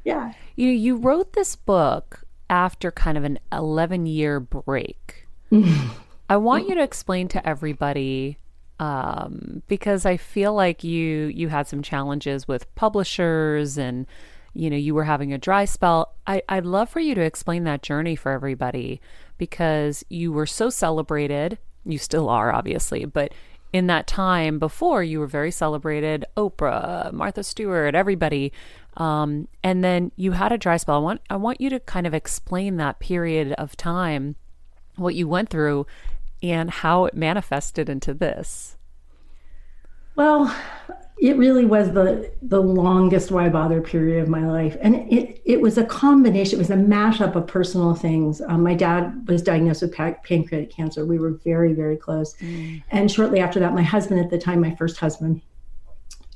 Yeah. 0.03 0.33
You 0.55 0.69
you 0.69 0.95
wrote 0.95 1.33
this 1.33 1.55
book 1.55 2.23
after 2.49 2.89
kind 2.89 3.15
of 3.15 3.23
an 3.23 3.37
11 3.51 4.07
year 4.07 4.39
break. 4.39 5.27
I 6.29 6.37
want 6.37 6.67
you 6.67 6.73
to 6.73 6.81
explain 6.81 7.27
to 7.27 7.47
everybody 7.47 8.37
um, 8.81 9.61
because 9.67 10.07
I 10.07 10.17
feel 10.17 10.55
like 10.55 10.83
you 10.83 11.27
you 11.27 11.49
had 11.49 11.67
some 11.67 11.83
challenges 11.83 12.47
with 12.47 12.73
publishers 12.73 13.77
and 13.77 14.07
you 14.55 14.71
know 14.71 14.75
you 14.75 14.95
were 14.95 15.03
having 15.03 15.31
a 15.31 15.37
dry 15.37 15.65
spell. 15.65 16.15
I, 16.25 16.41
I'd 16.49 16.65
love 16.65 16.89
for 16.89 16.99
you 16.99 17.13
to 17.13 17.21
explain 17.21 17.63
that 17.65 17.83
journey 17.83 18.15
for 18.15 18.31
everybody 18.31 18.99
because 19.37 20.03
you 20.09 20.31
were 20.31 20.47
so 20.47 20.71
celebrated. 20.71 21.59
You 21.85 21.99
still 21.99 22.27
are, 22.27 22.51
obviously, 22.51 23.05
but 23.05 23.33
in 23.71 23.85
that 23.87 24.07
time 24.07 24.57
before 24.57 25.03
you 25.03 25.19
were 25.19 25.27
very 25.27 25.51
celebrated. 25.51 26.25
Oprah, 26.35 27.13
Martha 27.13 27.43
Stewart, 27.43 27.93
everybody. 27.93 28.51
Um, 28.97 29.47
and 29.63 29.83
then 29.83 30.11
you 30.15 30.31
had 30.31 30.51
a 30.51 30.57
dry 30.57 30.77
spell. 30.77 30.95
I 30.95 30.99
want 30.99 31.21
I 31.29 31.35
want 31.35 31.61
you 31.61 31.69
to 31.69 31.79
kind 31.79 32.07
of 32.07 32.15
explain 32.15 32.77
that 32.77 32.99
period 32.99 33.53
of 33.53 33.77
time, 33.77 34.37
what 34.95 35.13
you 35.13 35.27
went 35.27 35.49
through, 35.51 35.85
and 36.41 36.69
how 36.69 37.05
it 37.05 37.13
manifested 37.13 37.89
into 37.89 38.13
this. 38.13 38.77
Well, 40.15 40.53
it 41.21 41.37
really 41.37 41.65
was 41.65 41.91
the 41.91 42.31
the 42.41 42.59
longest 42.59 43.29
why 43.29 43.47
bother 43.47 43.79
period 43.79 44.23
of 44.23 44.27
my 44.27 44.45
life, 44.45 44.75
and 44.81 44.95
it 45.11 45.39
it 45.45 45.61
was 45.61 45.77
a 45.77 45.85
combination. 45.85 46.57
It 46.57 46.61
was 46.61 46.71
a 46.71 46.75
mashup 46.75 47.35
of 47.35 47.45
personal 47.45 47.93
things. 47.93 48.41
Um, 48.41 48.63
my 48.63 48.73
dad 48.73 49.27
was 49.27 49.43
diagnosed 49.43 49.83
with 49.83 49.93
pancreatic 49.93 50.71
cancer. 50.71 51.05
We 51.05 51.19
were 51.19 51.31
very 51.43 51.73
very 51.73 51.95
close, 51.95 52.35
mm. 52.37 52.81
and 52.89 53.09
shortly 53.09 53.39
after 53.39 53.59
that, 53.59 53.73
my 53.73 53.83
husband 53.83 54.19
at 54.19 54.31
the 54.31 54.39
time, 54.39 54.61
my 54.61 54.75
first 54.75 54.97
husband, 54.97 55.41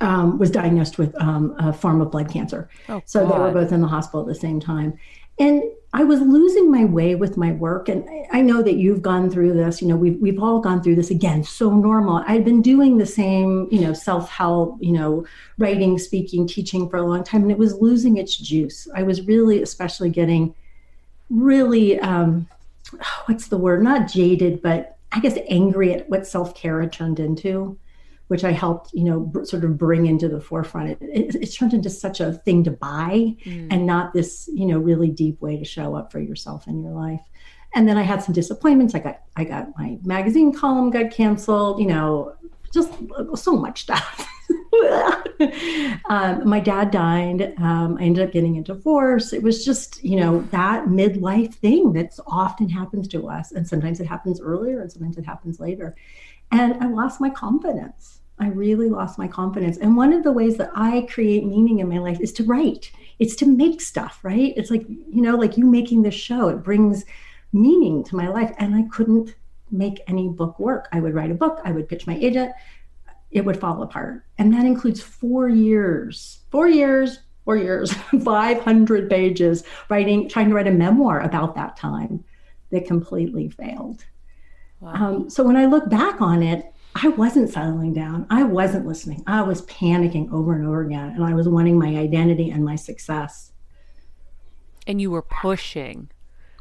um, 0.01 0.37
was 0.37 0.51
diagnosed 0.51 0.99
with 0.99 1.19
um, 1.19 1.55
a 1.57 1.73
form 1.73 1.99
of 1.99 2.11
blood 2.11 2.31
cancer. 2.31 2.69
Oh, 2.87 3.01
so 3.05 3.27
God. 3.27 3.33
they 3.33 3.39
were 3.39 3.51
both 3.51 3.71
in 3.71 3.81
the 3.81 3.87
hospital 3.87 4.21
at 4.21 4.27
the 4.27 4.35
same 4.35 4.59
time, 4.59 4.99
and 5.39 5.63
I 5.95 6.03
was 6.03 6.19
losing 6.19 6.69
my 6.69 6.83
way 6.83 7.15
with 7.15 7.37
my 7.37 7.53
work. 7.53 7.87
And 7.87 8.05
I 8.29 8.41
know 8.41 8.61
that 8.61 8.73
you've 8.73 9.01
gone 9.01 9.29
through 9.29 9.53
this, 9.53 9.81
you 9.81 9.87
know, 9.87 9.95
we've, 9.95 10.19
we've 10.19 10.43
all 10.43 10.59
gone 10.59 10.83
through 10.83 10.95
this 10.95 11.09
again, 11.09 11.41
so 11.45 11.73
normal. 11.73 12.21
I'd 12.27 12.43
been 12.43 12.61
doing 12.61 12.97
the 12.97 13.05
same, 13.05 13.69
you 13.71 13.79
know, 13.79 13.93
self 13.93 14.29
help, 14.29 14.77
you 14.81 14.91
know, 14.91 15.25
writing, 15.57 15.97
speaking, 15.97 16.47
teaching 16.47 16.89
for 16.89 16.97
a 16.97 17.01
long 17.01 17.23
time, 17.23 17.43
and 17.43 17.51
it 17.51 17.57
was 17.57 17.75
losing 17.75 18.17
its 18.17 18.35
juice. 18.35 18.89
I 18.93 19.03
was 19.03 19.21
really, 19.21 19.61
especially 19.61 20.09
getting 20.09 20.53
really, 21.29 21.97
um, 22.01 22.49
what's 23.27 23.47
the 23.47 23.57
word? 23.57 23.81
Not 23.81 24.11
jaded, 24.11 24.61
but 24.61 24.97
I 25.13 25.21
guess 25.21 25.37
angry 25.47 25.93
at 25.93 26.09
what 26.09 26.27
self 26.27 26.55
care 26.55 26.81
had 26.81 26.91
turned 26.91 27.21
into 27.21 27.79
which 28.27 28.43
I 28.43 28.51
helped, 28.51 28.91
you 28.93 29.03
know, 29.03 29.19
b- 29.19 29.45
sort 29.45 29.63
of 29.63 29.77
bring 29.77 30.07
into 30.07 30.27
the 30.27 30.41
forefront. 30.41 30.91
It, 30.91 30.97
it, 31.01 31.35
it's 31.35 31.55
turned 31.55 31.73
into 31.73 31.89
such 31.89 32.19
a 32.19 32.33
thing 32.33 32.63
to 32.63 32.71
buy 32.71 33.35
mm. 33.43 33.67
and 33.69 33.85
not 33.85 34.13
this, 34.13 34.49
you 34.53 34.65
know, 34.65 34.79
really 34.79 35.09
deep 35.09 35.41
way 35.41 35.57
to 35.57 35.65
show 35.65 35.95
up 35.95 36.11
for 36.11 36.19
yourself 36.19 36.67
in 36.67 36.81
your 36.81 36.93
life. 36.93 37.21
And 37.75 37.87
then 37.87 37.97
I 37.97 38.03
had 38.03 38.23
some 38.23 38.33
disappointments. 38.33 38.95
I 38.95 38.99
got, 38.99 39.21
I 39.35 39.43
got 39.43 39.77
my 39.77 39.99
magazine 40.03 40.53
column 40.53 40.89
got 40.91 41.11
canceled, 41.11 41.79
you 41.79 41.87
know, 41.87 42.33
just 42.73 42.91
so 43.35 43.55
much 43.55 43.81
stuff. 43.83 44.27
um, 46.09 46.47
my 46.47 46.59
dad 46.59 46.91
died. 46.91 47.53
Um, 47.57 47.97
I 47.99 48.03
ended 48.03 48.27
up 48.27 48.33
getting 48.33 48.57
a 48.57 48.63
divorce. 48.63 49.33
It 49.33 49.43
was 49.43 49.63
just, 49.63 50.03
you 50.03 50.17
know, 50.17 50.41
that 50.51 50.85
midlife 50.85 51.53
thing 51.55 51.93
that's 51.93 52.19
often 52.27 52.69
happens 52.69 53.07
to 53.09 53.29
us. 53.29 53.51
And 53.51 53.67
sometimes 53.67 53.99
it 53.99 54.07
happens 54.07 54.41
earlier 54.41 54.81
and 54.81 54.91
sometimes 54.91 55.17
it 55.17 55.25
happens 55.25 55.59
later. 55.59 55.95
And 56.55 56.83
I 56.83 56.87
lost 56.87 57.21
my 57.21 57.29
confidence. 57.29 58.19
I 58.39 58.47
really 58.47 58.89
lost 58.89 59.17
my 59.17 59.27
confidence. 59.27 59.77
And 59.77 59.95
one 59.95 60.11
of 60.11 60.23
the 60.23 60.31
ways 60.31 60.57
that 60.57 60.71
I 60.75 61.07
create 61.09 61.45
meaning 61.45 61.79
in 61.79 61.89
my 61.89 61.99
life 61.99 62.19
is 62.19 62.33
to 62.33 62.43
write. 62.43 62.91
It's 63.19 63.35
to 63.37 63.45
make 63.45 63.81
stuff, 63.81 64.19
right? 64.23 64.53
It's 64.57 64.69
like, 64.69 64.85
you 64.87 65.21
know, 65.21 65.35
like 65.35 65.57
you 65.57 65.65
making 65.65 66.01
this 66.01 66.15
show, 66.15 66.49
it 66.49 66.63
brings 66.63 67.05
meaning 67.53 68.03
to 68.05 68.15
my 68.15 68.27
life. 68.27 68.53
And 68.57 68.75
I 68.75 68.83
couldn't 68.83 69.35
make 69.71 70.01
any 70.07 70.27
book 70.27 70.59
work. 70.59 70.89
I 70.91 70.99
would 70.99 71.13
write 71.13 71.31
a 71.31 71.35
book, 71.35 71.59
I 71.63 71.71
would 71.71 71.87
pitch 71.87 72.07
my 72.07 72.15
agent, 72.17 72.51
it 73.31 73.43
would 73.43 73.59
fall 73.59 73.81
apart. 73.81 74.25
And 74.37 74.53
that 74.53 74.65
includes 74.65 75.01
four 75.01 75.49
years, 75.49 76.39
four 76.51 76.67
years, 76.67 77.19
four 77.45 77.57
years, 77.57 77.93
500 78.23 79.09
pages 79.09 79.63
writing, 79.89 80.29
trying 80.29 80.49
to 80.49 80.55
write 80.55 80.67
a 80.67 80.71
memoir 80.71 81.21
about 81.21 81.55
that 81.55 81.77
time 81.77 82.23
that 82.71 82.85
completely 82.85 83.49
failed. 83.49 84.05
Wow. 84.79 84.93
Um, 84.93 85.29
so 85.29 85.43
when 85.43 85.55
I 85.55 85.65
look 85.65 85.89
back 85.89 86.21
on 86.21 86.43
it, 86.43 86.71
I 86.95 87.09
wasn't 87.09 87.49
settling 87.49 87.93
down. 87.93 88.25
I 88.29 88.43
wasn't 88.43 88.85
listening. 88.85 89.23
I 89.27 89.41
was 89.41 89.63
panicking 89.63 90.31
over 90.31 90.53
and 90.53 90.65
over 90.65 90.81
again, 90.81 91.09
and 91.09 91.25
I 91.25 91.33
was 91.33 91.47
wanting 91.47 91.77
my 91.77 91.97
identity 91.97 92.49
and 92.49 92.63
my 92.63 92.75
success. 92.75 93.51
And 94.87 95.01
you 95.01 95.11
were 95.11 95.21
pushing. 95.21 96.09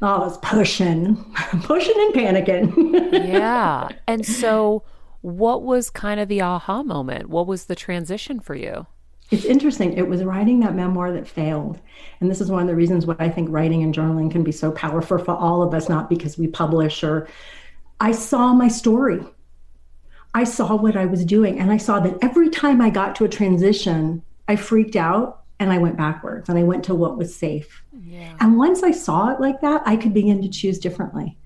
Oh, 0.01 0.07
I 0.07 0.19
was 0.19 0.37
pushing, 0.39 1.15
pushing 1.63 1.95
and 1.97 2.13
panicking. 2.13 3.13
yeah. 3.27 3.87
And 4.07 4.25
so, 4.25 4.83
what 5.21 5.63
was 5.63 5.89
kind 5.89 6.19
of 6.19 6.27
the 6.27 6.41
aha 6.41 6.83
moment? 6.83 7.29
What 7.29 7.47
was 7.47 7.65
the 7.65 7.75
transition 7.75 8.41
for 8.41 8.55
you? 8.55 8.87
It's 9.31 9.45
interesting. 9.45 9.93
It 9.93 10.07
was 10.07 10.23
writing 10.23 10.59
that 10.59 10.75
memoir 10.75 11.11
that 11.13 11.27
failed. 11.27 11.79
And 12.19 12.29
this 12.29 12.41
is 12.41 12.51
one 12.51 12.61
of 12.61 12.67
the 12.67 12.75
reasons 12.75 13.05
why 13.05 13.15
I 13.19 13.29
think 13.29 13.49
writing 13.49 13.83
and 13.83 13.93
journaling 13.93 14.29
can 14.29 14.43
be 14.43 14.51
so 14.51 14.71
powerful 14.71 15.17
for 15.17 15.31
all 15.31 15.63
of 15.63 15.73
us, 15.73 15.89
not 15.89 16.09
because 16.09 16.37
we 16.37 16.47
publish 16.47 17.03
or 17.03 17.27
I 17.99 18.11
saw 18.11 18.53
my 18.53 18.67
story. 18.67 19.23
I 20.33 20.43
saw 20.43 20.75
what 20.75 20.97
I 20.97 21.05
was 21.05 21.23
doing. 21.23 21.59
And 21.59 21.71
I 21.71 21.77
saw 21.77 21.99
that 22.01 22.17
every 22.21 22.49
time 22.49 22.81
I 22.81 22.89
got 22.89 23.15
to 23.15 23.25
a 23.25 23.29
transition, 23.29 24.21
I 24.47 24.57
freaked 24.57 24.95
out 24.95 25.43
and 25.59 25.71
I 25.71 25.77
went 25.77 25.97
backwards 25.97 26.49
and 26.49 26.57
I 26.57 26.63
went 26.63 26.83
to 26.85 26.95
what 26.95 27.17
was 27.17 27.35
safe. 27.35 27.83
Yeah. 28.05 28.35
And 28.39 28.57
once 28.57 28.83
I 28.83 28.91
saw 28.91 29.29
it 29.29 29.39
like 29.39 29.61
that, 29.61 29.81
I 29.85 29.95
could 29.95 30.13
begin 30.13 30.41
to 30.41 30.49
choose 30.49 30.77
differently. 30.77 31.37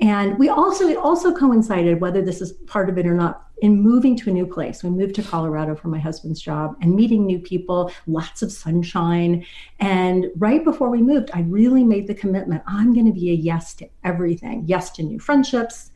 And 0.00 0.38
we 0.38 0.48
also, 0.48 0.88
it 0.88 0.96
also 0.96 1.34
coincided, 1.34 2.00
whether 2.00 2.22
this 2.22 2.40
is 2.40 2.52
part 2.52 2.88
of 2.88 2.96
it 2.96 3.06
or 3.06 3.12
not, 3.12 3.48
in 3.60 3.82
moving 3.82 4.16
to 4.16 4.30
a 4.30 4.32
new 4.32 4.46
place. 4.46 4.82
We 4.82 4.88
moved 4.88 5.14
to 5.16 5.22
Colorado 5.22 5.74
for 5.74 5.88
my 5.88 5.98
husband's 5.98 6.40
job 6.40 6.74
and 6.80 6.94
meeting 6.94 7.26
new 7.26 7.38
people, 7.38 7.92
lots 8.06 8.40
of 8.40 8.50
sunshine. 8.50 9.44
And 9.78 10.28
right 10.36 10.64
before 10.64 10.88
we 10.88 11.02
moved, 11.02 11.30
I 11.34 11.42
really 11.42 11.84
made 11.84 12.06
the 12.06 12.14
commitment 12.14 12.62
I'm 12.66 12.94
going 12.94 13.04
to 13.04 13.12
be 13.12 13.28
a 13.30 13.34
yes 13.34 13.74
to 13.74 13.88
everything, 14.02 14.64
yes 14.66 14.90
to 14.92 15.02
new 15.02 15.18
friendships. 15.18 15.89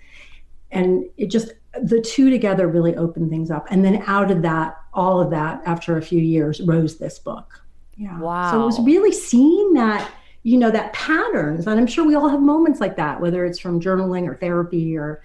And 0.75 1.07
it 1.17 1.31
just, 1.31 1.53
the 1.83 2.01
two 2.01 2.31
together 2.31 2.69
really 2.69 2.95
opened 2.97 3.31
things 3.31 3.51
up. 3.51 3.67
And 3.71 3.85
then 3.85 4.03
out 4.07 4.31
of 4.31 4.43
that, 4.43 4.77
all 4.93 5.21
of 5.21 5.31
that, 5.31 5.63
after 5.65 5.97
a 5.97 6.03
few 6.03 6.21
years, 6.21 6.61
rose 6.61 6.99
this 6.99 7.19
book. 7.19 7.63
Yeah. 7.97 8.19
Wow. 8.19 8.51
So 8.51 8.63
it 8.63 8.67
was 8.67 8.81
really 8.81 9.13
seeing 9.13 9.75
that 9.75 10.11
you 10.45 10.59
know 10.59 10.71
that 10.71 10.93
patterns 10.93 11.67
and 11.67 11.81
i'm 11.81 11.87
sure 11.87 12.07
we 12.07 12.15
all 12.15 12.29
have 12.29 12.41
moments 12.41 12.79
like 12.79 12.97
that 12.97 13.21
whether 13.21 13.45
it's 13.45 13.59
from 13.59 13.81
journaling 13.81 14.29
or 14.29 14.37
therapy 14.37 14.97
or 14.97 15.25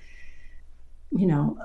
you 1.12 1.28
know 1.28 1.58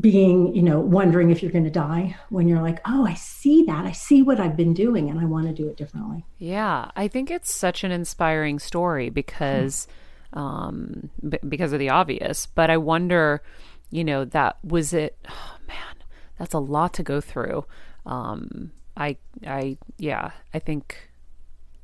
being 0.00 0.54
you 0.54 0.62
know 0.62 0.80
wondering 0.80 1.30
if 1.30 1.42
you're 1.42 1.52
going 1.52 1.64
to 1.64 1.70
die 1.70 2.16
when 2.30 2.48
you're 2.48 2.62
like 2.62 2.80
oh 2.86 3.06
i 3.06 3.14
see 3.14 3.64
that 3.64 3.84
i 3.84 3.92
see 3.92 4.22
what 4.22 4.40
i've 4.40 4.56
been 4.56 4.72
doing 4.72 5.10
and 5.10 5.20
i 5.20 5.24
want 5.24 5.46
to 5.46 5.52
do 5.52 5.68
it 5.68 5.76
differently 5.76 6.24
yeah 6.38 6.90
i 6.96 7.06
think 7.06 7.30
it's 7.30 7.52
such 7.52 7.84
an 7.84 7.90
inspiring 7.90 8.58
story 8.58 9.10
because 9.10 9.86
hmm. 9.86 9.92
Um 10.34 11.10
b- 11.28 11.38
because 11.48 11.72
of 11.72 11.78
the 11.78 11.88
obvious 11.88 12.46
but 12.46 12.70
i 12.70 12.76
wonder 12.76 13.42
you 13.90 14.04
know 14.04 14.24
that 14.24 14.56
was 14.62 14.92
it 14.92 15.16
oh 15.28 15.56
man 15.68 15.96
that's 16.38 16.54
a 16.54 16.58
lot 16.58 16.92
to 16.92 17.02
go 17.02 17.20
through 17.20 17.64
um 18.06 18.70
i 18.96 19.16
i 19.46 19.76
yeah 19.98 20.32
i 20.52 20.58
think 20.58 21.08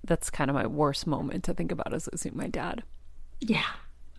that's 0.05 0.31
kind 0.31 0.51
of 0.51 0.55
my 0.55 0.67
worst 0.67 1.07
moment 1.07 1.45
to 1.45 1.55
think 1.55 1.73
about 1.73 1.93
is 1.93 2.09
losing 2.13 2.37
my 2.37 2.47
dad. 2.47 2.83
Yeah. 3.41 3.67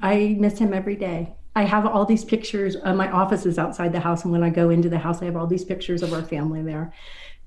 I 0.01 0.36
miss 0.39 0.59
him 0.59 0.73
every 0.73 0.95
day. 0.95 1.34
I 1.55 1.63
have 1.63 1.86
all 1.86 2.05
these 2.05 2.23
pictures. 2.23 2.77
Uh, 2.82 2.93
my 2.93 3.11
office 3.11 3.45
is 3.45 3.59
outside 3.59 3.91
the 3.91 3.99
house, 3.99 4.23
and 4.23 4.32
when 4.32 4.41
I 4.41 4.49
go 4.49 4.69
into 4.69 4.89
the 4.89 4.97
house, 4.97 5.21
I 5.21 5.25
have 5.25 5.36
all 5.36 5.47
these 5.47 5.65
pictures 5.65 6.01
of 6.01 6.13
our 6.13 6.23
family 6.23 6.61
there. 6.61 6.93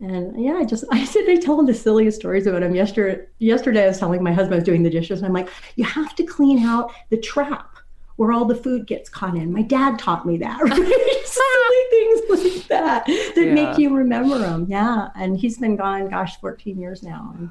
And 0.00 0.42
yeah, 0.42 0.54
I 0.54 0.64
just 0.64 0.84
I 0.92 1.04
said 1.04 1.24
I 1.28 1.36
tell 1.36 1.58
him 1.58 1.66
the 1.66 1.74
silliest 1.74 2.18
stories 2.18 2.46
about 2.46 2.62
him. 2.62 2.74
Yesterday, 2.74 3.24
yesterday 3.38 3.84
I 3.84 3.88
was 3.88 3.98
telling 3.98 4.22
my 4.22 4.32
husband 4.32 4.54
I 4.54 4.58
was 4.58 4.64
doing 4.64 4.82
the 4.82 4.90
dishes, 4.90 5.18
and 5.20 5.26
I'm 5.26 5.32
like, 5.32 5.48
you 5.76 5.84
have 5.84 6.14
to 6.16 6.24
clean 6.24 6.64
out 6.64 6.92
the 7.10 7.16
trap 7.16 7.76
where 8.16 8.32
all 8.32 8.44
the 8.44 8.54
food 8.54 8.86
gets 8.86 9.08
caught 9.08 9.34
in. 9.34 9.52
My 9.52 9.62
dad 9.62 9.98
taught 9.98 10.26
me 10.26 10.36
that. 10.38 10.60
Right? 10.62 10.70
Silly 11.24 11.84
things 11.90 12.20
like 12.30 12.68
that 12.68 13.06
that 13.06 13.36
yeah. 13.36 13.54
make 13.54 13.78
you 13.78 13.94
remember 13.94 14.38
him. 14.38 14.66
Yeah, 14.68 15.08
and 15.16 15.36
he's 15.36 15.58
been 15.58 15.76
gone, 15.76 16.08
gosh, 16.10 16.38
14 16.40 16.78
years 16.78 17.02
now. 17.02 17.34
And, 17.36 17.50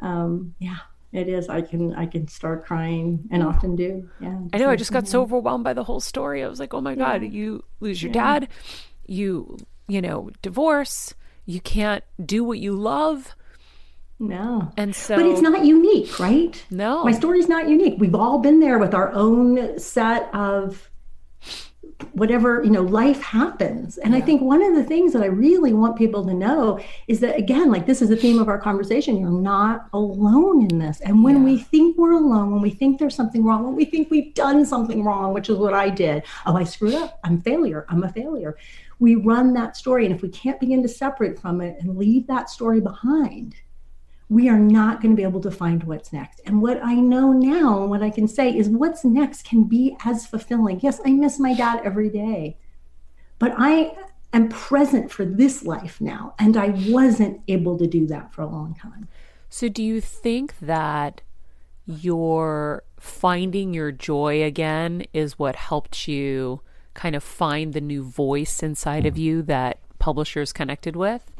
um, 0.00 0.54
yeah 0.58 0.78
it 1.12 1.28
is 1.28 1.48
i 1.48 1.60
can 1.60 1.94
i 1.94 2.06
can 2.06 2.26
start 2.26 2.64
crying 2.64 3.28
and 3.30 3.42
often 3.42 3.76
do 3.76 4.08
yeah 4.18 4.38
i 4.52 4.58
know 4.58 4.70
i 4.70 4.76
just 4.76 4.92
got 4.92 5.06
so 5.06 5.20
overwhelmed 5.22 5.62
by 5.62 5.74
the 5.74 5.84
whole 5.84 6.00
story 6.00 6.42
i 6.42 6.48
was 6.48 6.58
like 6.58 6.72
oh 6.74 6.80
my 6.80 6.94
god 6.94 7.22
you 7.22 7.62
lose 7.80 8.02
your 8.02 8.10
yeah. 8.12 8.38
dad 8.38 8.48
you 9.06 9.58
you 9.88 10.00
know 10.00 10.30
divorce 10.40 11.14
you 11.44 11.60
can't 11.60 12.04
do 12.24 12.44
what 12.44 12.58
you 12.58 12.72
love. 12.74 13.34
No. 14.18 14.72
And 14.76 14.94
so 14.94 15.16
but 15.16 15.26
it's 15.26 15.40
not 15.40 15.64
unique 15.64 16.18
right? 16.20 16.64
No. 16.70 17.04
My 17.04 17.12
story's 17.12 17.48
not 17.48 17.68
unique. 17.68 17.96
We've 17.98 18.14
all 18.14 18.38
been 18.38 18.60
there 18.60 18.78
with 18.78 18.94
our 18.94 19.12
own 19.12 19.78
set 19.78 20.32
of 20.32 20.88
whatever 22.12 22.62
you 22.62 22.70
know 22.70 22.82
life 22.82 23.20
happens. 23.22 23.98
And 23.98 24.12
yeah. 24.12 24.18
i 24.18 24.22
think 24.22 24.42
one 24.42 24.62
of 24.62 24.74
the 24.74 24.84
things 24.84 25.12
that 25.12 25.22
i 25.22 25.26
really 25.26 25.72
want 25.72 25.96
people 25.96 26.24
to 26.24 26.34
know 26.34 26.80
is 27.08 27.20
that 27.20 27.36
again 27.36 27.70
like 27.70 27.86
this 27.86 28.02
is 28.02 28.08
the 28.08 28.16
theme 28.16 28.38
of 28.38 28.48
our 28.48 28.58
conversation. 28.58 29.18
You're 29.18 29.30
not 29.30 29.88
alone 29.92 30.70
in 30.70 30.78
this. 30.78 31.00
And 31.00 31.24
when 31.24 31.38
yeah. 31.38 31.44
we 31.44 31.58
think 31.58 31.98
we're 31.98 32.12
alone 32.12 32.52
when 32.52 32.62
we 32.62 32.70
think 32.70 32.98
there's 32.98 33.14
something 33.14 33.44
wrong 33.44 33.64
when 33.64 33.74
we 33.74 33.84
think 33.84 34.10
we've 34.10 34.34
done 34.34 34.64
something 34.64 35.04
wrong 35.04 35.34
which 35.34 35.48
is 35.48 35.56
what 35.58 35.74
i 35.74 35.88
did. 35.88 36.22
Oh 36.46 36.56
i 36.56 36.64
screwed 36.64 36.94
up. 36.94 37.18
I'm 37.24 37.40
failure. 37.40 37.86
I'm 37.88 38.04
a 38.04 38.12
failure 38.12 38.56
we 39.02 39.16
run 39.16 39.52
that 39.52 39.76
story 39.76 40.06
and 40.06 40.14
if 40.14 40.22
we 40.22 40.28
can't 40.28 40.60
begin 40.60 40.80
to 40.80 40.88
separate 40.88 41.36
from 41.36 41.60
it 41.60 41.76
and 41.80 41.98
leave 41.98 42.24
that 42.28 42.48
story 42.48 42.80
behind 42.80 43.56
we 44.28 44.48
are 44.48 44.58
not 44.58 45.02
going 45.02 45.12
to 45.12 45.16
be 45.16 45.24
able 45.24 45.42
to 45.42 45.50
find 45.50 45.84
what's 45.84 46.10
next. 46.10 46.40
And 46.46 46.62
what 46.62 46.82
I 46.82 46.94
know 46.94 47.32
now 47.32 47.82
and 47.82 47.90
what 47.90 48.02
I 48.02 48.08
can 48.08 48.26
say 48.26 48.48
is 48.48 48.66
what's 48.66 49.04
next 49.04 49.44
can 49.44 49.64
be 49.64 49.94
as 50.06 50.26
fulfilling. 50.26 50.80
Yes, 50.80 51.02
I 51.04 51.10
miss 51.10 51.38
my 51.38 51.52
dad 51.52 51.82
every 51.84 52.08
day, 52.08 52.56
but 53.38 53.52
I 53.58 53.94
am 54.32 54.48
present 54.48 55.12
for 55.12 55.26
this 55.26 55.64
life 55.64 56.00
now. 56.00 56.34
And 56.38 56.56
I 56.56 56.68
wasn't 56.88 57.42
able 57.46 57.76
to 57.76 57.86
do 57.86 58.06
that 58.06 58.32
for 58.32 58.40
a 58.40 58.46
long 58.46 58.74
time. 58.74 59.06
So, 59.50 59.68
do 59.68 59.82
you 59.82 60.00
think 60.00 60.54
that 60.60 61.20
your 61.84 62.84
finding 62.98 63.74
your 63.74 63.92
joy 63.92 64.42
again 64.42 65.04
is 65.12 65.38
what 65.38 65.56
helped 65.56 66.08
you 66.08 66.62
kind 66.94 67.16
of 67.16 67.22
find 67.22 67.72
the 67.72 67.80
new 67.80 68.02
voice 68.02 68.62
inside 68.62 69.06
of 69.06 69.14
hmm. 69.14 69.20
you 69.20 69.42
that 69.42 69.78
publishers 69.98 70.52
connected 70.52 70.96
with? 70.96 71.30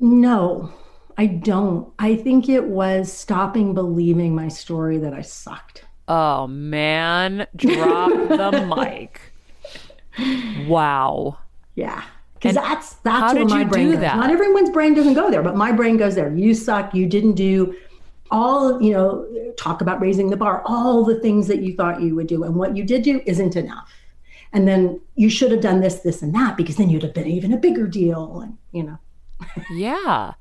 No, 0.00 0.72
I 1.16 1.26
don't. 1.26 1.92
I 1.98 2.16
think 2.16 2.48
it 2.48 2.64
was 2.64 3.12
stopping 3.12 3.74
believing 3.74 4.34
my 4.34 4.48
story 4.48 4.98
that 4.98 5.12
I 5.12 5.22
sucked. 5.22 5.84
Oh 6.06 6.46
man, 6.46 7.46
drop 7.56 8.10
the 8.10 8.74
mic. 8.76 9.20
Wow. 10.66 11.38
Yeah. 11.74 12.04
Because 12.34 12.54
that's 12.54 12.94
that's 12.96 13.34
where 13.34 13.44
my 13.46 13.64
brain 13.64 13.90
goes. 13.90 14.00
That? 14.00 14.16
Not 14.16 14.30
everyone's 14.30 14.70
brain 14.70 14.94
doesn't 14.94 15.14
go 15.14 15.28
there, 15.28 15.42
but 15.42 15.56
my 15.56 15.72
brain 15.72 15.96
goes 15.96 16.14
there. 16.14 16.32
You 16.32 16.54
suck. 16.54 16.94
You 16.94 17.06
didn't 17.06 17.34
do 17.34 17.74
all 18.30 18.80
you 18.82 18.92
know 18.92 19.26
talk 19.56 19.80
about 19.80 20.00
raising 20.00 20.30
the 20.30 20.36
bar 20.36 20.62
all 20.66 21.04
the 21.04 21.18
things 21.20 21.46
that 21.46 21.62
you 21.62 21.74
thought 21.74 22.02
you 22.02 22.14
would 22.14 22.26
do 22.26 22.44
and 22.44 22.54
what 22.54 22.76
you 22.76 22.84
did 22.84 23.02
do 23.02 23.22
isn't 23.26 23.56
enough 23.56 23.90
and 24.52 24.66
then 24.66 25.00
you 25.14 25.28
should 25.30 25.50
have 25.50 25.60
done 25.60 25.80
this 25.80 25.96
this 26.00 26.22
and 26.22 26.34
that 26.34 26.56
because 26.56 26.76
then 26.76 26.88
you'd 26.90 27.02
have 27.02 27.14
been 27.14 27.26
even 27.26 27.52
a 27.52 27.56
bigger 27.56 27.86
deal 27.86 28.40
and 28.40 28.56
you 28.72 28.82
know. 28.82 28.98
Yeah 29.70 30.34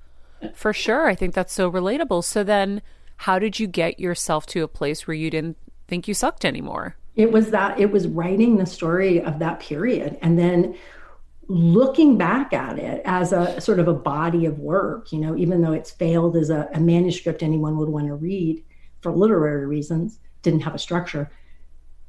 for 0.53 0.73
sure. 0.73 1.07
I 1.07 1.15
think 1.15 1.33
that's 1.33 1.53
so 1.53 1.71
relatable. 1.71 2.23
So 2.23 2.43
then 2.43 2.81
how 3.17 3.39
did 3.39 3.59
you 3.59 3.67
get 3.67 3.99
yourself 3.99 4.45
to 4.47 4.63
a 4.63 4.67
place 4.67 5.07
where 5.07 5.15
you 5.15 5.29
didn't 5.29 5.57
think 5.87 6.07
you 6.07 6.13
sucked 6.13 6.45
anymore? 6.45 6.95
It 7.15 7.31
was 7.31 7.49
that 7.51 7.79
it 7.79 7.91
was 7.91 8.07
writing 8.07 8.57
the 8.57 8.65
story 8.65 9.21
of 9.21 9.39
that 9.39 9.59
period 9.59 10.17
and 10.21 10.37
then 10.37 10.77
looking 11.47 12.17
back 12.17 12.53
at 12.53 12.77
it 12.77 13.01
as 13.05 13.31
a 13.31 13.59
sort 13.59 13.79
of 13.79 13.87
a 13.87 13.93
body 13.93 14.45
of 14.45 14.59
work, 14.59 15.11
you 15.11 15.19
know, 15.19 15.35
even 15.35 15.61
though 15.61 15.71
it's 15.71 15.89
failed 15.89 16.35
as 16.35 16.49
a, 16.49 16.69
a 16.73 16.79
manuscript 16.79 17.41
anyone 17.41 17.77
would 17.77 17.89
want 17.89 18.05
to 18.05 18.13
read 18.13 18.63
for 19.01 19.11
literary 19.11 19.65
reasons, 19.65 20.19
didn't 20.41 20.59
have 20.59 20.75
a 20.75 20.79
structure, 20.79 21.31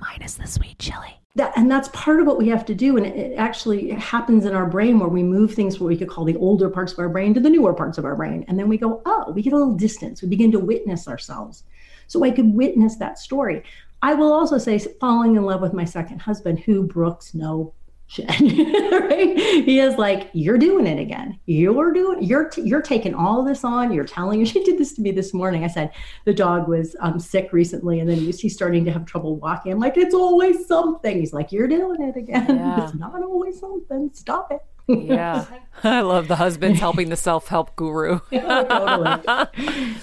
minus 0.00 0.34
the 0.34 0.46
sweet 0.46 0.78
chili. 0.78 1.20
That 1.34 1.52
and 1.56 1.70
that's 1.70 1.88
part 1.92 2.20
of 2.20 2.26
what 2.26 2.38
we 2.38 2.48
have 2.48 2.64
to 2.66 2.74
do 2.74 2.96
and 2.96 3.04
it, 3.04 3.14
it, 3.14 3.34
actually 3.36 3.90
happens 3.90 4.46
in 4.46 4.54
our 4.54 4.64
brain 4.64 4.98
where 4.98 5.08
we 5.08 5.22
move 5.22 5.52
things 5.52 5.78
what 5.78 5.88
we 5.88 5.96
could 5.96 6.08
call 6.08 6.24
the 6.24 6.36
older 6.36 6.70
parts 6.70 6.92
of 6.92 6.98
our 6.98 7.10
brain 7.10 7.34
to 7.34 7.40
the 7.40 7.50
newer 7.50 7.74
parts 7.74 7.98
of 7.98 8.06
our 8.06 8.16
brain 8.16 8.42
and 8.48 8.58
then 8.58 8.68
we 8.68 8.78
go 8.78 9.02
oh 9.04 9.32
we 9.32 9.42
get 9.42 9.52
a 9.52 9.56
little 9.56 9.74
distance. 9.74 10.22
We 10.22 10.28
begin 10.28 10.50
to 10.52 10.58
witness 10.58 11.06
ourselves. 11.06 11.64
So 12.06 12.24
i 12.24 12.30
could 12.30 12.54
witness 12.54 12.96
that 12.96 13.18
story. 13.18 13.62
I 14.02 14.14
will 14.14 14.32
also 14.32 14.56
say 14.56 14.78
falling 14.78 15.36
in 15.36 15.42
love 15.42 15.60
with 15.60 15.72
my 15.72 15.84
second 15.84 16.20
husband 16.20 16.60
who 16.60 16.84
brooks 16.84 17.34
no 17.34 17.74
shit 18.06 18.28
right? 18.30 19.36
He 19.38 19.80
is 19.80 19.96
like 19.96 20.30
you're 20.32 20.58
doing 20.58 20.86
it 20.86 20.98
again. 20.98 21.38
You're 21.46 21.92
doing 21.92 22.22
you're 22.22 22.48
t- 22.48 22.62
you're 22.62 22.82
taking 22.82 23.14
all 23.14 23.42
this 23.42 23.64
on. 23.64 23.92
You're 23.92 24.04
telling 24.04 24.40
you 24.40 24.46
she 24.52 24.62
did 24.64 24.78
this 24.78 24.92
to 24.94 25.02
me 25.02 25.10
this 25.10 25.34
morning. 25.34 25.64
I 25.64 25.68
said 25.68 25.90
the 26.24 26.34
dog 26.34 26.68
was 26.68 26.96
um, 27.00 27.18
sick 27.18 27.52
recently 27.52 28.00
and 28.00 28.08
then 28.08 28.18
he's 28.18 28.54
starting 28.54 28.84
to 28.84 28.92
have 28.92 29.06
trouble 29.06 29.36
walking. 29.36 29.72
I'm 29.72 29.80
like 29.80 29.96
it's 29.96 30.14
always 30.14 30.66
something. 30.66 31.18
He's 31.18 31.32
like 31.32 31.52
you're 31.52 31.68
doing 31.68 32.02
it 32.02 32.16
again. 32.16 32.46
Yeah. 32.56 32.84
it's 32.84 32.94
not 32.94 33.22
always 33.22 33.60
something. 33.60 34.10
Stop 34.12 34.50
it 34.50 34.60
yeah. 34.86 35.46
I 35.84 36.00
love 36.00 36.26
the 36.28 36.36
husband's 36.36 36.80
helping 36.80 37.10
the 37.10 37.16
self 37.16 37.48
help 37.48 37.76
guru. 37.76 38.20
totally. 38.32 39.46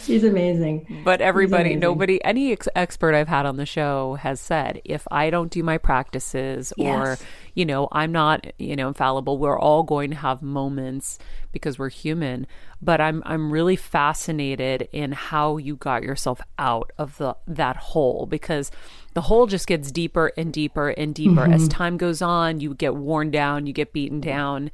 She's 0.04 0.24
amazing. 0.24 1.02
But 1.04 1.20
everybody, 1.20 1.72
amazing. 1.72 1.80
nobody, 1.80 2.24
any 2.24 2.52
ex- 2.52 2.68
expert 2.76 3.16
I've 3.16 3.28
had 3.28 3.46
on 3.46 3.58
the 3.58 3.66
show 3.66 4.16
has 4.16 4.40
said 4.40 4.82
if 4.86 5.08
I 5.10 5.30
don't 5.30 5.52
do 5.52 5.64
my 5.64 5.78
practices 5.80 6.74
yes. 6.78 7.20
or, 7.20 7.26
you 7.56 7.66
know, 7.66 7.88
I'm 7.92 8.12
not, 8.12 8.46
you 8.60 8.76
know, 8.76 8.88
infallible, 8.90 9.40
we're 9.40 9.60
all 9.60 9.84
going 9.84 10.12
to 10.12 10.18
have 10.18 10.42
moments 10.42 11.18
because 11.52 11.80
we're 11.80 11.90
human. 11.90 12.46
But 12.84 13.00
I'm 13.00 13.24
I'm 13.26 13.52
really 13.52 13.76
fascinated 13.76 14.90
in 14.92 15.12
how 15.14 15.58
you 15.58 15.76
got 15.76 16.04
yourself 16.04 16.42
out 16.60 16.92
of 16.98 17.18
the 17.18 17.36
that 17.48 17.78
hole 17.78 18.26
because 18.26 18.72
the 19.14 19.22
hole 19.22 19.48
just 19.48 19.68
gets 19.68 19.92
deeper 19.92 20.32
and 20.38 20.52
deeper 20.52 20.90
and 20.90 21.14
deeper. 21.14 21.42
Mm-hmm. 21.42 21.54
as 21.54 21.68
time 21.68 21.98
goes 21.98 22.22
on 22.22 22.60
you 22.60 22.74
get 22.74 22.96
worn 22.96 23.32
down 23.32 23.66
you 23.68 23.74
get 23.74 23.94
beaten 23.94 24.20
down 24.20 24.72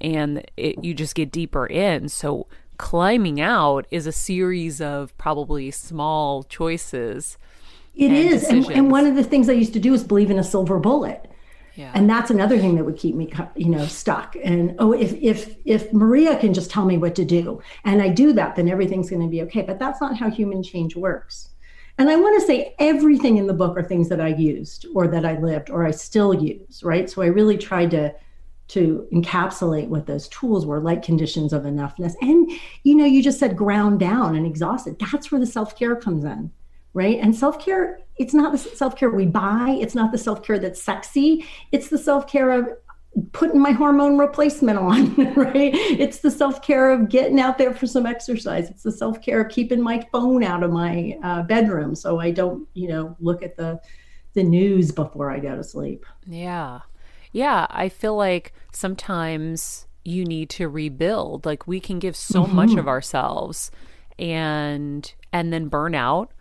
and 0.00 0.44
it, 0.56 0.82
you 0.84 0.94
just 0.94 1.14
get 1.14 1.32
deeper 1.32 1.66
in. 1.66 2.08
So 2.08 2.46
climbing 2.78 3.40
out 3.40 3.86
is 3.90 4.06
a 4.06 4.12
series 4.12 4.80
of 4.80 5.16
probably 5.18 5.70
small 5.70 6.44
choices 6.44 7.36
It 7.94 8.12
is, 8.12 8.44
and, 8.44 8.64
and, 8.70 8.90
one 8.90 9.04
of 9.04 9.16
the 9.16 9.24
things 9.24 9.48
i 9.48 9.52
used 9.52 9.72
to 9.72 9.80
do 9.80 9.92
is 9.92 10.04
believe 10.04 10.30
in 10.30 10.38
a 10.38 10.44
silver 10.44 10.78
bullet 10.78 11.27
yeah. 11.78 11.92
and 11.94 12.10
that's 12.10 12.30
another 12.30 12.58
thing 12.58 12.74
that 12.74 12.84
would 12.84 12.96
keep 12.96 13.14
me 13.14 13.32
you 13.54 13.68
know 13.68 13.86
stuck. 13.86 14.36
And 14.42 14.74
oh 14.80 14.92
if 14.92 15.12
if 15.14 15.54
if 15.64 15.92
maria 15.92 16.36
can 16.36 16.52
just 16.52 16.70
tell 16.70 16.84
me 16.84 16.98
what 16.98 17.14
to 17.14 17.24
do 17.24 17.62
and 17.84 18.02
i 18.02 18.08
do 18.08 18.32
that 18.32 18.56
then 18.56 18.68
everything's 18.68 19.08
going 19.08 19.22
to 19.22 19.28
be 19.28 19.42
okay. 19.42 19.62
But 19.62 19.78
that's 19.78 20.00
not 20.00 20.16
how 20.16 20.28
human 20.28 20.62
change 20.62 20.96
works. 20.96 21.50
And 21.98 22.10
I 22.10 22.16
want 22.16 22.40
to 22.40 22.46
say 22.46 22.74
everything 22.78 23.38
in 23.38 23.46
the 23.46 23.54
book 23.54 23.76
are 23.76 23.82
things 23.82 24.08
that 24.08 24.20
I 24.20 24.28
used 24.28 24.86
or 24.94 25.08
that 25.08 25.24
I 25.24 25.38
lived 25.38 25.68
or 25.70 25.84
I 25.84 25.90
still 25.90 26.32
use, 26.32 26.82
right? 26.82 27.08
So 27.08 27.22
I 27.22 27.26
really 27.26 27.56
tried 27.56 27.92
to 27.92 28.14
to 28.68 29.08
encapsulate 29.14 29.88
what 29.88 30.06
those 30.06 30.28
tools 30.28 30.66
were 30.66 30.80
like 30.80 31.02
conditions 31.02 31.52
of 31.52 31.62
enoughness. 31.62 32.14
And 32.20 32.50
you 32.82 32.96
know 32.96 33.04
you 33.04 33.22
just 33.22 33.38
said 33.38 33.56
ground 33.56 34.00
down 34.00 34.34
and 34.34 34.44
exhausted. 34.46 34.98
That's 34.98 35.30
where 35.30 35.40
the 35.40 35.46
self-care 35.46 35.96
comes 35.96 36.24
in 36.24 36.50
right 36.98 37.18
and 37.20 37.34
self-care 37.34 38.00
it's 38.18 38.34
not 38.34 38.52
the 38.52 38.58
self-care 38.58 39.10
we 39.10 39.26
buy 39.26 39.78
it's 39.80 39.94
not 39.94 40.12
the 40.12 40.18
self-care 40.18 40.58
that's 40.58 40.82
sexy 40.82 41.46
it's 41.72 41.88
the 41.88 41.98
self-care 41.98 42.50
of 42.50 42.68
putting 43.32 43.60
my 43.60 43.72
hormone 43.72 44.18
replacement 44.18 44.78
on, 44.78 45.14
right? 45.34 45.74
It's 45.74 46.18
the 46.18 46.30
self 46.30 46.62
care 46.62 46.90
of 46.90 47.08
getting 47.08 47.40
out 47.40 47.58
there 47.58 47.74
for 47.74 47.86
some 47.86 48.06
exercise. 48.06 48.70
It's 48.70 48.82
the 48.82 48.92
self 48.92 49.20
care 49.20 49.40
of 49.40 49.50
keeping 49.50 49.82
my 49.82 50.06
phone 50.12 50.44
out 50.44 50.62
of 50.62 50.70
my 50.70 51.18
uh, 51.22 51.42
bedroom 51.42 51.94
so 51.94 52.20
I 52.20 52.30
don't, 52.30 52.68
you 52.74 52.88
know, 52.88 53.16
look 53.20 53.42
at 53.42 53.56
the 53.56 53.80
the 54.34 54.42
news 54.42 54.92
before 54.92 55.30
I 55.30 55.40
go 55.40 55.56
to 55.56 55.64
sleep. 55.64 56.04
Yeah, 56.26 56.80
yeah. 57.32 57.66
I 57.70 57.88
feel 57.88 58.16
like 58.16 58.52
sometimes 58.72 59.86
you 60.04 60.24
need 60.24 60.50
to 60.50 60.68
rebuild. 60.68 61.44
Like 61.44 61.66
we 61.66 61.80
can 61.80 61.98
give 61.98 62.16
so 62.16 62.44
mm-hmm. 62.44 62.56
much 62.56 62.74
of 62.74 62.86
ourselves, 62.86 63.70
and 64.18 65.12
and 65.32 65.52
then 65.52 65.68
burn 65.68 65.94
out, 65.94 66.32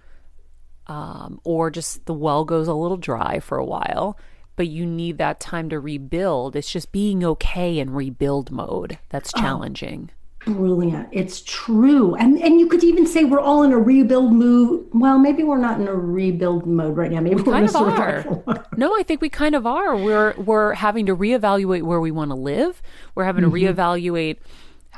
um, 0.88 1.40
or 1.44 1.70
just 1.70 2.06
the 2.06 2.14
well 2.14 2.46
goes 2.46 2.68
a 2.68 2.74
little 2.74 2.98
dry 2.98 3.40
for 3.40 3.58
a 3.58 3.66
while 3.66 4.18
but 4.58 4.68
you 4.68 4.86
need 4.86 5.20
that 5.20 5.40
time 5.40 5.70
to 5.70 5.80
rebuild. 5.80 6.56
It's 6.58 6.70
just 6.70 6.92
being 6.92 7.24
okay 7.24 7.80
in 7.80 7.92
rebuild 7.92 8.52
mode 8.52 8.98
that's 9.10 9.32
oh, 9.38 9.40
challenging. 9.40 10.10
Oh, 10.48 10.54
brilliant. 10.54 11.08
It's 11.12 11.42
true. 11.42 12.16
And 12.16 12.42
and 12.42 12.60
you 12.60 12.68
could 12.68 12.84
even 12.84 13.06
say 13.06 13.24
we're 13.24 13.40
all 13.40 13.64
in 13.64 13.72
a 13.72 13.78
rebuild 13.78 14.34
mood. 14.34 14.88
Well, 14.94 15.20
maybe 15.20 15.44
we're 15.44 15.60
not 15.60 15.80
in 15.80 15.88
a 15.88 15.94
rebuild 15.94 16.66
mode 16.66 16.98
right 16.98 17.12
now. 17.12 17.22
Maybe 17.22 17.36
we 17.36 17.44
kind 17.44 17.70
of 17.70 17.76
are. 17.76 18.66
no, 18.78 18.98
I 18.98 19.04
think 19.04 19.22
we 19.22 19.30
kind 19.30 19.54
of 19.54 19.68
are. 19.68 19.96
We're 19.96 20.34
we're 20.38 20.74
having 20.74 21.06
to 21.06 21.16
reevaluate 21.16 21.84
where 21.84 22.02
we 22.02 22.12
want 22.12 22.32
to 22.32 22.36
live. 22.36 22.82
We're 23.14 23.26
having 23.26 23.44
mm-hmm. 23.44 23.54
to 23.54 23.74
reevaluate 23.74 24.38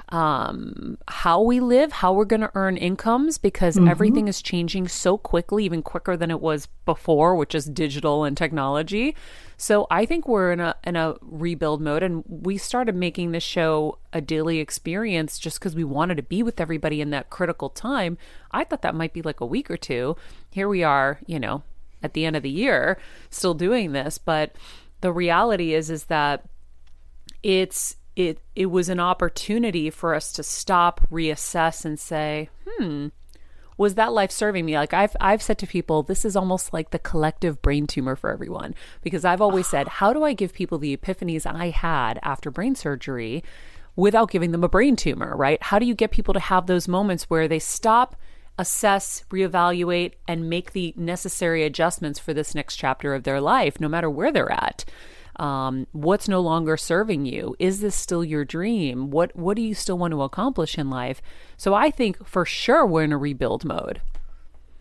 um, 0.10 0.98
how 1.08 1.42
we 1.42 1.60
live, 1.60 1.92
how 1.92 2.14
we're 2.14 2.26
going 2.26 2.42
to 2.42 2.52
earn 2.56 2.78
incomes 2.78 3.38
because 3.38 3.76
mm-hmm. 3.76 3.88
everything 3.88 4.28
is 4.28 4.42
changing 4.42 4.88
so 4.88 5.18
quickly, 5.18 5.66
even 5.66 5.84
quicker 5.84 6.18
than 6.18 6.32
it 6.32 6.42
was 6.42 6.68
before, 6.86 7.36
which 7.36 7.54
is 7.54 7.66
digital 7.66 8.24
and 8.24 8.36
technology. 8.36 9.16
So 9.58 9.86
I 9.92 10.06
think 10.06 10.28
we're 10.28 10.52
in 10.52 10.60
a 10.60 10.76
in 10.84 10.96
a 10.96 11.16
rebuild 11.22 11.82
mode, 11.82 12.02
and 12.02 12.24
we 12.28 12.58
started 12.58 12.96
making 12.96 13.32
this 13.32 13.44
show 13.44 14.00
a 14.12 14.22
daily 14.22 14.60
experience 14.60 15.38
just 15.38 15.60
because 15.60 15.76
we 15.76 15.84
wanted 15.84 16.16
to 16.18 16.24
be 16.24 16.42
with 16.42 16.60
everybody 16.60 17.02
in 17.02 17.12
that 17.12 17.30
critical 17.30 17.70
time. 17.70 18.18
I 18.52 18.64
thought 18.64 18.82
that 18.82 18.96
might 18.96 19.14
be 19.14 19.22
like 19.22 19.42
a 19.42 19.46
week 19.46 19.70
or 19.70 19.78
two. 19.78 20.16
Here 20.50 20.68
we 20.68 20.84
are, 20.84 21.20
you 21.28 21.40
know, 21.40 21.62
at 22.02 22.14
the 22.14 22.26
end 22.26 22.36
of 22.36 22.42
the 22.44 22.50
year, 22.50 22.98
still 23.30 23.54
doing 23.54 23.92
this, 23.92 24.18
but 24.18 24.56
the 25.02 25.12
reality 25.12 25.74
is 25.74 25.92
is 25.92 26.06
that 26.06 26.46
it's 27.44 27.96
it 28.16 28.40
it 28.56 28.68
was 28.68 28.90
an 28.90 29.00
opportunity 29.00 29.90
for 29.90 30.14
us 30.14 30.32
to 30.34 30.44
stop, 30.44 31.02
reassess, 31.12 31.86
and 31.86 32.00
say, 32.00 32.50
hmm, 32.68 33.08
was 33.78 33.96
that 33.96 34.12
life 34.12 34.32
serving 34.32 34.66
me? 34.66 34.78
Like 34.78 34.94
I've 34.94 35.16
I've 35.22 35.42
said 35.42 35.58
to 35.60 35.68
people, 35.68 36.04
this 36.04 36.26
is 36.26 36.36
almost 36.36 36.74
like 36.74 36.92
the 36.92 37.00
collective 37.00 37.62
brain 37.62 37.88
tumor 37.88 38.16
for 38.16 38.30
everyone 38.30 38.76
because 39.02 39.24
I've 39.24 39.42
always 39.42 39.68
said, 39.68 39.88
how 40.00 40.14
do 40.14 40.24
I 40.24 40.34
give 40.34 40.54
people 40.54 40.78
the 40.78 40.96
epiphanies 40.96 41.46
I 41.46 41.70
had 41.70 42.20
after 42.24 42.52
brain 42.52 42.76
surgery? 42.76 43.44
without 44.00 44.32
giving 44.32 44.52
them 44.52 44.64
a 44.64 44.70
brain 44.70 44.96
tumor, 44.96 45.36
right? 45.36 45.62
How 45.62 45.78
do 45.78 45.86
you 45.86 45.94
get 45.94 46.12
people 46.12 46.34
to 46.34 46.40
have 46.40 46.68
those 46.68 46.88
moments 46.88 47.26
where 47.26 47.50
they 47.50 47.60
stop, 47.60 48.16
assess, 48.58 49.26
reevaluate, 49.30 50.14
and 50.28 50.50
make 50.50 50.72
the 50.72 50.94
necessary 50.96 51.64
adjustments 51.64 52.18
for 52.18 52.34
this 52.34 52.56
next 52.56 52.78
chapter 52.78 53.14
of 53.14 53.24
their 53.24 53.42
life, 53.42 53.80
no 53.80 53.90
matter 53.90 54.10
where 54.10 54.32
they're 54.32 54.52
at? 54.52 54.86
Um, 55.40 55.88
what's 55.94 56.28
no 56.28 56.42
longer 56.42 56.76
serving 56.76 57.26
you? 57.26 57.56
Is 57.60 57.80
this 57.80 57.96
still 57.96 58.26
your 58.26 58.44
dream? 58.44 59.10
What 59.10 59.36
What 59.36 59.56
do 59.56 59.62
you 59.62 59.74
still 59.74 59.98
want 59.98 60.12
to 60.12 60.22
accomplish 60.22 60.78
in 60.78 60.90
life? 60.90 61.22
So 61.58 61.74
I 61.74 61.92
think 61.92 62.28
for 62.28 62.46
sure 62.46 62.86
we're 62.86 63.04
in 63.04 63.14
a 63.14 63.18
rebuild 63.18 63.64
mode 63.64 64.02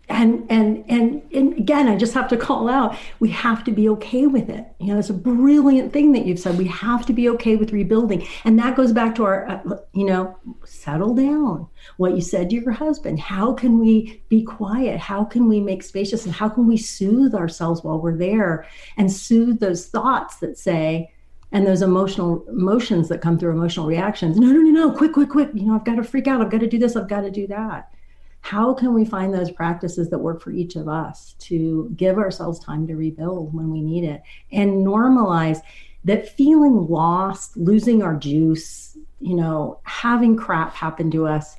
and 0.08 0.46
and 0.50 0.84
and 0.88 1.22
and 1.32 1.52
again 1.58 1.88
i 1.88 1.96
just 1.96 2.14
have 2.14 2.28
to 2.28 2.36
call 2.36 2.68
out 2.68 2.96
we 3.20 3.28
have 3.30 3.64
to 3.64 3.72
be 3.72 3.88
okay 3.88 4.26
with 4.26 4.48
it. 4.48 4.66
You 4.78 4.92
know 4.92 4.98
it's 4.98 5.10
a 5.10 5.14
brilliant 5.14 5.92
thing 5.92 6.12
that 6.12 6.26
you've 6.26 6.38
said. 6.38 6.58
We 6.58 6.66
have 6.66 7.06
to 7.06 7.12
be 7.12 7.28
okay 7.30 7.56
with 7.56 7.72
rebuilding. 7.72 8.26
And 8.44 8.58
that 8.58 8.76
goes 8.76 8.92
back 8.92 9.14
to 9.16 9.24
our 9.24 9.48
uh, 9.48 9.78
you 9.92 10.06
know 10.06 10.36
settle 10.64 11.14
down. 11.14 11.68
What 11.96 12.14
you 12.14 12.20
said 12.20 12.50
to 12.50 12.56
your 12.56 12.72
husband 12.72 13.20
how 13.20 13.52
can 13.52 13.78
we 13.78 14.22
be 14.28 14.42
quiet? 14.42 15.00
How 15.00 15.24
can 15.24 15.48
we 15.48 15.60
make 15.60 15.82
spacious? 15.82 16.24
And 16.24 16.34
how 16.34 16.48
can 16.48 16.66
we 16.66 16.76
soothe 16.76 17.34
ourselves 17.34 17.82
while 17.82 18.00
we're 18.00 18.16
there 18.16 18.66
and 18.96 19.10
soothe 19.10 19.60
those 19.60 19.86
thoughts 19.86 20.36
that 20.36 20.58
say 20.58 21.12
and 21.50 21.66
those 21.66 21.82
emotional 21.82 22.44
emotions 22.48 23.08
that 23.08 23.22
come 23.22 23.38
through 23.38 23.52
emotional 23.52 23.86
reactions 23.86 24.38
no 24.38 24.48
no 24.48 24.60
no 24.60 24.70
no 24.70 24.92
quick 24.92 25.12
quick 25.12 25.30
quick. 25.30 25.50
You 25.54 25.66
know 25.66 25.74
i've 25.74 25.84
got 25.84 25.96
to 25.96 26.04
freak 26.04 26.26
out. 26.26 26.40
I've 26.40 26.50
got 26.50 26.60
to 26.60 26.66
do 26.66 26.78
this. 26.78 26.96
I've 26.96 27.08
got 27.08 27.22
to 27.22 27.30
do 27.30 27.46
that 27.48 27.92
how 28.40 28.72
can 28.72 28.94
we 28.94 29.04
find 29.04 29.34
those 29.34 29.50
practices 29.50 30.08
that 30.10 30.18
work 30.18 30.40
for 30.40 30.50
each 30.50 30.76
of 30.76 30.88
us 30.88 31.34
to 31.38 31.92
give 31.96 32.18
ourselves 32.18 32.58
time 32.58 32.86
to 32.86 32.96
rebuild 32.96 33.52
when 33.52 33.70
we 33.70 33.80
need 33.80 34.04
it 34.04 34.22
and 34.52 34.86
normalize 34.86 35.60
that 36.04 36.28
feeling 36.28 36.86
lost 36.88 37.56
losing 37.56 38.02
our 38.02 38.16
juice 38.16 38.96
you 39.20 39.34
know 39.34 39.80
having 39.82 40.36
crap 40.36 40.72
happen 40.74 41.10
to 41.10 41.26
us 41.26 41.56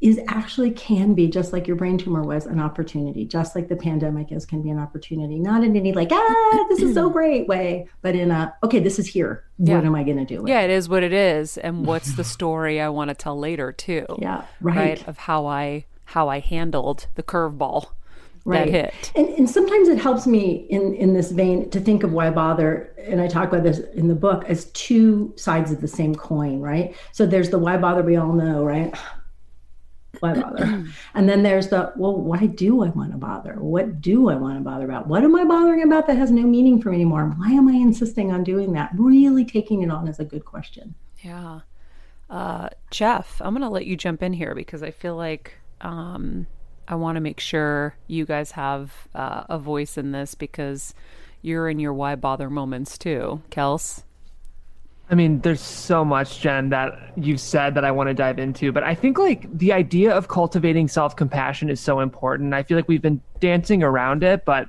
is 0.00 0.20
actually 0.28 0.70
can 0.70 1.14
be 1.14 1.28
just 1.28 1.52
like 1.52 1.66
your 1.66 1.76
brain 1.76 1.96
tumor 1.96 2.22
was 2.22 2.46
an 2.46 2.60
opportunity 2.60 3.24
just 3.24 3.56
like 3.56 3.68
the 3.68 3.76
pandemic 3.76 4.32
is 4.32 4.44
can 4.44 4.60
be 4.60 4.70
an 4.70 4.78
opportunity. 4.78 5.38
Not 5.38 5.64
in 5.64 5.76
any 5.76 5.92
like 5.92 6.10
ah 6.12 6.66
this 6.68 6.82
is 6.82 6.94
so 6.94 7.08
great 7.08 7.48
way 7.48 7.88
but 8.02 8.14
in 8.14 8.30
a 8.30 8.54
okay 8.62 8.80
this 8.80 8.98
is 8.98 9.06
here. 9.06 9.44
Yeah. 9.58 9.76
what 9.76 9.84
am 9.84 9.94
i 9.94 10.02
going 10.02 10.16
to 10.16 10.24
do 10.24 10.44
yeah 10.48 10.62
it? 10.62 10.70
is 10.70 10.88
what 10.88 11.04
it 11.04 11.12
is 11.12 11.58
and 11.58 11.86
what's 11.86 12.16
the 12.16 12.24
story 12.24 12.80
i 12.80 12.88
want 12.88 13.10
to 13.10 13.14
tell 13.14 13.38
later 13.38 13.70
too 13.70 14.04
yeah 14.18 14.44
right. 14.60 14.76
right. 14.76 15.08
of 15.08 15.16
how 15.16 15.46
i 15.46 15.84
how 16.06 16.28
i 16.28 16.40
handled 16.40 17.06
the 17.14 17.22
curveball 17.22 17.90
right. 18.44 18.70
that 18.70 18.92
hit. 18.94 19.12
And, 19.14 19.28
and 19.28 19.50
sometimes 19.50 19.88
it 19.88 19.98
helps 19.98 20.26
me 20.26 20.66
in 20.70 20.94
in 20.94 21.14
this 21.14 21.30
vein 21.30 21.70
to 21.70 21.80
think 21.80 22.02
of 22.02 22.12
why 22.12 22.30
bother 22.30 22.92
and 22.98 23.20
i 23.20 23.28
talk 23.28 23.48
about 23.48 23.62
this 23.62 23.78
in 23.94 24.08
the 24.08 24.14
book 24.14 24.44
as 24.48 24.66
two 24.72 25.32
sides 25.36 25.70
of 25.70 25.80
the 25.80 25.88
same 25.88 26.14
coin 26.14 26.60
right? 26.60 26.94
So 27.12 27.26
there's 27.26 27.50
the 27.50 27.58
why 27.58 27.76
bother 27.76 28.02
we 28.02 28.16
all 28.16 28.32
know 28.32 28.64
right 28.64 28.94
why 30.24 30.40
bother? 30.40 30.86
and 31.14 31.28
then 31.28 31.42
there's 31.42 31.68
the, 31.68 31.92
well, 31.96 32.16
why 32.16 32.46
do 32.46 32.82
I 32.82 32.88
want 32.88 33.12
to 33.12 33.18
bother? 33.18 33.54
What 33.54 34.00
do 34.00 34.30
I 34.30 34.34
want 34.34 34.58
to 34.58 34.64
bother 34.64 34.86
about? 34.86 35.06
What 35.06 35.22
am 35.22 35.36
I 35.36 35.44
bothering 35.44 35.82
about 35.82 36.06
that 36.06 36.16
has 36.16 36.30
no 36.30 36.42
meaning 36.42 36.80
for 36.80 36.90
me 36.90 36.96
anymore? 36.96 37.34
Why 37.36 37.50
am 37.50 37.68
I 37.68 37.74
insisting 37.74 38.32
on 38.32 38.44
doing 38.44 38.72
that? 38.72 38.90
Really 38.96 39.44
taking 39.44 39.82
it 39.82 39.90
on 39.90 40.08
is 40.08 40.18
a 40.18 40.24
good 40.24 40.44
question. 40.44 40.94
Yeah. 41.20 41.60
Uh, 42.30 42.70
Jeff, 42.90 43.40
I'm 43.42 43.54
going 43.54 43.62
to 43.62 43.68
let 43.68 43.86
you 43.86 43.96
jump 43.96 44.22
in 44.22 44.32
here 44.32 44.54
because 44.54 44.82
I 44.82 44.90
feel 44.90 45.16
like 45.16 45.54
um, 45.80 46.46
I 46.88 46.94
want 46.94 47.16
to 47.16 47.20
make 47.20 47.40
sure 47.40 47.96
you 48.06 48.24
guys 48.24 48.52
have 48.52 49.08
uh, 49.14 49.44
a 49.48 49.58
voice 49.58 49.98
in 49.98 50.12
this 50.12 50.34
because 50.34 50.94
you're 51.42 51.68
in 51.68 51.78
your 51.78 51.92
why 51.92 52.14
bother 52.14 52.48
moments 52.48 52.96
too. 52.96 53.42
Kels? 53.50 54.02
I 55.10 55.14
mean, 55.14 55.40
there's 55.40 55.60
so 55.60 56.02
much, 56.02 56.40
Jen, 56.40 56.70
that 56.70 56.98
you've 57.16 57.40
said 57.40 57.74
that 57.74 57.84
I 57.84 57.90
want 57.90 58.08
to 58.08 58.14
dive 58.14 58.38
into, 58.38 58.72
but 58.72 58.82
I 58.82 58.94
think 58.94 59.18
like 59.18 59.46
the 59.56 59.72
idea 59.72 60.14
of 60.14 60.28
cultivating 60.28 60.88
self 60.88 61.14
compassion 61.14 61.68
is 61.68 61.78
so 61.78 62.00
important. 62.00 62.54
I 62.54 62.62
feel 62.62 62.78
like 62.78 62.88
we've 62.88 63.02
been 63.02 63.20
dancing 63.38 63.82
around 63.82 64.22
it, 64.22 64.46
but 64.46 64.66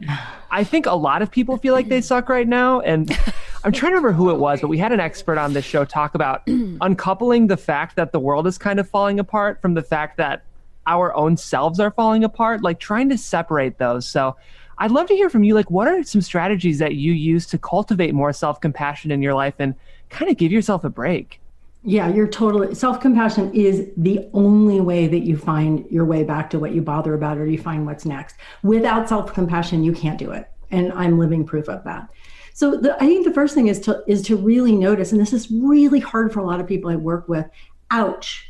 I 0.51 0.65
think 0.65 0.87
a 0.87 0.95
lot 0.95 1.21
of 1.21 1.31
people 1.31 1.57
feel 1.57 1.73
like 1.73 1.87
they 1.87 2.01
suck 2.13 2.27
right 2.27 2.47
now. 2.47 2.81
And 2.81 3.17
I'm 3.63 3.71
trying 3.71 3.93
to 3.93 3.95
remember 3.95 4.11
who 4.11 4.29
it 4.29 4.37
was, 4.37 4.59
but 4.59 4.67
we 4.67 4.77
had 4.77 4.91
an 4.91 4.99
expert 4.99 5.37
on 5.37 5.53
this 5.53 5.63
show 5.63 5.85
talk 5.85 6.15
about 6.15 6.43
uncoupling 6.47 7.47
the 7.47 7.57
fact 7.57 7.95
that 7.95 8.11
the 8.11 8.19
world 8.19 8.45
is 8.45 8.57
kind 8.57 8.79
of 8.79 8.89
falling 8.89 9.19
apart 9.19 9.61
from 9.61 9.73
the 9.73 9.83
fact 9.83 10.17
that 10.17 10.43
our 10.85 11.15
own 11.15 11.37
selves 11.37 11.79
are 11.79 11.91
falling 11.91 12.25
apart, 12.25 12.61
like 12.61 12.79
trying 12.79 13.07
to 13.07 13.17
separate 13.17 13.77
those. 13.77 14.05
So 14.05 14.35
I'd 14.77 14.91
love 14.91 15.07
to 15.07 15.15
hear 15.15 15.29
from 15.29 15.43
you. 15.43 15.55
Like, 15.55 15.71
what 15.71 15.87
are 15.87 16.03
some 16.03 16.21
strategies 16.21 16.79
that 16.79 16.95
you 16.95 17.13
use 17.13 17.45
to 17.47 17.57
cultivate 17.57 18.13
more 18.13 18.33
self 18.33 18.59
compassion 18.59 19.11
in 19.11 19.21
your 19.21 19.33
life? 19.33 19.55
And 19.59 19.75
kind 20.09 20.29
of 20.31 20.37
give 20.37 20.51
yourself 20.51 20.83
a 20.83 20.89
break. 20.89 21.39
Yeah, 21.87 22.07
you're 22.07 22.27
totally 22.27 22.73
self 22.73 22.99
compassion 22.99 23.53
is 23.53 23.89
the 23.95 24.27
only 24.33 24.81
way 24.81 25.07
that 25.07 25.19
you 25.19 25.37
find 25.37 25.85
your 25.91 26.05
way 26.05 26.23
back 26.23 26.49
to 26.49 26.59
what 26.59 26.73
you 26.73 26.81
bother 26.81 27.13
about 27.13 27.37
or 27.37 27.45
you 27.45 27.59
find 27.59 27.85
what's 27.85 28.05
next. 28.05 28.37
Without 28.63 29.07
self 29.07 29.33
compassion, 29.33 29.83
you 29.83 29.93
can't 29.93 30.17
do 30.17 30.31
it. 30.31 30.49
And 30.71 30.91
I'm 30.93 31.19
living 31.19 31.45
proof 31.45 31.69
of 31.69 31.83
that. 31.83 32.09
So 32.55 32.77
the, 32.77 32.95
I 32.95 33.05
think 33.05 33.23
the 33.25 33.33
first 33.33 33.53
thing 33.53 33.67
is 33.67 33.79
to 33.81 34.03
is 34.07 34.23
to 34.23 34.35
really 34.35 34.75
notice, 34.75 35.11
and 35.11 35.21
this 35.21 35.31
is 35.31 35.51
really 35.51 35.99
hard 35.99 36.33
for 36.33 36.39
a 36.39 36.45
lot 36.45 36.59
of 36.59 36.65
people 36.65 36.89
I 36.89 36.95
work 36.95 37.29
with. 37.29 37.45
Ouch, 37.91 38.49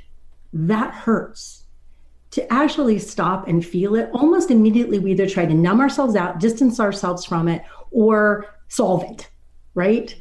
that 0.54 0.94
hurts. 0.94 1.64
To 2.32 2.54
actually 2.54 3.00
stop 3.00 3.48
and 3.48 3.66
feel 3.66 3.96
it, 3.96 4.10
almost 4.14 4.52
immediately 4.52 5.00
we 5.00 5.12
either 5.12 5.28
try 5.28 5.46
to 5.46 5.54
numb 5.54 5.82
ourselves 5.82 6.16
out, 6.16 6.40
distance 6.40 6.80
ourselves 6.80 7.26
from 7.26 7.48
it, 7.48 7.64
or 7.92 8.46
solve 8.68 9.04
it, 9.04 9.30
right? 9.74 10.16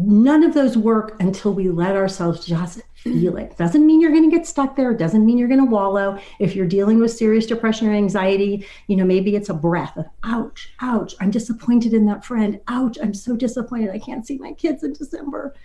None 0.00 0.44
of 0.44 0.54
those 0.54 0.78
work 0.78 1.20
until 1.20 1.52
we 1.52 1.70
let 1.70 1.96
ourselves 1.96 2.46
just 2.46 2.82
feel 2.94 3.36
it. 3.36 3.56
Doesn't 3.56 3.84
mean 3.84 4.00
you're 4.00 4.12
going 4.12 4.30
to 4.30 4.36
get 4.36 4.46
stuck 4.46 4.76
there. 4.76 4.94
Doesn't 4.94 5.26
mean 5.26 5.38
you're 5.38 5.48
going 5.48 5.58
to 5.58 5.66
wallow. 5.66 6.20
If 6.38 6.54
you're 6.54 6.68
dealing 6.68 7.00
with 7.00 7.10
serious 7.10 7.46
depression 7.46 7.88
or 7.88 7.92
anxiety, 7.92 8.64
you 8.86 8.94
know, 8.94 9.04
maybe 9.04 9.34
it's 9.34 9.48
a 9.48 9.54
breath 9.54 9.96
of 9.96 10.06
ouch, 10.22 10.72
ouch, 10.80 11.16
I'm 11.20 11.32
disappointed 11.32 11.94
in 11.94 12.06
that 12.06 12.24
friend. 12.24 12.60
Ouch, 12.68 12.96
I'm 13.02 13.12
so 13.12 13.34
disappointed. 13.34 13.90
I 13.90 13.98
can't 13.98 14.24
see 14.24 14.38
my 14.38 14.52
kids 14.52 14.84
in 14.84 14.92
December. 14.92 15.56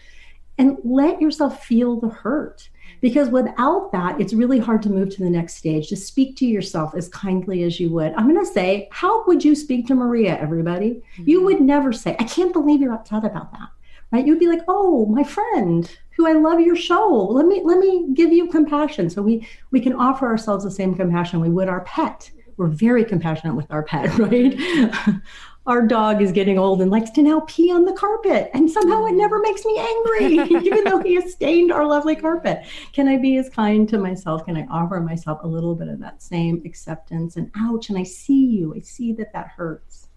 And 0.57 0.79
let 0.83 1.21
yourself 1.21 1.63
feel 1.63 1.99
the 1.99 2.09
hurt. 2.09 2.69
Because 3.01 3.29
without 3.29 3.91
that, 3.91 4.19
it's 4.19 4.33
really 4.33 4.57
hard 4.57 4.81
to 4.83 4.89
move 4.89 5.11
to 5.11 5.23
the 5.23 5.29
next 5.29 5.57
stage, 5.57 5.89
to 5.89 5.95
speak 5.95 6.37
to 6.37 6.45
yourself 6.47 6.95
as 6.95 7.07
kindly 7.09 7.61
as 7.61 7.79
you 7.79 7.91
would. 7.91 8.13
I'm 8.13 8.27
going 8.27 8.43
to 8.43 8.51
say, 8.51 8.87
how 8.91 9.25
would 9.25 9.45
you 9.45 9.53
speak 9.53 9.85
to 9.87 9.95
Maria, 9.95 10.39
everybody? 10.39 11.03
Mm-hmm. 11.17 11.29
You 11.29 11.43
would 11.43 11.61
never 11.61 11.93
say, 11.93 12.15
I 12.19 12.23
can't 12.23 12.53
believe 12.53 12.81
you're 12.81 12.93
upset 12.93 13.25
about 13.25 13.51
that 13.51 13.69
right? 14.13 14.25
You'd 14.25 14.39
be 14.39 14.47
like 14.47 14.61
oh 14.67 15.05
my 15.07 15.23
friend 15.23 15.97
who 16.15 16.27
i 16.27 16.33
love 16.33 16.59
your 16.59 16.75
show. 16.75 17.27
Let 17.31 17.45
me 17.47 17.61
let 17.63 17.79
me 17.79 18.09
give 18.13 18.31
you 18.31 18.47
compassion. 18.47 19.09
So 19.09 19.21
we 19.21 19.47
we 19.71 19.79
can 19.79 19.93
offer 19.93 20.27
ourselves 20.27 20.63
the 20.63 20.71
same 20.71 20.95
compassion 20.95 21.41
we 21.41 21.49
would 21.49 21.67
our 21.67 21.81
pet. 21.81 22.29
We're 22.57 22.67
very 22.67 23.03
compassionate 23.03 23.55
with 23.55 23.71
our 23.71 23.83
pet 23.83 24.17
right? 24.19 24.57
Our 25.65 25.87
dog 25.87 26.21
is 26.21 26.33
getting 26.33 26.59
old 26.59 26.81
and 26.81 26.91
likes 26.91 27.09
to 27.11 27.21
now 27.21 27.39
pee 27.47 27.71
on 27.71 27.85
the 27.85 27.93
carpet 27.93 28.51
and 28.53 28.69
somehow 28.69 29.05
it 29.05 29.13
never 29.13 29.39
makes 29.39 29.63
me 29.63 29.79
angry 29.79 30.57
even 30.65 30.83
though 30.83 30.99
he 30.99 31.15
has 31.15 31.31
stained 31.31 31.71
our 31.71 31.87
lovely 31.87 32.17
carpet. 32.17 32.65
Can 32.91 33.07
i 33.07 33.15
be 33.15 33.37
as 33.37 33.49
kind 33.49 33.87
to 33.87 33.97
myself? 33.97 34.43
Can 34.43 34.57
i 34.57 34.67
offer 34.69 34.99
myself 34.99 35.39
a 35.43 35.47
little 35.47 35.73
bit 35.73 35.87
of 35.87 35.99
that 36.01 36.21
same 36.21 36.61
acceptance 36.65 37.37
and 37.37 37.49
ouch 37.55 37.87
and 37.87 37.97
i 37.97 38.03
see 38.03 38.45
you. 38.45 38.75
I 38.75 38.81
see 38.81 39.13
that 39.13 39.31
that 39.31 39.47
hurts. 39.47 40.09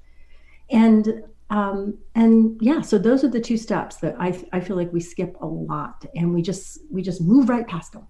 And 0.68 1.22
um, 1.50 1.98
and 2.14 2.58
yeah 2.60 2.80
so 2.80 2.98
those 2.98 3.22
are 3.24 3.28
the 3.28 3.40
two 3.40 3.56
steps 3.56 3.96
that 3.96 4.16
I, 4.18 4.38
I 4.52 4.60
feel 4.60 4.76
like 4.76 4.92
we 4.92 5.00
skip 5.00 5.36
a 5.40 5.46
lot 5.46 6.04
and 6.14 6.34
we 6.34 6.42
just 6.42 6.80
we 6.90 7.02
just 7.02 7.20
move 7.20 7.48
right 7.48 7.66
past 7.66 7.92
them. 7.92 8.06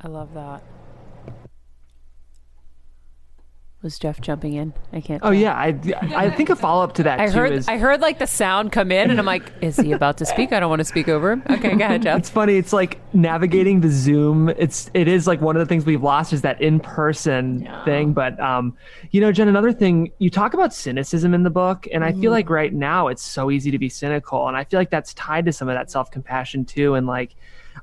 I 0.00 0.08
love 0.08 0.34
that 0.34 0.62
was 3.82 3.98
Jeff 3.98 4.20
jumping 4.20 4.54
in? 4.54 4.72
I 4.92 5.00
can't. 5.00 5.22
Oh 5.22 5.26
tell. 5.26 5.34
yeah, 5.34 5.54
I 5.54 5.78
I 6.14 6.30
think 6.30 6.50
a 6.50 6.56
follow 6.56 6.84
up 6.84 6.94
to 6.94 7.02
that. 7.02 7.18
I 7.18 7.26
too 7.26 7.32
heard 7.32 7.52
is, 7.52 7.68
I 7.68 7.78
heard 7.78 8.00
like 8.00 8.18
the 8.18 8.26
sound 8.26 8.70
come 8.70 8.92
in, 8.92 9.10
and 9.10 9.18
I'm 9.18 9.26
like, 9.26 9.52
is 9.60 9.76
he 9.76 9.92
about 9.92 10.18
to 10.18 10.26
speak? 10.26 10.52
I 10.52 10.60
don't 10.60 10.70
want 10.70 10.80
to 10.80 10.84
speak 10.84 11.08
over 11.08 11.32
him. 11.32 11.42
Okay, 11.50 11.74
go 11.74 11.84
ahead, 11.84 12.02
Jeff. 12.02 12.18
It's 12.18 12.30
funny. 12.30 12.56
It's 12.56 12.72
like 12.72 13.00
navigating 13.14 13.80
the 13.80 13.88
Zoom. 13.90 14.48
It's 14.50 14.90
it 14.94 15.08
is 15.08 15.26
like 15.26 15.40
one 15.40 15.56
of 15.56 15.60
the 15.60 15.66
things 15.66 15.84
we've 15.84 16.02
lost 16.02 16.32
is 16.32 16.42
that 16.42 16.60
in 16.60 16.78
person 16.80 17.62
yeah. 17.62 17.84
thing. 17.84 18.12
But 18.12 18.38
um, 18.38 18.76
you 19.10 19.20
know, 19.20 19.32
Jen, 19.32 19.48
another 19.48 19.72
thing 19.72 20.12
you 20.18 20.30
talk 20.30 20.54
about 20.54 20.72
cynicism 20.72 21.34
in 21.34 21.42
the 21.42 21.50
book, 21.50 21.88
and 21.92 22.04
I 22.04 22.12
feel 22.12 22.30
mm. 22.30 22.34
like 22.34 22.50
right 22.50 22.72
now 22.72 23.08
it's 23.08 23.22
so 23.22 23.50
easy 23.50 23.70
to 23.72 23.78
be 23.78 23.88
cynical, 23.88 24.46
and 24.46 24.56
I 24.56 24.64
feel 24.64 24.78
like 24.78 24.90
that's 24.90 25.12
tied 25.14 25.46
to 25.46 25.52
some 25.52 25.68
of 25.68 25.74
that 25.74 25.90
self 25.90 26.10
compassion 26.10 26.64
too, 26.64 26.94
and 26.94 27.06
like. 27.06 27.34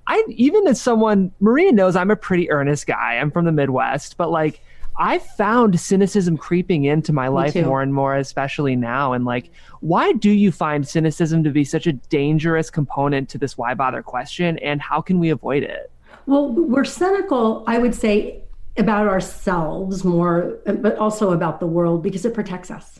I 0.06 0.24
even 0.30 0.68
as 0.68 0.80
someone 0.80 1.32
Maria 1.40 1.72
knows 1.72 1.96
I'm 1.96 2.12
a 2.12 2.16
pretty 2.16 2.52
earnest 2.52 2.86
guy. 2.86 3.18
I'm 3.18 3.32
from 3.32 3.46
the 3.46 3.52
Midwest, 3.52 4.18
but 4.18 4.30
like 4.30 4.62
I 5.00 5.18
found 5.20 5.80
cynicism 5.80 6.36
creeping 6.36 6.84
into 6.84 7.14
my 7.14 7.30
life 7.30 7.56
more 7.56 7.82
and 7.82 7.94
more, 7.94 8.18
especially 8.18 8.76
now. 8.76 9.14
And 9.14 9.24
like, 9.24 9.50
why 9.80 10.12
do 10.12 10.30
you 10.30 10.52
find 10.52 10.86
cynicism 10.86 11.42
to 11.46 11.52
be 11.52 11.64
such 11.64 11.88
a 11.88 11.94
dangerous 11.94 12.70
component 12.70 13.30
to 13.30 13.38
this 13.38 13.58
why 13.58 13.74
bother 13.74 14.04
question? 14.04 14.60
And 14.60 14.82
how 14.82 15.00
can 15.00 15.18
we 15.18 15.30
avoid 15.30 15.64
it? 15.64 15.90
Well, 16.26 16.52
we're 16.52 16.84
cynical, 16.84 17.64
I 17.66 17.78
would 17.78 17.96
say, 17.96 18.44
about 18.78 19.08
ourselves 19.08 20.04
more, 20.04 20.60
but 20.66 20.98
also 20.98 21.32
about 21.32 21.62
the 21.62 21.68
world 21.68 22.04
because 22.04 22.26
it 22.26 22.34
protects 22.34 22.70
us. 22.70 23.00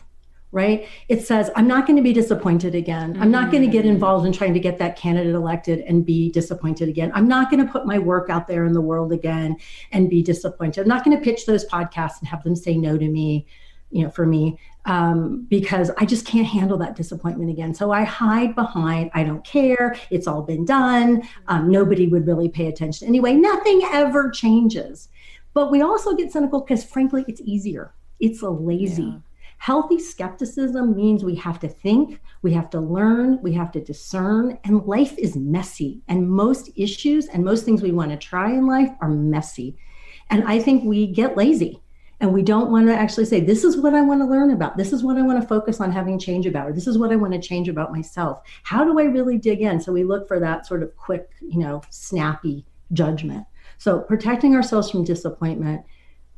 Right? 0.52 0.88
It 1.08 1.26
says, 1.26 1.52
I'm 1.56 1.68
not 1.68 1.86
going 1.86 1.98
to 1.98 2.02
be 2.02 2.14
disappointed 2.14 2.74
again. 2.74 3.18
I'm 3.22 3.30
not 3.30 3.52
going 3.52 3.64
to 3.64 3.70
get 3.70 3.86
involved 3.86 4.26
in 4.26 4.34
trying 4.34 4.54
to 4.56 4.60
get 4.60 4.80
that 4.80 4.96
candidate 4.96 5.36
elected 5.36 5.82
and 5.82 6.06
be 6.06 6.32
disappointed 6.32 6.90
again. 6.90 7.12
I'm 7.14 7.28
not 7.28 7.52
going 7.52 7.64
to 7.66 7.72
put 7.72 7.86
my 7.86 8.00
work 8.00 8.30
out 8.30 8.48
there 8.48 8.66
in 8.66 8.74
the 8.74 8.82
world 8.82 9.12
again 9.12 9.58
and 9.92 10.10
be 10.10 10.24
disappointed. 10.24 10.82
I'm 10.82 10.88
not 10.88 11.06
going 11.06 11.16
to 11.16 11.24
pitch 11.24 11.46
those 11.46 11.66
podcasts 11.66 12.20
and 12.20 12.28
have 12.30 12.44
them 12.44 12.56
say 12.56 12.78
no 12.78 12.98
to 12.98 13.08
me, 13.08 13.46
you 13.92 14.04
know, 14.04 14.10
for 14.10 14.26
me, 14.26 14.58
um, 14.86 15.46
because 15.50 15.92
I 16.00 16.06
just 16.06 16.26
can't 16.26 16.48
handle 16.48 16.80
that 16.80 16.96
disappointment 16.96 17.52
again. 17.52 17.76
So 17.76 17.92
I 17.92 18.04
hide 18.04 18.56
behind, 18.56 19.12
I 19.14 19.24
don't 19.24 19.46
care. 19.46 19.96
It's 20.10 20.26
all 20.26 20.42
been 20.42 20.66
done. 20.66 21.30
Um, 21.48 21.70
nobody 21.70 22.08
would 22.08 22.26
really 22.26 22.50
pay 22.50 22.68
attention. 22.68 23.08
Anyway, 23.08 23.34
nothing 23.34 23.84
ever 23.92 24.32
changes. 24.32 25.10
But 25.54 25.70
we 25.70 25.84
also 25.84 26.16
get 26.16 26.32
cynical 26.32 26.62
because, 26.62 26.84
frankly, 26.84 27.24
it's 27.28 27.42
easier. 27.42 27.94
It's 28.20 28.42
a 28.42 28.50
lazy. 28.50 29.04
Yeah 29.04 29.18
Healthy 29.60 30.00
skepticism 30.00 30.96
means 30.96 31.24
we 31.24 31.36
have 31.36 31.60
to 31.60 31.68
think, 31.68 32.22
we 32.42 32.54
have 32.54 32.70
to 32.70 32.80
learn, 32.80 33.40
we 33.42 33.54
have 33.54 33.72
to 33.74 33.84
discern, 33.84 34.58
and 34.64 34.86
life 34.86 35.18
is 35.18 35.36
messy. 35.36 36.02
And 36.08 36.30
most 36.30 36.70
issues 36.78 37.28
and 37.28 37.44
most 37.44 37.66
things 37.66 37.82
we 37.82 37.92
want 37.92 38.12
to 38.12 38.18
try 38.18 38.52
in 38.52 38.66
life 38.66 38.90
are 39.02 39.10
messy. 39.10 39.78
And 40.30 40.46
I 40.46 40.60
think 40.60 40.86
we 40.86 41.08
get 41.08 41.36
lazy 41.36 41.84
and 42.22 42.34
we 42.34 42.42
don't 42.42 42.72
want 42.72 42.88
to 42.88 42.96
actually 42.96 43.26
say, 43.26 43.42
This 43.42 43.66
is 43.66 43.78
what 43.78 43.94
I 43.94 44.02
want 44.02 44.22
to 44.22 44.26
learn 44.26 44.52
about. 44.52 44.78
This 44.78 44.94
is 44.94 45.04
what 45.04 45.18
I 45.18 45.22
want 45.22 45.42
to 45.42 45.48
focus 45.48 45.82
on 45.82 45.92
having 45.92 46.18
change 46.20 46.46
about. 46.46 46.70
Or 46.70 46.74
this 46.74 46.88
is 46.88 46.98
what 46.98 47.12
I 47.12 47.18
want 47.18 47.34
to 47.34 47.40
change 47.40 47.68
about 47.68 47.92
myself. 47.92 48.42
How 48.64 48.86
do 48.86 48.98
I 48.98 49.04
really 49.04 49.38
dig 49.38 49.62
in? 49.62 49.82
So 49.82 49.92
we 49.92 50.06
look 50.06 50.28
for 50.28 50.40
that 50.40 50.68
sort 50.68 50.84
of 50.84 50.96
quick, 50.96 51.30
you 51.42 51.60
know, 51.60 51.82
snappy 51.90 52.66
judgment. 52.94 53.46
So 53.78 54.00
protecting 54.00 54.56
ourselves 54.56 54.90
from 54.90 55.04
disappointment 55.04 55.84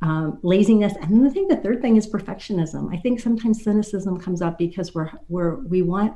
um, 0.02 0.40
laziness, 0.42 0.94
and 1.00 1.12
then 1.12 1.28
I 1.28 1.30
think 1.30 1.50
the 1.50 1.58
third 1.58 1.82
thing 1.82 1.96
is 1.96 2.08
perfectionism. 2.08 2.94
I 2.94 2.98
think 2.98 3.20
sometimes 3.20 3.64
cynicism 3.64 4.20
comes 4.20 4.42
up 4.42 4.58
because 4.58 4.96
we're 4.96 5.12
we're 5.30 5.56
we 5.56 5.82
want 5.82 6.16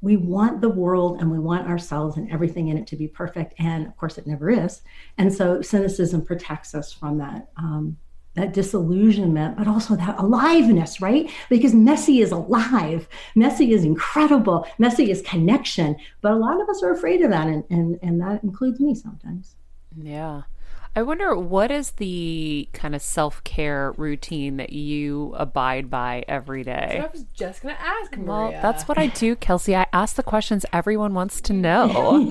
we 0.00 0.16
want 0.16 0.60
the 0.60 0.68
world 0.68 1.20
and 1.20 1.30
we 1.30 1.40
want 1.40 1.66
ourselves 1.66 2.16
and 2.16 2.30
everything 2.30 2.68
in 2.68 2.78
it 2.78 2.86
to 2.88 2.96
be 2.96 3.08
perfect, 3.08 3.54
and 3.58 3.86
of 3.86 3.96
course 3.96 4.18
it 4.18 4.26
never 4.26 4.50
is. 4.50 4.82
And 5.18 5.32
so 5.32 5.60
cynicism 5.62 6.24
protects 6.24 6.74
us 6.74 6.92
from 6.92 7.18
that. 7.18 7.48
Um, 7.56 7.96
that 8.34 8.52
disillusionment, 8.52 9.56
but 9.56 9.66
also 9.66 9.96
that 9.96 10.16
aliveness, 10.18 11.00
right? 11.00 11.28
Because 11.48 11.74
messy 11.74 12.20
is 12.20 12.30
alive. 12.30 13.08
Messy 13.34 13.72
is 13.72 13.82
incredible. 13.84 14.64
Messy 14.78 15.10
is 15.10 15.22
connection. 15.22 15.96
But 16.20 16.32
a 16.32 16.36
lot 16.36 16.60
of 16.60 16.68
us 16.68 16.80
are 16.84 16.92
afraid 16.92 17.22
of 17.22 17.30
that, 17.30 17.48
and, 17.48 17.64
and, 17.68 17.98
and 18.00 18.20
that 18.20 18.44
includes 18.44 18.78
me 18.78 18.94
sometimes. 18.94 19.56
Yeah. 20.00 20.42
I 20.98 21.02
wonder 21.02 21.32
what 21.36 21.70
is 21.70 21.92
the 21.92 22.68
kind 22.72 22.92
of 22.92 23.00
self 23.00 23.44
care 23.44 23.92
routine 23.96 24.56
that 24.56 24.72
you 24.72 25.32
abide 25.36 25.88
by 25.88 26.24
every 26.26 26.64
day? 26.64 27.00
I 27.00 27.06
was 27.06 27.24
just 27.32 27.62
going 27.62 27.76
to 27.76 27.80
ask. 27.80 28.16
Maria. 28.16 28.26
Well, 28.26 28.50
that's 28.50 28.88
what 28.88 28.98
I 28.98 29.06
do, 29.06 29.36
Kelsey. 29.36 29.76
I 29.76 29.86
ask 29.92 30.16
the 30.16 30.24
questions 30.24 30.66
everyone 30.72 31.14
wants 31.14 31.40
to 31.42 31.52
know. 31.52 31.86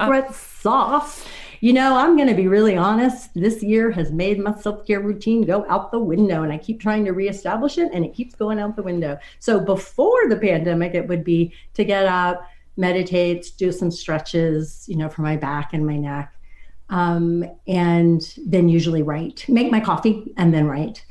secret 0.00 0.34
sauce. 0.34 1.22
You 1.60 1.74
know, 1.74 1.96
I'm 1.96 2.16
going 2.16 2.28
to 2.28 2.34
be 2.34 2.48
really 2.48 2.78
honest. 2.78 3.34
This 3.34 3.62
year 3.62 3.90
has 3.90 4.10
made 4.10 4.38
my 4.38 4.54
self 4.54 4.86
care 4.86 5.00
routine 5.00 5.42
go 5.42 5.66
out 5.68 5.92
the 5.92 5.98
window, 5.98 6.44
and 6.44 6.50
I 6.50 6.56
keep 6.56 6.80
trying 6.80 7.04
to 7.04 7.12
reestablish 7.12 7.76
it, 7.76 7.90
and 7.92 8.06
it 8.06 8.14
keeps 8.14 8.34
going 8.34 8.58
out 8.58 8.74
the 8.74 8.82
window. 8.82 9.18
So 9.38 9.60
before 9.60 10.30
the 10.30 10.36
pandemic, 10.36 10.94
it 10.94 11.06
would 11.08 11.24
be 11.24 11.52
to 11.74 11.84
get 11.84 12.06
up 12.06 12.48
meditate, 12.76 13.52
do 13.56 13.70
some 13.72 13.90
stretches, 13.90 14.84
you 14.88 14.96
know, 14.96 15.08
for 15.08 15.22
my 15.22 15.36
back 15.36 15.72
and 15.72 15.86
my 15.86 15.96
neck. 15.96 16.34
Um, 16.88 17.44
and 17.66 18.34
then 18.46 18.68
usually 18.68 19.02
write, 19.02 19.46
make 19.48 19.70
my 19.70 19.80
coffee 19.80 20.32
and 20.36 20.52
then 20.52 20.66
write. 20.66 21.04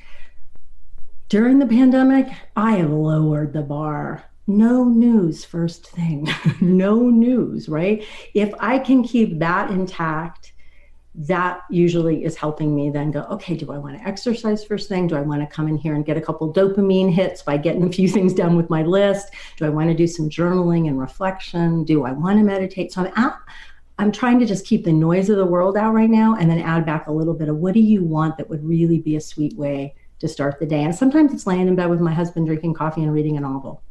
During 1.30 1.60
the 1.60 1.66
pandemic, 1.66 2.28
I 2.56 2.74
have 2.74 2.92
lowered 2.92 3.54
the 3.54 3.62
bar. 3.62 4.26
No 4.48 4.84
news, 4.84 5.46
first 5.46 5.90
thing. 5.90 6.28
no 6.62 7.10
news, 7.10 7.70
right? 7.70 8.06
If 8.34 8.54
I 8.60 8.80
can 8.80 9.04
keep 9.04 9.40
that 9.40 9.72
intact, 9.72 10.41
that 11.14 11.62
usually 11.70 12.24
is 12.24 12.38
helping 12.38 12.74
me 12.74 12.90
then 12.90 13.12
go, 13.12 13.22
okay, 13.24 13.54
do 13.56 13.72
I 13.72 13.78
want 13.78 13.98
to 13.98 14.08
exercise 14.08 14.64
first 14.64 14.88
thing? 14.88 15.08
Do 15.08 15.16
I 15.16 15.22
want 15.22 15.42
to 15.42 15.48
come 15.48 15.68
in 15.68 15.78
here 15.78 15.94
and 15.94 16.06
get 16.06 16.16
a 16.16 16.22
couple 16.22 16.54
dopamine 16.54 17.12
hits 17.12 17.42
by 17.42 17.58
getting 17.58 17.84
a 17.84 17.92
few 17.92 18.08
things 18.10 18.34
done 18.34 18.56
with 18.56 18.70
my 18.70 18.84
list? 18.84 19.34
Do 19.58 19.66
I 19.66 19.70
want 19.70 19.90
to 19.90 19.96
do 19.96 20.08
some 20.08 20.30
journaling 20.30 20.88
and 20.88 21.00
reflection? 21.00 21.84
Do 21.84 22.06
I 22.06 22.14
want 22.14 22.40
to 22.40 22.44
meditate? 22.44 22.94
So 22.94 23.12
I'm 23.16 23.34
I'm 24.00 24.12
trying 24.12 24.40
to 24.40 24.48
just 24.48 24.66
keep 24.66 24.84
the 24.84 24.92
noise 24.92 25.30
of 25.30 25.38
the 25.38 25.46
world 25.46 25.78
out 25.78 25.94
right 25.94 26.10
now 26.10 26.36
and 26.36 26.50
then 26.50 26.58
add 26.58 26.88
back 26.88 27.06
a 27.06 27.12
little 27.12 27.36
bit 27.36 27.50
of 27.50 27.58
what 27.58 27.76
do 27.76 27.82
you 27.82 28.04
want 28.04 28.36
that 28.38 28.50
would 28.50 28.64
really 28.64 28.98
be 28.98 29.16
a 29.16 29.22
sweet 29.22 29.56
way 29.56 29.94
to 30.18 30.28
start 30.28 30.58
the 30.60 30.66
day. 30.66 30.84
And 30.84 30.96
sometimes 30.96 31.32
it's 31.34 31.46
laying 31.46 31.68
in 31.68 31.76
bed 31.76 31.88
with 31.88 32.00
my 32.00 32.12
husband 32.12 32.48
drinking 32.48 32.74
coffee 32.74 33.04
and 33.04 33.14
reading 33.14 33.38
a 33.38 33.42
novel. 33.42 33.84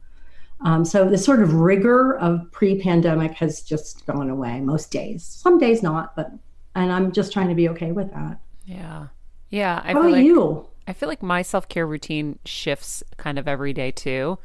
Um, 0.63 0.85
so 0.85 1.09
the 1.09 1.17
sort 1.17 1.41
of 1.41 1.55
rigor 1.55 2.19
of 2.19 2.51
pre-pandemic 2.51 3.35
has 3.35 3.63
just 3.63 4.05
gone 4.05 4.31
away 4.31 4.61
most 4.61 4.91
days. 4.91 5.25
Some 5.25 5.59
days 5.59 5.81
not, 5.81 6.17
but 6.17 6.33
and 6.75 6.93
I'm 6.93 7.13
just 7.13 7.33
trying 7.33 7.49
to 7.49 7.55
be 7.55 7.69
okay 7.71 7.93
with 7.93 8.13
that. 8.13 8.41
Yeah, 8.65 9.09
yeah. 9.49 9.81
I 9.85 9.93
How 9.93 10.01
about 10.01 10.13
like, 10.13 10.25
you? 10.25 10.67
I 10.87 10.93
feel 10.93 11.09
like 11.09 11.23
my 11.23 11.43
self 11.43 11.69
care 11.69 11.87
routine 11.87 12.39
shifts 12.45 13.03
kind 13.17 13.39
of 13.39 13.47
every 13.49 13.73
day 13.73 13.91
too. 13.91 14.39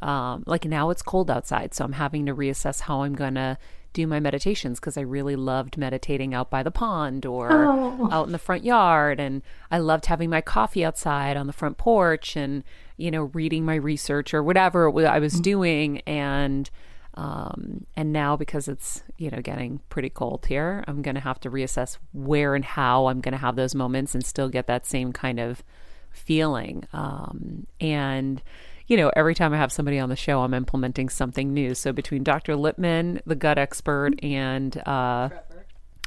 Um, 0.00 0.42
like 0.46 0.64
now 0.64 0.90
it's 0.90 1.02
cold 1.02 1.30
outside, 1.30 1.74
so 1.74 1.84
I'm 1.84 1.92
having 1.92 2.26
to 2.26 2.34
reassess 2.34 2.80
how 2.80 3.02
I'm 3.02 3.14
gonna 3.14 3.58
do 3.92 4.06
my 4.06 4.20
meditations 4.20 4.80
because 4.80 4.96
I 4.96 5.02
really 5.02 5.36
loved 5.36 5.76
meditating 5.76 6.34
out 6.34 6.50
by 6.50 6.62
the 6.62 6.70
pond 6.70 7.26
or 7.26 7.50
oh. 7.52 8.08
out 8.10 8.26
in 8.26 8.32
the 8.32 8.38
front 8.38 8.64
yard. 8.64 9.20
And 9.20 9.42
I 9.70 9.78
loved 9.78 10.06
having 10.06 10.30
my 10.30 10.40
coffee 10.40 10.84
outside 10.84 11.36
on 11.36 11.46
the 11.46 11.52
front 11.52 11.78
porch 11.78 12.36
and, 12.36 12.64
you 12.96 13.10
know, 13.10 13.24
reading 13.34 13.64
my 13.64 13.74
research 13.74 14.32
or 14.32 14.42
whatever 14.42 14.86
I 15.06 15.18
was 15.18 15.34
mm-hmm. 15.34 15.42
doing. 15.42 15.98
And 16.00 16.70
um, 17.14 17.86
and 17.96 18.12
now 18.12 18.36
because 18.36 18.68
it's 18.68 19.02
you 19.18 19.30
know 19.30 19.40
getting 19.42 19.80
pretty 19.88 20.10
cold 20.10 20.46
here, 20.46 20.84
I'm 20.86 21.02
going 21.02 21.14
to 21.14 21.20
have 21.20 21.40
to 21.40 21.50
reassess 21.50 21.98
where 22.12 22.54
and 22.54 22.64
how 22.64 23.06
I'm 23.06 23.20
going 23.20 23.32
to 23.32 23.38
have 23.38 23.56
those 23.56 23.74
moments 23.74 24.14
and 24.14 24.24
still 24.24 24.48
get 24.48 24.66
that 24.66 24.86
same 24.86 25.12
kind 25.12 25.38
of 25.38 25.62
feeling. 26.10 26.84
Um, 26.92 27.66
and 27.80 28.42
you 28.86 28.96
know, 28.96 29.10
every 29.14 29.34
time 29.34 29.54
I 29.54 29.58
have 29.58 29.72
somebody 29.72 29.98
on 29.98 30.08
the 30.08 30.16
show, 30.16 30.40
I'm 30.40 30.54
implementing 30.54 31.08
something 31.08 31.54
new. 31.54 31.74
So 31.74 31.92
between 31.92 32.24
Dr. 32.24 32.54
Lipman, 32.54 33.20
the 33.24 33.36
gut 33.36 33.56
expert, 33.56 34.22
and 34.22 34.76
uh, 34.86 35.30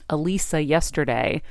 Elisa 0.10 0.62
yesterday, 0.62 1.42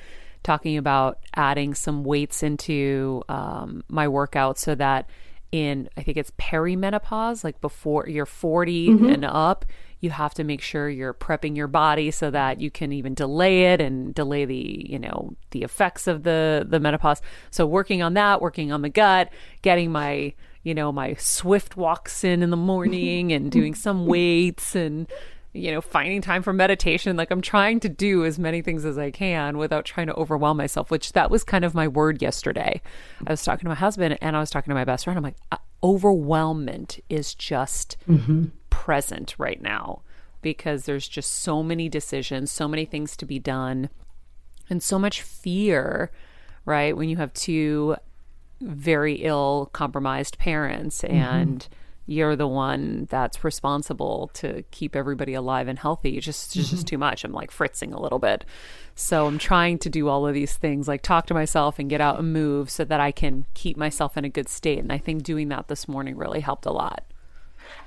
talking 0.42 0.76
about 0.76 1.18
adding 1.34 1.74
some 1.74 2.04
weights 2.04 2.42
into 2.42 3.22
um, 3.28 3.82
my 3.88 4.06
workout 4.06 4.58
so 4.58 4.74
that 4.74 5.08
in 5.54 5.88
I 5.96 6.02
think 6.02 6.18
it's 6.18 6.32
perimenopause, 6.32 7.44
like 7.44 7.60
before 7.60 8.08
you're 8.08 8.26
40 8.26 8.88
mm-hmm. 8.88 9.08
and 9.08 9.24
up, 9.24 9.64
you 10.00 10.10
have 10.10 10.34
to 10.34 10.42
make 10.42 10.60
sure 10.60 10.88
you're 10.88 11.14
prepping 11.14 11.56
your 11.56 11.68
body 11.68 12.10
so 12.10 12.28
that 12.32 12.60
you 12.60 12.72
can 12.72 12.92
even 12.92 13.14
delay 13.14 13.72
it 13.72 13.80
and 13.80 14.12
delay 14.12 14.44
the, 14.44 14.86
you 14.88 14.98
know, 14.98 15.36
the 15.52 15.62
effects 15.62 16.08
of 16.08 16.24
the 16.24 16.66
the 16.68 16.80
menopause. 16.80 17.22
So 17.52 17.66
working 17.66 18.02
on 18.02 18.14
that, 18.14 18.42
working 18.42 18.72
on 18.72 18.82
the 18.82 18.88
gut, 18.88 19.30
getting 19.62 19.92
my, 19.92 20.34
you 20.64 20.74
know, 20.74 20.90
my 20.90 21.14
swift 21.14 21.76
walks 21.76 22.24
in 22.24 22.42
in 22.42 22.50
the 22.50 22.56
morning 22.72 23.32
and 23.32 23.52
doing 23.52 23.76
some 23.76 24.06
weights 24.06 24.74
and 24.74 25.06
you 25.54 25.70
know, 25.70 25.80
finding 25.80 26.20
time 26.20 26.42
for 26.42 26.52
meditation. 26.52 27.16
Like 27.16 27.30
I'm 27.30 27.40
trying 27.40 27.78
to 27.80 27.88
do 27.88 28.24
as 28.24 28.38
many 28.38 28.60
things 28.60 28.84
as 28.84 28.98
I 28.98 29.12
can 29.12 29.56
without 29.56 29.84
trying 29.84 30.08
to 30.08 30.14
overwhelm 30.14 30.56
myself, 30.56 30.90
which 30.90 31.12
that 31.12 31.30
was 31.30 31.44
kind 31.44 31.64
of 31.64 31.74
my 31.74 31.86
word 31.86 32.20
yesterday. 32.20 32.82
I 33.24 33.32
was 33.32 33.44
talking 33.44 33.64
to 33.64 33.68
my 33.68 33.76
husband 33.76 34.18
and 34.20 34.36
I 34.36 34.40
was 34.40 34.50
talking 34.50 34.72
to 34.72 34.74
my 34.74 34.84
best 34.84 35.04
friend. 35.04 35.16
I'm 35.16 35.22
like, 35.22 35.36
uh, 35.52 35.58
overwhelmment 35.82 36.98
is 37.08 37.34
just 37.34 37.96
mm-hmm. 38.08 38.46
present 38.68 39.36
right 39.38 39.62
now 39.62 40.02
because 40.42 40.84
there's 40.84 41.06
just 41.06 41.32
so 41.32 41.62
many 41.62 41.88
decisions, 41.88 42.50
so 42.50 42.66
many 42.66 42.84
things 42.84 43.16
to 43.16 43.24
be 43.24 43.38
done, 43.38 43.88
and 44.68 44.82
so 44.82 44.98
much 44.98 45.22
fear, 45.22 46.10
right? 46.66 46.96
When 46.96 47.08
you 47.08 47.16
have 47.16 47.32
two 47.32 47.96
very 48.60 49.14
ill, 49.16 49.70
compromised 49.72 50.38
parents 50.38 51.02
mm-hmm. 51.02 51.16
You're 52.06 52.36
the 52.36 52.46
one 52.46 53.06
that's 53.10 53.42
responsible 53.44 54.30
to 54.34 54.62
keep 54.70 54.94
everybody 54.94 55.34
alive 55.34 55.68
and 55.68 55.78
healthy. 55.78 56.16
It's 56.16 56.26
just, 56.26 56.56
it's 56.56 56.66
mm-hmm. 56.66 56.76
just 56.76 56.86
too 56.86 56.98
much. 56.98 57.24
I'm 57.24 57.32
like 57.32 57.50
fritzing 57.50 57.92
a 57.92 58.00
little 58.00 58.18
bit. 58.18 58.44
So 58.94 59.26
I'm 59.26 59.38
trying 59.38 59.78
to 59.80 59.90
do 59.90 60.08
all 60.08 60.26
of 60.26 60.34
these 60.34 60.54
things, 60.54 60.86
like 60.86 61.02
talk 61.02 61.26
to 61.26 61.34
myself 61.34 61.78
and 61.78 61.88
get 61.88 62.00
out 62.00 62.18
and 62.18 62.32
move 62.32 62.70
so 62.70 62.84
that 62.84 63.00
I 63.00 63.10
can 63.10 63.46
keep 63.54 63.76
myself 63.76 64.16
in 64.16 64.24
a 64.24 64.28
good 64.28 64.48
state. 64.48 64.80
And 64.80 64.92
I 64.92 64.98
think 64.98 65.22
doing 65.22 65.48
that 65.48 65.68
this 65.68 65.88
morning 65.88 66.16
really 66.16 66.40
helped 66.40 66.66
a 66.66 66.72
lot. 66.72 67.04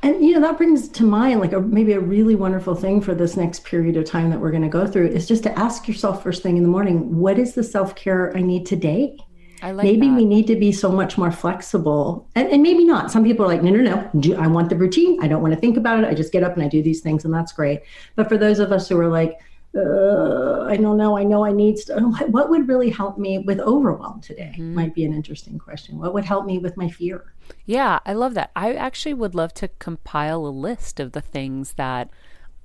And 0.02 0.24
you 0.24 0.34
know 0.34 0.42
that 0.42 0.58
brings 0.58 0.90
to 0.90 1.04
mind 1.04 1.40
like 1.40 1.54
a, 1.54 1.62
maybe 1.62 1.94
a 1.94 2.00
really 2.00 2.36
wonderful 2.36 2.76
thing 2.76 3.02
for 3.02 3.16
this 3.16 3.38
next 3.38 3.64
period 3.64 3.98
of 3.98 4.06
time 4.06 4.30
that 4.32 4.40
we're 4.40 4.52
going 4.52 4.64
to 4.64 4.70
go 4.70 4.86
through 4.88 5.08
is 5.08 5.28
just 5.28 5.44
to 5.44 5.58
ask 5.58 5.88
yourself 5.88 6.24
first 6.24 6.44
thing 6.44 6.58
in 6.58 6.64
the 6.64 6.70
morning, 6.70 7.18
what 7.18 7.40
is 7.40 7.54
the 7.54 7.64
self 7.64 7.96
care 7.96 8.36
I 8.36 8.42
need 8.42 8.66
today? 8.66 9.18
I 9.62 9.72
like 9.72 9.84
maybe 9.84 10.08
that. 10.08 10.16
we 10.16 10.26
need 10.26 10.48
to 10.48 10.56
be 10.56 10.72
so 10.72 10.92
much 10.92 11.18
more 11.18 11.32
flexible 11.32 12.28
and, 12.36 12.48
and 12.50 12.62
maybe 12.62 12.84
not 12.84 13.12
some 13.12 13.24
people 13.24 13.46
are 13.46 13.48
like 13.48 13.64
no 13.64 13.72
no 13.72 13.82
no 13.82 14.10
do, 14.20 14.36
i 14.36 14.46
want 14.46 14.70
the 14.70 14.76
routine 14.76 15.22
i 15.24 15.28
don't 15.28 15.42
want 15.42 15.54
to 15.54 15.60
think 15.60 15.78
about 15.78 16.04
it 16.04 16.06
i 16.08 16.14
just 16.14 16.32
get 16.32 16.44
up 16.44 16.54
and 16.54 16.64
i 16.64 16.68
do 16.68 16.84
these 16.84 17.02
things 17.02 17.26
and 17.26 17.34
that's 17.34 17.52
great 17.52 17.82
but 18.16 18.30
for 18.30 18.38
those 18.38 18.60
of 18.60 18.72
us 18.72 18.88
who 18.88 19.00
are 19.00 19.08
like 19.08 19.40
uh, 19.76 20.66
I 20.68 20.78
don't 20.78 20.98
know. 20.98 21.18
I 21.18 21.24
know 21.24 21.46
I 21.46 21.52
need 21.52 21.78
stuff. 21.78 22.02
What 22.30 22.50
would 22.50 22.68
really 22.68 22.90
help 22.90 23.18
me 23.18 23.40
with 23.40 23.60
overwhelm 23.60 24.22
today? 24.22 24.54
Mm-hmm. 24.54 24.74
Might 24.74 24.96
be 24.96 25.04
an 25.04 25.14
interesting 25.14 25.60
question. 25.60 26.00
What 26.00 26.14
would 26.14 26.26
help 26.26 26.46
me 26.46 26.58
with 26.58 26.78
my 26.78 26.90
fear? 26.90 27.34
Yeah, 27.66 28.00
I 28.06 28.14
love 28.14 28.34
that. 28.34 28.52
I 28.56 28.74
actually 28.74 29.14
would 29.14 29.36
love 29.36 29.54
to 29.56 29.68
compile 29.80 30.46
a 30.46 30.50
list 30.50 31.00
of 31.00 31.12
the 31.12 31.22
things 31.22 31.74
that 31.74 32.10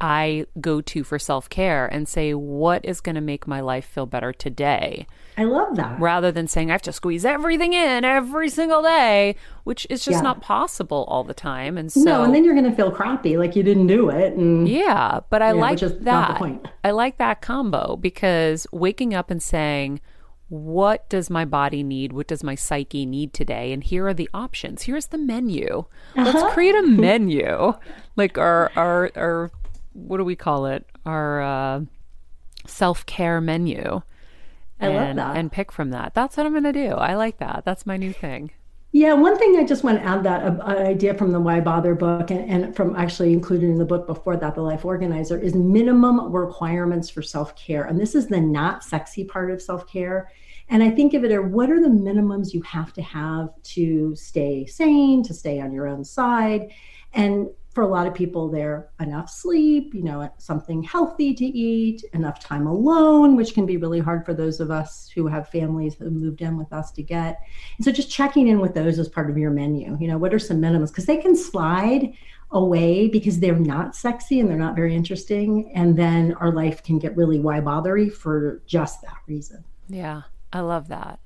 I 0.02 0.46
go 0.60 0.80
to 0.80 1.04
for 1.04 1.18
self 1.20 1.48
care 1.48 1.86
and 1.86 2.08
say, 2.08 2.34
what 2.34 2.84
is 2.84 3.00
going 3.00 3.14
to 3.14 3.20
make 3.20 3.46
my 3.46 3.60
life 3.60 3.84
feel 3.84 4.04
better 4.04 4.32
today? 4.32 5.06
I 5.38 5.44
love 5.44 5.76
that. 5.76 6.00
Rather 6.00 6.32
than 6.32 6.48
saying 6.48 6.70
I 6.70 6.74
have 6.74 6.82
to 6.82 6.92
squeeze 6.92 7.24
everything 7.24 7.72
in 7.72 8.04
every 8.04 8.48
single 8.48 8.82
day, 8.82 9.36
which 9.62 9.86
is 9.88 10.04
just 10.04 10.16
yeah. 10.16 10.22
not 10.22 10.42
possible 10.42 11.04
all 11.06 11.22
the 11.22 11.32
time. 11.32 11.78
And 11.78 11.90
so, 11.90 12.00
no, 12.00 12.24
and 12.24 12.34
then 12.34 12.44
you're 12.44 12.54
going 12.54 12.68
to 12.68 12.76
feel 12.76 12.90
crappy, 12.90 13.36
like 13.36 13.54
you 13.54 13.62
didn't 13.62 13.86
do 13.86 14.10
it. 14.10 14.34
And 14.34 14.68
yeah, 14.68 15.20
but 15.30 15.40
I 15.40 15.52
like 15.52 15.78
that. 15.78 16.42
I 16.82 16.90
like 16.90 17.18
that 17.18 17.40
combo 17.40 17.94
because 17.94 18.66
waking 18.72 19.14
up 19.14 19.30
and 19.30 19.40
saying, 19.40 20.00
what 20.48 21.08
does 21.08 21.30
my 21.30 21.44
body 21.44 21.84
need? 21.84 22.12
What 22.12 22.26
does 22.26 22.42
my 22.42 22.56
psyche 22.56 23.06
need 23.06 23.32
today? 23.32 23.72
And 23.72 23.84
here 23.84 24.08
are 24.08 24.12
the 24.12 24.28
options. 24.34 24.82
Here's 24.82 25.06
the 25.06 25.16
menu. 25.16 25.84
Uh-huh. 26.16 26.24
Let's 26.24 26.52
create 26.52 26.74
a 26.74 26.82
menu, 26.86 27.74
like 28.16 28.36
our 28.36 28.70
our 28.76 29.10
our 29.16 29.50
what 29.92 30.18
do 30.18 30.24
we 30.24 30.36
call 30.36 30.66
it? 30.66 30.86
Our 31.06 31.42
uh, 31.42 31.80
self 32.66 33.06
care 33.06 33.40
menu. 33.40 34.02
I 34.80 34.86
and, 34.86 34.94
love 34.94 35.16
that. 35.16 35.36
And 35.36 35.52
pick 35.52 35.70
from 35.70 35.90
that. 35.90 36.14
That's 36.14 36.36
what 36.36 36.46
I'm 36.46 36.52
going 36.52 36.64
to 36.64 36.72
do. 36.72 36.94
I 36.94 37.14
like 37.14 37.38
that. 37.38 37.62
That's 37.64 37.86
my 37.86 37.96
new 37.96 38.12
thing. 38.12 38.50
Yeah, 38.94 39.14
one 39.14 39.38
thing 39.38 39.56
I 39.56 39.64
just 39.64 39.84
want 39.84 39.98
to 39.98 40.04
add 40.04 40.22
that 40.24 40.44
uh, 40.44 40.64
idea 40.64 41.14
from 41.14 41.32
the 41.32 41.40
Why 41.40 41.60
Bother 41.60 41.94
book 41.94 42.30
and, 42.30 42.50
and, 42.50 42.76
from 42.76 42.94
actually 42.94 43.32
included 43.32 43.70
in 43.70 43.78
the 43.78 43.86
book 43.86 44.06
before 44.06 44.36
that, 44.36 44.54
The 44.54 44.60
Life 44.60 44.84
Organizer, 44.84 45.38
is 45.38 45.54
minimum 45.54 46.30
requirements 46.30 47.08
for 47.08 47.22
self 47.22 47.56
care. 47.56 47.84
And 47.84 47.98
this 47.98 48.14
is 48.14 48.26
the 48.26 48.38
not 48.40 48.84
sexy 48.84 49.24
part 49.24 49.50
of 49.50 49.62
self 49.62 49.86
care. 49.86 50.30
And 50.68 50.82
I 50.82 50.90
think 50.90 51.14
of 51.14 51.24
it 51.24 51.32
as 51.32 51.40
what 51.40 51.70
are 51.70 51.80
the 51.80 51.88
minimums 51.88 52.52
you 52.52 52.60
have 52.62 52.92
to 52.92 53.02
have 53.02 53.50
to 53.62 54.14
stay 54.14 54.66
sane, 54.66 55.22
to 55.22 55.32
stay 55.32 55.58
on 55.58 55.72
your 55.72 55.88
own 55.88 56.04
side? 56.04 56.70
And 57.14 57.48
for 57.74 57.82
a 57.82 57.88
lot 57.88 58.06
of 58.06 58.14
people 58.14 58.48
there 58.48 58.90
enough 59.00 59.30
sleep 59.30 59.94
you 59.94 60.02
know 60.02 60.28
something 60.38 60.82
healthy 60.82 61.32
to 61.34 61.44
eat 61.44 62.04
enough 62.12 62.38
time 62.40 62.66
alone 62.66 63.36
which 63.36 63.54
can 63.54 63.66
be 63.66 63.76
really 63.76 64.00
hard 64.00 64.24
for 64.24 64.34
those 64.34 64.60
of 64.60 64.70
us 64.70 65.10
who 65.14 65.26
have 65.26 65.48
families 65.48 65.94
who 65.94 66.10
moved 66.10 66.42
in 66.42 66.56
with 66.56 66.72
us 66.72 66.90
to 66.92 67.02
get. 67.02 67.40
And 67.76 67.84
so 67.84 67.92
just 67.92 68.10
checking 68.10 68.48
in 68.48 68.60
with 68.60 68.74
those 68.74 68.98
as 68.98 69.08
part 69.08 69.30
of 69.30 69.38
your 69.38 69.50
menu 69.50 69.96
you 70.00 70.08
know 70.08 70.18
what 70.18 70.34
are 70.34 70.38
some 70.38 70.60
minimums? 70.60 70.88
Because 70.88 71.06
they 71.06 71.16
can 71.16 71.36
slide 71.36 72.12
away 72.50 73.08
because 73.08 73.40
they're 73.40 73.58
not 73.58 73.96
sexy 73.96 74.38
and 74.38 74.48
they're 74.48 74.58
not 74.58 74.76
very 74.76 74.94
interesting 74.94 75.72
and 75.74 75.96
then 75.96 76.34
our 76.34 76.52
life 76.52 76.82
can 76.82 76.98
get 76.98 77.16
really 77.16 77.38
why 77.38 77.60
bothery 77.60 78.12
for 78.12 78.62
just 78.66 79.00
that 79.02 79.16
reason. 79.26 79.64
Yeah 79.88 80.22
i 80.52 80.60
love 80.60 80.88
that 80.88 81.18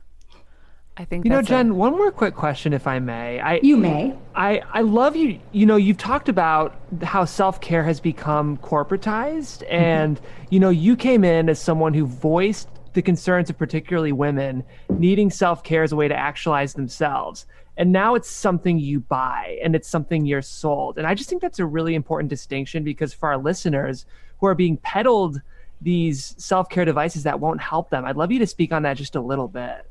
I 0.99 1.05
think 1.05 1.25
you 1.25 1.31
know, 1.31 1.43
Jen. 1.43 1.71
A... 1.71 1.75
One 1.75 1.93
more 1.93 2.11
quick 2.11 2.35
question, 2.35 2.73
if 2.73 2.87
I 2.87 2.99
may. 2.99 3.39
I 3.41 3.61
you 3.63 3.77
may. 3.77 4.15
I 4.35 4.63
I 4.73 4.81
love 4.81 5.15
you. 5.15 5.39
You 5.53 5.67
know, 5.67 5.77
you've 5.77 5.99
talked 5.99 6.29
about 6.29 6.75
how 7.03 7.25
self 7.25 7.61
care 7.61 7.85
has 7.85 8.01
become 8.01 8.57
corporatized, 8.59 9.63
mm-hmm. 9.63 9.75
and 9.75 10.21
you 10.49 10.59
know, 10.59 10.71
you 10.71 10.97
came 10.97 11.23
in 11.23 11.49
as 11.49 11.61
someone 11.61 11.93
who 11.93 12.07
voiced 12.07 12.69
the 12.95 13.03
concerns 13.03 13.51
of 13.51 13.59
particularly 13.59 14.13
women 14.13 14.65
needing 14.89 15.31
self 15.31 15.63
care 15.63 15.83
as 15.83 15.93
a 15.93 15.97
way 15.97 16.09
to 16.09 16.17
actualize 16.17 16.73
themselves. 16.73 17.47
And 17.77 17.93
now 17.93 18.15
it's 18.15 18.31
something 18.31 18.79
you 18.79 19.01
buy, 19.01 19.59
and 19.63 19.77
it's 19.77 19.89
something 19.89 20.25
you're 20.25 20.41
sold. 20.41 20.97
And 20.97 21.07
I 21.07 21.15
just 21.15 21.29
think 21.29 21.43
that's 21.43 21.59
a 21.59 21.67
really 21.67 21.95
important 21.95 22.31
distinction 22.31 22.85
because 22.85 23.13
for 23.13 23.29
our 23.29 23.37
listeners 23.37 24.07
who 24.41 24.47
are 24.47 24.55
being 24.55 24.79
peddled 24.79 25.43
these 25.83 26.35
self 26.39 26.71
care 26.71 26.87
devices 26.87 27.25
that 27.25 27.39
won't 27.39 27.61
help 27.61 27.91
them, 27.91 28.07
I'd 28.07 28.17
love 28.17 28.33
you 28.33 28.39
to 28.39 28.47
speak 28.47 28.73
on 28.73 28.83
that 28.85 28.97
just 28.97 29.15
a 29.15 29.21
little 29.21 29.49
bit. 29.49 29.87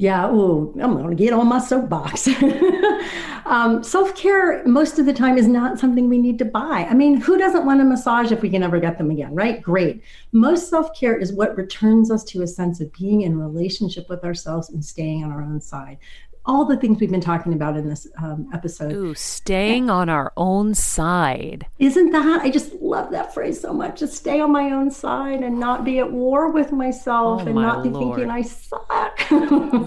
Yeah, 0.00 0.28
oh, 0.30 0.72
I'm 0.80 0.94
going 0.94 1.14
to 1.14 1.14
get 1.14 1.34
on 1.34 1.46
my 1.46 1.58
soapbox. 1.58 2.26
um, 3.44 3.84
Self 3.84 4.16
care, 4.16 4.64
most 4.64 4.98
of 4.98 5.04
the 5.04 5.12
time, 5.12 5.36
is 5.36 5.46
not 5.46 5.78
something 5.78 6.08
we 6.08 6.16
need 6.16 6.38
to 6.38 6.46
buy. 6.46 6.86
I 6.88 6.94
mean, 6.94 7.20
who 7.20 7.36
doesn't 7.36 7.66
want 7.66 7.82
a 7.82 7.84
massage 7.84 8.32
if 8.32 8.40
we 8.40 8.48
can 8.48 8.62
ever 8.62 8.80
get 8.80 8.96
them 8.96 9.10
again, 9.10 9.34
right? 9.34 9.60
Great. 9.60 10.02
Most 10.32 10.70
self 10.70 10.98
care 10.98 11.18
is 11.18 11.34
what 11.34 11.54
returns 11.54 12.10
us 12.10 12.24
to 12.24 12.40
a 12.40 12.46
sense 12.46 12.80
of 12.80 12.90
being 12.94 13.20
in 13.20 13.38
relationship 13.38 14.08
with 14.08 14.24
ourselves 14.24 14.70
and 14.70 14.82
staying 14.82 15.22
on 15.22 15.32
our 15.32 15.42
own 15.42 15.60
side 15.60 15.98
all 16.46 16.64
the 16.64 16.76
things 16.76 17.00
we've 17.00 17.10
been 17.10 17.20
talking 17.20 17.52
about 17.52 17.76
in 17.76 17.88
this 17.88 18.06
um, 18.18 18.48
episode. 18.52 18.92
Ooh, 18.92 19.14
staying 19.14 19.90
on 19.90 20.08
our 20.08 20.32
own 20.36 20.74
side. 20.74 21.66
Isn't 21.78 22.10
that? 22.12 22.40
I 22.42 22.50
just 22.50 22.72
love 22.74 23.10
that 23.10 23.34
phrase 23.34 23.60
so 23.60 23.72
much. 23.72 24.00
To 24.00 24.06
stay 24.06 24.40
on 24.40 24.50
my 24.50 24.70
own 24.70 24.90
side 24.90 25.42
and 25.42 25.60
not 25.60 25.84
be 25.84 25.98
at 25.98 26.10
war 26.10 26.50
with 26.50 26.72
myself 26.72 27.42
oh, 27.42 27.46
and 27.46 27.54
my 27.54 27.62
not 27.62 27.82
be 27.82 27.90
Lord. 27.90 28.16
thinking 28.16 28.30
I 28.30 28.42
suck. 28.42 29.20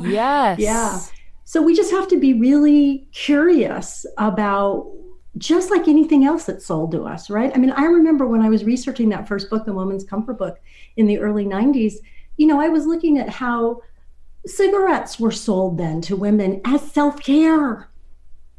yes. 0.04 0.60
Yeah. 0.64 1.00
So 1.46 1.62
we 1.62 1.76
just 1.76 1.92
have 1.92 2.08
to 2.08 2.20
be 2.20 2.34
really 2.34 3.08
curious 3.12 4.06
about 4.18 4.90
just 5.38 5.72
like 5.72 5.88
anything 5.88 6.26
else 6.26 6.46
that's 6.46 6.66
sold 6.66 6.92
to 6.92 7.04
us, 7.04 7.30
right? 7.30 7.52
I 7.54 7.58
mean, 7.58 7.72
I 7.72 7.86
remember 7.86 8.28
when 8.28 8.42
I 8.42 8.50
was 8.50 8.64
researching 8.64 9.10
that 9.10 9.28
first 9.28 9.50
book, 9.50 9.66
the 9.66 9.74
Woman's 9.74 10.04
Comfort 10.04 10.38
Book, 10.38 10.60
in 10.96 11.08
the 11.08 11.20
early 11.20 11.46
90s, 11.46 11.96
you 12.38 12.48
know, 12.48 12.62
I 12.62 12.70
was 12.70 12.86
looking 12.86 13.18
at 13.18 13.30
how 13.30 13.82
cigarettes 14.46 15.20
were 15.20 15.32
sold 15.32 15.78
then 15.78 16.02
to 16.02 16.16
women 16.16 16.62
as 16.66 16.92
self-care. 16.92 17.90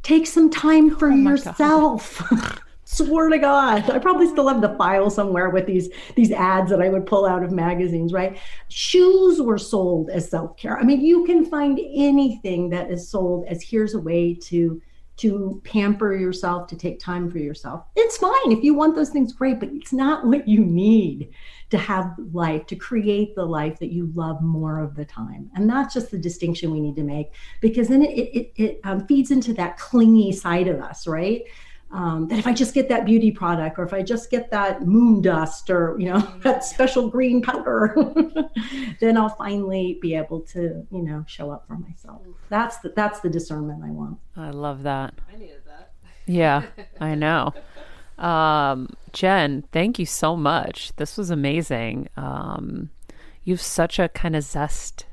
Take 0.03 0.27
some 0.27 0.51
time 0.51 0.95
for 0.97 1.11
oh 1.11 1.15
yourself. 1.15 2.23
Swear 2.85 3.31
to 3.31 3.39
god. 3.39 3.89
I 3.91 3.99
probably 3.99 4.29
still 4.29 4.47
have 4.49 4.61
the 4.61 4.77
file 4.77 5.09
somewhere 5.09 5.49
with 5.51 5.67
these 5.67 5.89
these 6.17 6.31
ads 6.31 6.71
that 6.71 6.83
i 6.83 6.89
would 6.91 7.07
pull 7.07 7.25
out 7.25 7.43
of 7.43 7.51
magazines 7.51 8.13
right? 8.13 8.39
Shoes 8.69 9.41
were 9.41 9.59
sold 9.59 10.11
as 10.11 10.29
self-care. 10.29 10.79
I 10.79 10.85
mean 10.85 11.01
you 11.01 11.25
can 11.25 11.45
find 11.45 11.81
anything 11.95 12.71
that 12.71 12.91
is 12.91 13.09
sold 13.09 13.47
as 13.47 13.63
here's 13.63 13.95
a 13.95 14.01
way 14.01 14.35
to 14.43 14.81
to 15.17 15.63
pamper 15.65 16.15
yourself 16.15 16.67
to 16.67 16.77
take 16.77 16.99
time 16.99 17.31
for 17.31 17.39
yourself. 17.39 17.85
It's 17.97 18.19
fine 18.19 18.53
if 18.53 18.63
you 18.63 18.75
want 18.75 18.97
those 18.97 19.11
things 19.11 19.33
great 19.33 19.61
but 19.61 19.71
it's 19.73 19.93
not 19.93 20.27
what 20.27 20.47
you 20.47 20.65
need 20.65 21.31
to 21.75 21.79
have 21.79 22.15
life, 22.33 22.67
to 22.67 22.77
create 22.77 23.35
the 23.35 23.45
life 23.45 23.81
that 23.81 23.93
you 23.93 24.09
love 24.15 24.41
more 24.41 24.79
of 24.79 24.95
the 24.95 25.05
time. 25.05 25.51
And 25.57 25.69
that's 25.69 25.93
just 25.93 26.13
the 26.13 26.19
distinction 26.19 26.71
we 26.71 26.81
need 26.81 26.95
to 26.95 27.03
make 27.03 27.33
because 27.61 27.89
then 27.89 28.03
it, 28.03 28.13
it, 28.17 28.53
it 28.55 28.81
um, 28.85 29.05
feeds 29.09 29.33
into 29.33 29.53
that 29.55 29.77
clingy 29.77 30.31
side 30.31 30.69
of 30.69 30.81
us, 30.81 31.09
right? 31.09 31.43
Um, 31.91 32.29
that 32.29 32.39
if 32.39 32.47
I 32.47 32.53
just 32.53 32.75
get 32.75 32.89
that 32.91 33.05
beauty 33.05 33.33
product 33.33 33.77
or 33.77 33.83
if 33.83 33.93
I 33.93 34.03
just 34.03 34.31
get 34.31 34.53
that 34.53 34.87
moon 34.87 35.21
dust 35.21 35.69
or, 35.69 35.97
you 35.99 36.07
know, 36.13 36.21
that 36.43 36.65
special 36.65 37.09
green 37.09 37.43
powder, 37.43 37.93
then 39.01 39.17
I'll 39.17 39.29
finally 39.31 39.99
be 40.01 40.15
able 40.15 40.43
to, 40.43 40.87
you 40.93 41.03
know, 41.03 41.25
show 41.27 41.51
up 41.51 41.67
for 41.67 41.77
myself. 41.77 42.23
That's 42.51 42.77
the, 42.79 42.91
that's 42.91 43.19
the 43.19 43.31
discernment 43.31 43.83
I 43.85 43.91
want. 43.91 44.19
I 44.37 44.51
love 44.51 44.85
that. 44.85 45.15
I 45.29 45.37
needed 45.37 45.63
that. 45.67 45.91
Yeah, 46.27 46.67
I 47.01 47.17
know. 47.17 47.53
Um, 48.19 48.91
Jen, 49.13 49.65
thank 49.73 49.99
you 49.99 50.07
so 50.07 50.37
much. 50.37 50.95
This 50.97 51.17
was 51.17 51.31
amazing. 51.31 52.09
Um, 52.17 52.91
you've 53.43 53.61
such 53.61 53.99
a 53.99 54.09
kind 54.09 54.37
of 54.37 54.45
zest 54.45 55.07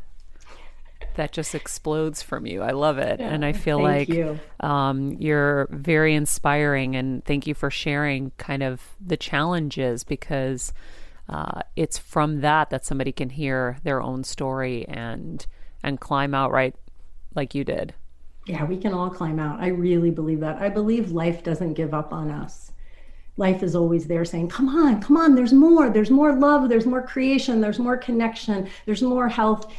that 1.15 1.31
just 1.31 1.53
explodes 1.53 2.21
from 2.21 2.45
you. 2.45 2.61
I 2.61 2.71
love 2.71 2.97
it. 2.97 3.19
Yeah, 3.19 3.29
and 3.29 3.43
I 3.43 3.53
feel 3.53 3.81
like 3.81 4.07
you. 4.09 4.39
um, 4.59 5.13
you're 5.19 5.67
very 5.71 6.15
inspiring. 6.15 6.95
And 6.95 7.23
thank 7.25 7.47
you 7.47 7.53
for 7.53 7.69
sharing 7.69 8.31
kind 8.37 8.63
of 8.63 8.81
the 8.99 9.17
challenges 9.17 10.03
because 10.03 10.73
uh, 11.27 11.61
it's 11.75 11.97
from 11.97 12.41
that 12.41 12.69
that 12.69 12.85
somebody 12.85 13.11
can 13.11 13.29
hear 13.29 13.77
their 13.83 14.01
own 14.01 14.23
story 14.23 14.85
and 14.87 15.45
and 15.83 15.99
climb 15.99 16.33
out 16.33 16.51
right 16.51 16.75
like 17.33 17.55
you 17.55 17.63
did. 17.63 17.93
Yeah, 18.47 18.65
we 18.65 18.77
can 18.77 18.93
all 18.93 19.09
climb 19.09 19.39
out. 19.39 19.59
I 19.59 19.67
really 19.67 20.11
believe 20.11 20.39
that. 20.39 20.61
I 20.61 20.69
believe 20.69 21.11
life 21.11 21.43
doesn't 21.43 21.73
give 21.73 21.93
up 21.93 22.11
on 22.11 22.29
us 22.29 22.70
life 23.41 23.63
is 23.63 23.75
always 23.75 24.05
there 24.05 24.23
saying, 24.23 24.47
come 24.47 24.69
on, 24.69 25.01
come 25.01 25.17
on, 25.17 25.35
there's 25.35 25.51
more, 25.51 25.89
there's 25.89 26.11
more 26.11 26.33
love, 26.33 26.69
there's 26.69 26.85
more 26.85 27.01
creation, 27.01 27.59
there's 27.59 27.79
more 27.79 27.97
connection, 27.97 28.69
there's 28.85 29.01
more 29.01 29.27
health. 29.27 29.69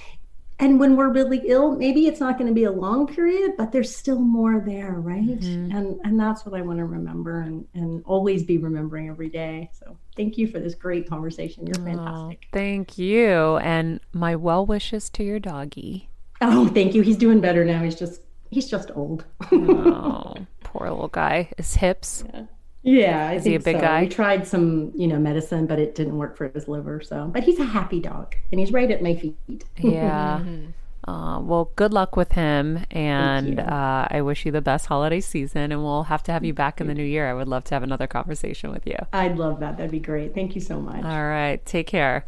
And 0.58 0.78
when 0.78 0.96
we're 0.96 1.08
really 1.08 1.40
ill, 1.46 1.74
maybe 1.76 2.06
it's 2.06 2.20
not 2.20 2.38
going 2.38 2.48
to 2.48 2.54
be 2.54 2.64
a 2.64 2.70
long 2.70 3.06
period, 3.06 3.52
but 3.56 3.72
there's 3.72 3.94
still 3.94 4.18
more 4.18 4.60
there, 4.60 4.92
right? 4.92 5.40
Mm-hmm. 5.40 5.76
And 5.76 6.00
and 6.04 6.20
that's 6.20 6.44
what 6.44 6.54
I 6.54 6.62
want 6.62 6.78
to 6.78 6.84
remember 6.84 7.40
and, 7.40 7.66
and 7.74 8.02
always 8.04 8.44
be 8.44 8.58
remembering 8.58 9.08
every 9.08 9.28
day. 9.28 9.70
So 9.72 9.96
thank 10.16 10.36
you 10.36 10.46
for 10.46 10.60
this 10.60 10.74
great 10.74 11.08
conversation. 11.08 11.66
You're 11.66 11.84
fantastic. 11.86 12.38
Oh, 12.44 12.48
thank 12.52 12.98
you. 12.98 13.56
And 13.58 14.00
my 14.12 14.36
well 14.36 14.66
wishes 14.66 15.08
to 15.10 15.24
your 15.24 15.40
doggy. 15.40 16.08
Oh, 16.40 16.68
thank 16.68 16.94
you. 16.94 17.02
He's 17.02 17.16
doing 17.16 17.40
better 17.40 17.64
now. 17.64 17.82
He's 17.82 17.96
just 17.96 18.20
he's 18.50 18.68
just 18.68 18.90
old. 18.94 19.24
oh, 19.50 20.34
poor 20.64 20.90
little 20.90 21.08
guy. 21.08 21.48
His 21.56 21.74
hips. 21.74 22.24
Yeah. 22.32 22.44
Yeah, 22.82 23.28
I 23.28 23.34
is 23.34 23.44
he 23.44 23.54
a 23.54 23.60
big 23.60 23.76
so. 23.76 23.80
guy? 23.80 24.02
We 24.02 24.08
tried 24.08 24.46
some, 24.46 24.92
you 24.94 25.06
know, 25.06 25.18
medicine, 25.18 25.66
but 25.66 25.78
it 25.78 25.94
didn't 25.94 26.18
work 26.18 26.36
for 26.36 26.48
his 26.48 26.66
liver. 26.66 27.00
So, 27.00 27.30
but 27.32 27.44
he's 27.44 27.60
a 27.60 27.64
happy 27.64 28.00
dog, 28.00 28.34
and 28.50 28.58
he's 28.58 28.72
right 28.72 28.90
at 28.90 29.02
my 29.02 29.14
feet. 29.14 29.64
Yeah, 29.78 30.42
Uh, 31.06 31.40
well, 31.40 31.70
good 31.74 31.92
luck 31.92 32.14
with 32.14 32.32
him, 32.32 32.84
and 32.90 33.58
uh, 33.58 34.06
I 34.08 34.22
wish 34.22 34.46
you 34.46 34.52
the 34.52 34.60
best 34.60 34.86
holiday 34.86 35.20
season. 35.20 35.72
And 35.72 35.82
we'll 35.82 36.04
have 36.04 36.22
to 36.24 36.32
have 36.32 36.44
you 36.44 36.54
back 36.54 36.80
in 36.80 36.86
the 36.86 36.94
new 36.94 37.04
year. 37.04 37.28
I 37.28 37.34
would 37.34 37.48
love 37.48 37.64
to 37.64 37.74
have 37.74 37.82
another 37.82 38.06
conversation 38.06 38.70
with 38.70 38.86
you. 38.86 38.96
I'd 39.12 39.36
love 39.36 39.60
that. 39.60 39.76
That'd 39.76 39.90
be 39.90 39.98
great. 39.98 40.32
Thank 40.32 40.54
you 40.54 40.60
so 40.60 40.80
much. 40.80 41.04
All 41.04 41.24
right, 41.24 41.64
take 41.66 41.88
care. 41.88 42.24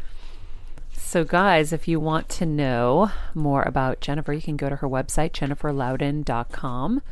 So, 0.92 1.22
guys, 1.22 1.72
if 1.72 1.86
you 1.86 2.00
want 2.00 2.28
to 2.30 2.46
know 2.46 3.12
more 3.32 3.62
about 3.62 4.00
Jennifer, 4.00 4.32
you 4.32 4.42
can 4.42 4.56
go 4.56 4.68
to 4.68 4.76
her 4.76 4.88
website, 4.88 5.30
jenniferlouden.com. 5.30 7.02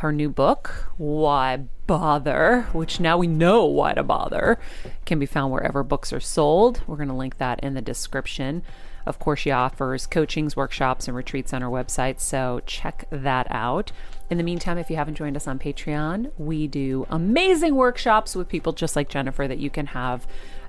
Her 0.00 0.12
new 0.12 0.30
book, 0.30 0.90
Why 0.96 1.58
Bother, 1.86 2.62
which 2.72 3.00
now 3.00 3.18
we 3.18 3.26
know 3.26 3.66
why 3.66 3.92
to 3.92 4.02
bother, 4.02 4.58
can 5.04 5.18
be 5.18 5.26
found 5.26 5.52
wherever 5.52 5.82
books 5.82 6.10
are 6.10 6.20
sold. 6.20 6.80
We're 6.86 6.96
going 6.96 7.10
to 7.10 7.14
link 7.14 7.36
that 7.36 7.60
in 7.60 7.74
the 7.74 7.82
description. 7.82 8.62
Of 9.04 9.18
course, 9.18 9.40
she 9.40 9.50
offers 9.50 10.06
coachings, 10.06 10.56
workshops, 10.56 11.06
and 11.06 11.14
retreats 11.14 11.52
on 11.52 11.60
her 11.60 11.68
website, 11.68 12.18
so 12.18 12.62
check 12.64 13.04
that 13.10 13.46
out. 13.50 13.92
In 14.30 14.38
the 14.38 14.42
meantime, 14.42 14.78
if 14.78 14.88
you 14.88 14.96
haven't 14.96 15.16
joined 15.16 15.36
us 15.36 15.46
on 15.46 15.58
Patreon, 15.58 16.32
we 16.38 16.66
do 16.66 17.06
amazing 17.10 17.74
workshops 17.74 18.34
with 18.34 18.48
people 18.48 18.72
just 18.72 18.96
like 18.96 19.10
Jennifer 19.10 19.46
that 19.46 19.58
you 19.58 19.68
can 19.68 19.84
have 19.88 20.26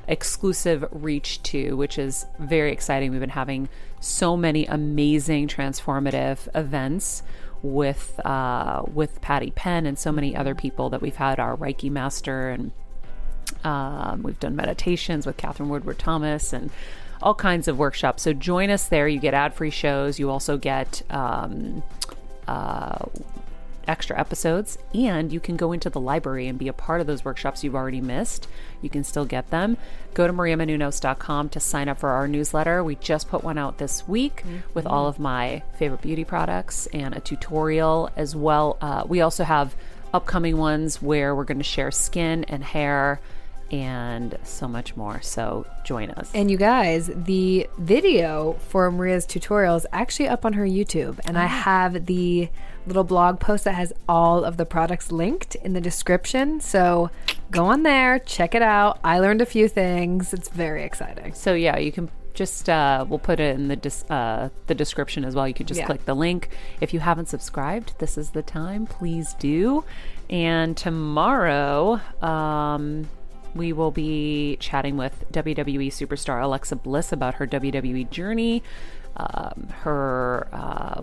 exclusive 0.10 0.84
reach 0.92 1.42
to, 1.44 1.78
which 1.78 1.98
is 1.98 2.26
very 2.38 2.74
exciting. 2.74 3.12
We've 3.12 3.22
been 3.22 3.30
having 3.30 3.70
so 4.02 4.36
many 4.36 4.66
amazing 4.66 5.48
transformative 5.48 6.54
events 6.54 7.24
with 7.64 8.20
uh, 8.26 8.84
with 8.94 9.22
Patty 9.22 9.52
Penn 9.52 9.86
and 9.86 9.98
so 9.98 10.12
many 10.12 10.36
other 10.36 10.56
people 10.56 10.90
that 10.90 11.02
we've 11.02 11.16
had 11.16 11.40
our 11.40 11.56
Reiki 11.56 11.90
master 11.90 12.50
and 12.50 12.72
um, 13.64 14.24
we've 14.24 14.40
done 14.40 14.56
meditations 14.56 15.26
with 15.26 15.38
Katherine 15.38 15.70
Woodward 15.70 16.00
Thomas 16.00 16.54
and 16.54 16.72
all 17.22 17.36
kinds 17.36 17.68
of 17.68 17.78
workshops. 17.78 18.24
So 18.24 18.34
join 18.34 18.70
us 18.70 18.88
there. 18.88 19.08
You 19.08 19.20
get 19.20 19.34
ad 19.34 19.54
free 19.54 19.70
shows. 19.70 20.20
You 20.20 20.30
also 20.30 20.58
get 20.58 21.04
um, 21.10 21.84
uh, 22.48 23.06
extra 23.92 24.18
episodes, 24.18 24.78
and 24.96 25.32
you 25.32 25.40
can 25.40 25.58
go 25.58 25.74
into 25.74 25.90
the 25.90 26.00
library 26.00 26.48
and 26.48 26.58
be 26.58 26.70
a 26.70 26.74
part 26.74 27.02
of 27.02 27.08
those 27.08 27.26
workshops 27.26 27.64
you've 27.64 27.76
already 27.76 28.02
missed. 28.02 28.48
You 28.82 28.90
can 28.90 29.04
still 29.04 29.26
get 29.26 29.52
them. 29.52 29.78
Go 30.14 30.26
to 30.26 30.34
mariamenounos.com 30.34 31.50
to 31.50 31.60
sign 31.60 31.90
up 31.90 32.00
for 32.00 32.10
our 32.10 32.28
newsletter. 32.28 32.84
We 32.84 32.96
just 32.96 33.30
put 33.30 33.44
one 33.44 33.58
out 33.58 33.78
this 33.78 34.08
week 34.08 34.38
mm-hmm. 34.38 34.60
with 34.74 34.88
all 34.88 35.08
of 35.08 35.20
my 35.20 35.62
favorite 35.78 36.02
beauty 36.02 36.24
products 36.24 36.88
and 36.88 37.16
a 37.16 37.20
tutorial 37.20 38.10
as 38.16 38.36
well. 38.36 38.78
Uh, 38.82 39.04
we 39.06 39.22
also 39.22 39.44
have 39.44 39.76
upcoming 40.14 40.58
ones 40.58 41.02
where 41.02 41.36
we're 41.36 41.44
going 41.44 41.58
to 41.58 41.64
share 41.64 41.92
skin 41.92 42.46
and 42.46 42.64
hair 42.64 43.20
and 43.72 44.38
so 44.44 44.68
much 44.68 44.96
more. 44.96 45.22
So 45.22 45.66
join 45.84 46.12
us. 46.12 46.30
And 46.34 46.52
you 46.52 46.58
guys, 46.58 47.10
the 47.14 47.68
video 47.80 48.54
for 48.68 48.92
Maria's 48.92 49.26
tutorial 49.26 49.76
is 49.76 49.88
actually 49.94 50.28
up 50.28 50.46
on 50.46 50.54
her 50.54 50.66
YouTube, 50.66 51.20
and 51.26 51.38
I 51.38 51.46
ah. 51.46 51.48
have 51.48 52.06
the 52.06 52.50
little 52.86 53.04
blog 53.04 53.40
post 53.40 53.64
that 53.64 53.76
has 53.76 53.94
all 54.10 54.44
of 54.44 54.58
the 54.58 54.66
products 54.66 55.12
linked 55.12 55.56
in 55.56 55.74
the 55.74 55.82
description. 55.82 56.60
So 56.60 57.10
go 57.50 57.66
on 57.66 57.84
there, 57.84 58.20
check 58.20 58.56
it 58.56 58.62
out. 58.62 59.00
I 59.04 59.20
learned 59.20 59.42
a 59.42 59.46
few 59.46 59.68
things. 59.68 60.34
It's 60.34 60.50
very 60.50 60.84
exciting. 60.84 61.34
So 61.34 61.54
yeah, 61.54 61.78
you 61.78 61.92
can 61.92 62.10
just 62.34 62.70
uh, 62.70 63.06
we'll 63.08 63.20
put 63.20 63.40
it 63.40 63.56
in 63.56 63.68
the 63.68 63.76
dis- 63.76 64.10
uh, 64.10 64.50
the 64.68 64.76
description 64.76 65.24
as 65.24 65.36
well. 65.36 65.48
You 65.48 65.54
can 65.54 65.66
just 65.66 65.80
yeah. 65.80 65.86
click 65.86 66.06
the 66.06 66.16
link. 66.16 66.50
If 66.82 66.94
you 66.94 67.00
haven't 67.00 67.28
subscribed, 67.28 67.94
this 68.00 68.18
is 68.18 68.32
the 68.32 68.42
time. 68.42 68.86
Please 68.86 69.34
do. 69.36 69.84
And 70.30 70.78
tomorrow, 70.78 72.00
um, 72.22 73.10
we 73.56 73.74
will 73.74 73.92
be 73.92 74.58
chatting 74.60 74.98
with 74.98 75.26
WWE 75.32 75.88
superstar 75.88 76.42
Alexa 76.42 76.76
Bliss 76.78 77.12
about 77.12 77.36
her 77.36 77.48
WWE 77.48 78.10
journey, 78.10 78.64
um, 79.18 79.68
her 79.82 80.48
uh, 80.52 81.02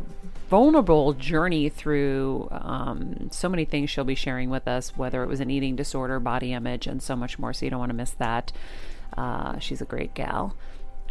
vulnerable 0.49 1.13
journey 1.13 1.69
through 1.69 2.49
um, 2.51 3.29
so 3.31 3.49
many 3.49 3.65
things 3.65 3.91
she'll 3.91 4.05
be 4.05 4.15
sharing 4.15 4.51
with 4.51 4.67
us, 4.67 4.97
whether 4.97 5.23
it 5.23 5.29
was 5.29 5.41
an 5.41 5.51
eating 5.51 5.77
disorder, 5.77 6.19
body 6.19 6.53
image, 6.53 6.87
and 6.87 7.03
so 7.03 7.15
much 7.15 7.39
more. 7.39 7.53
So 7.53 7.67
you 7.67 7.71
don't 7.71 7.81
want 7.81 7.91
to 7.91 7.97
miss 7.97 8.13
that. 8.13 8.53
Uh, 9.17 9.59
she's 9.59 9.81
a 9.81 9.85
great 9.85 10.15
gal. 10.15 10.57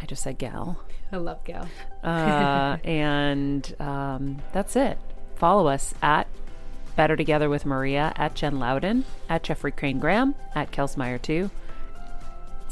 I 0.00 0.06
just 0.06 0.22
said 0.22 0.38
gal. 0.38 0.80
I 1.12 1.16
love 1.16 1.42
gal. 1.44 1.68
uh, 2.02 2.78
and 2.84 3.74
um, 3.80 4.42
that's 4.52 4.76
it. 4.76 4.98
Follow 5.36 5.68
us 5.68 5.94
at 6.02 6.26
Better 6.98 7.16
Together 7.16 7.48
with 7.48 7.64
Maria, 7.64 8.12
at 8.16 8.34
Jen 8.34 8.58
Louden, 8.58 9.04
at 9.28 9.44
Jeffrey 9.44 9.70
Crane 9.70 10.00
Graham, 10.00 10.34
at 10.54 10.72
Kelsmeyer 10.72 11.22
2 11.22 11.48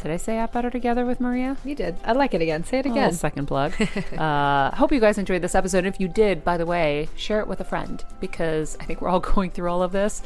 did 0.02 0.10
I 0.10 0.18
say 0.18 0.38
at 0.38 0.52
Better 0.52 0.70
Together 0.70 1.04
with 1.04 1.20
Maria? 1.20 1.56
You 1.64 1.74
did. 1.74 1.96
I'd 2.04 2.16
like 2.16 2.34
it 2.34 2.42
again. 2.42 2.64
Say 2.64 2.78
it 2.78 2.86
again. 2.86 3.08
Oh, 3.08 3.12
second 3.12 3.46
plug. 3.46 3.72
uh, 4.18 4.70
hope 4.72 4.92
you 4.92 5.00
guys 5.00 5.18
enjoyed 5.18 5.42
this 5.42 5.54
episode. 5.54 5.84
If 5.84 5.98
you 5.98 6.06
did, 6.06 6.44
by 6.44 6.56
the 6.56 6.66
way, 6.66 7.08
share 7.16 7.40
it 7.40 7.48
with 7.48 7.60
a 7.60 7.64
friend 7.64 8.04
because 8.20 8.76
I 8.78 8.84
think 8.84 9.00
we're 9.00 9.08
all 9.08 9.20
going 9.34 9.50
through 9.50 9.70
all 9.70 9.82
of 9.82 9.92
this, 9.92 10.22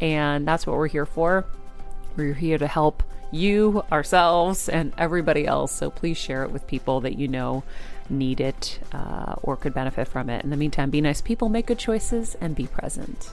and 0.00 0.46
that's 0.46 0.66
what 0.66 0.76
we're 0.76 0.88
here 0.88 1.06
for. 1.06 1.46
We're 2.16 2.34
here 2.34 2.58
to 2.58 2.66
help 2.66 3.02
you, 3.30 3.82
ourselves, 3.90 4.68
and 4.68 4.92
everybody 4.98 5.46
else. 5.46 5.72
So 5.72 5.88
please 5.88 6.18
share 6.18 6.42
it 6.42 6.50
with 6.50 6.66
people 6.66 7.00
that 7.00 7.18
you 7.18 7.28
know 7.28 7.62
need 8.10 8.40
it 8.40 8.80
uh, 8.92 9.36
or 9.42 9.56
could 9.56 9.72
benefit 9.72 10.08
from 10.08 10.28
it. 10.28 10.44
In 10.44 10.50
the 10.50 10.56
meantime, 10.56 10.90
be 10.90 11.00
nice 11.00 11.20
people, 11.20 11.48
make 11.48 11.66
good 11.66 11.78
choices, 11.78 12.36
and 12.40 12.54
be 12.54 12.66
present. 12.66 13.32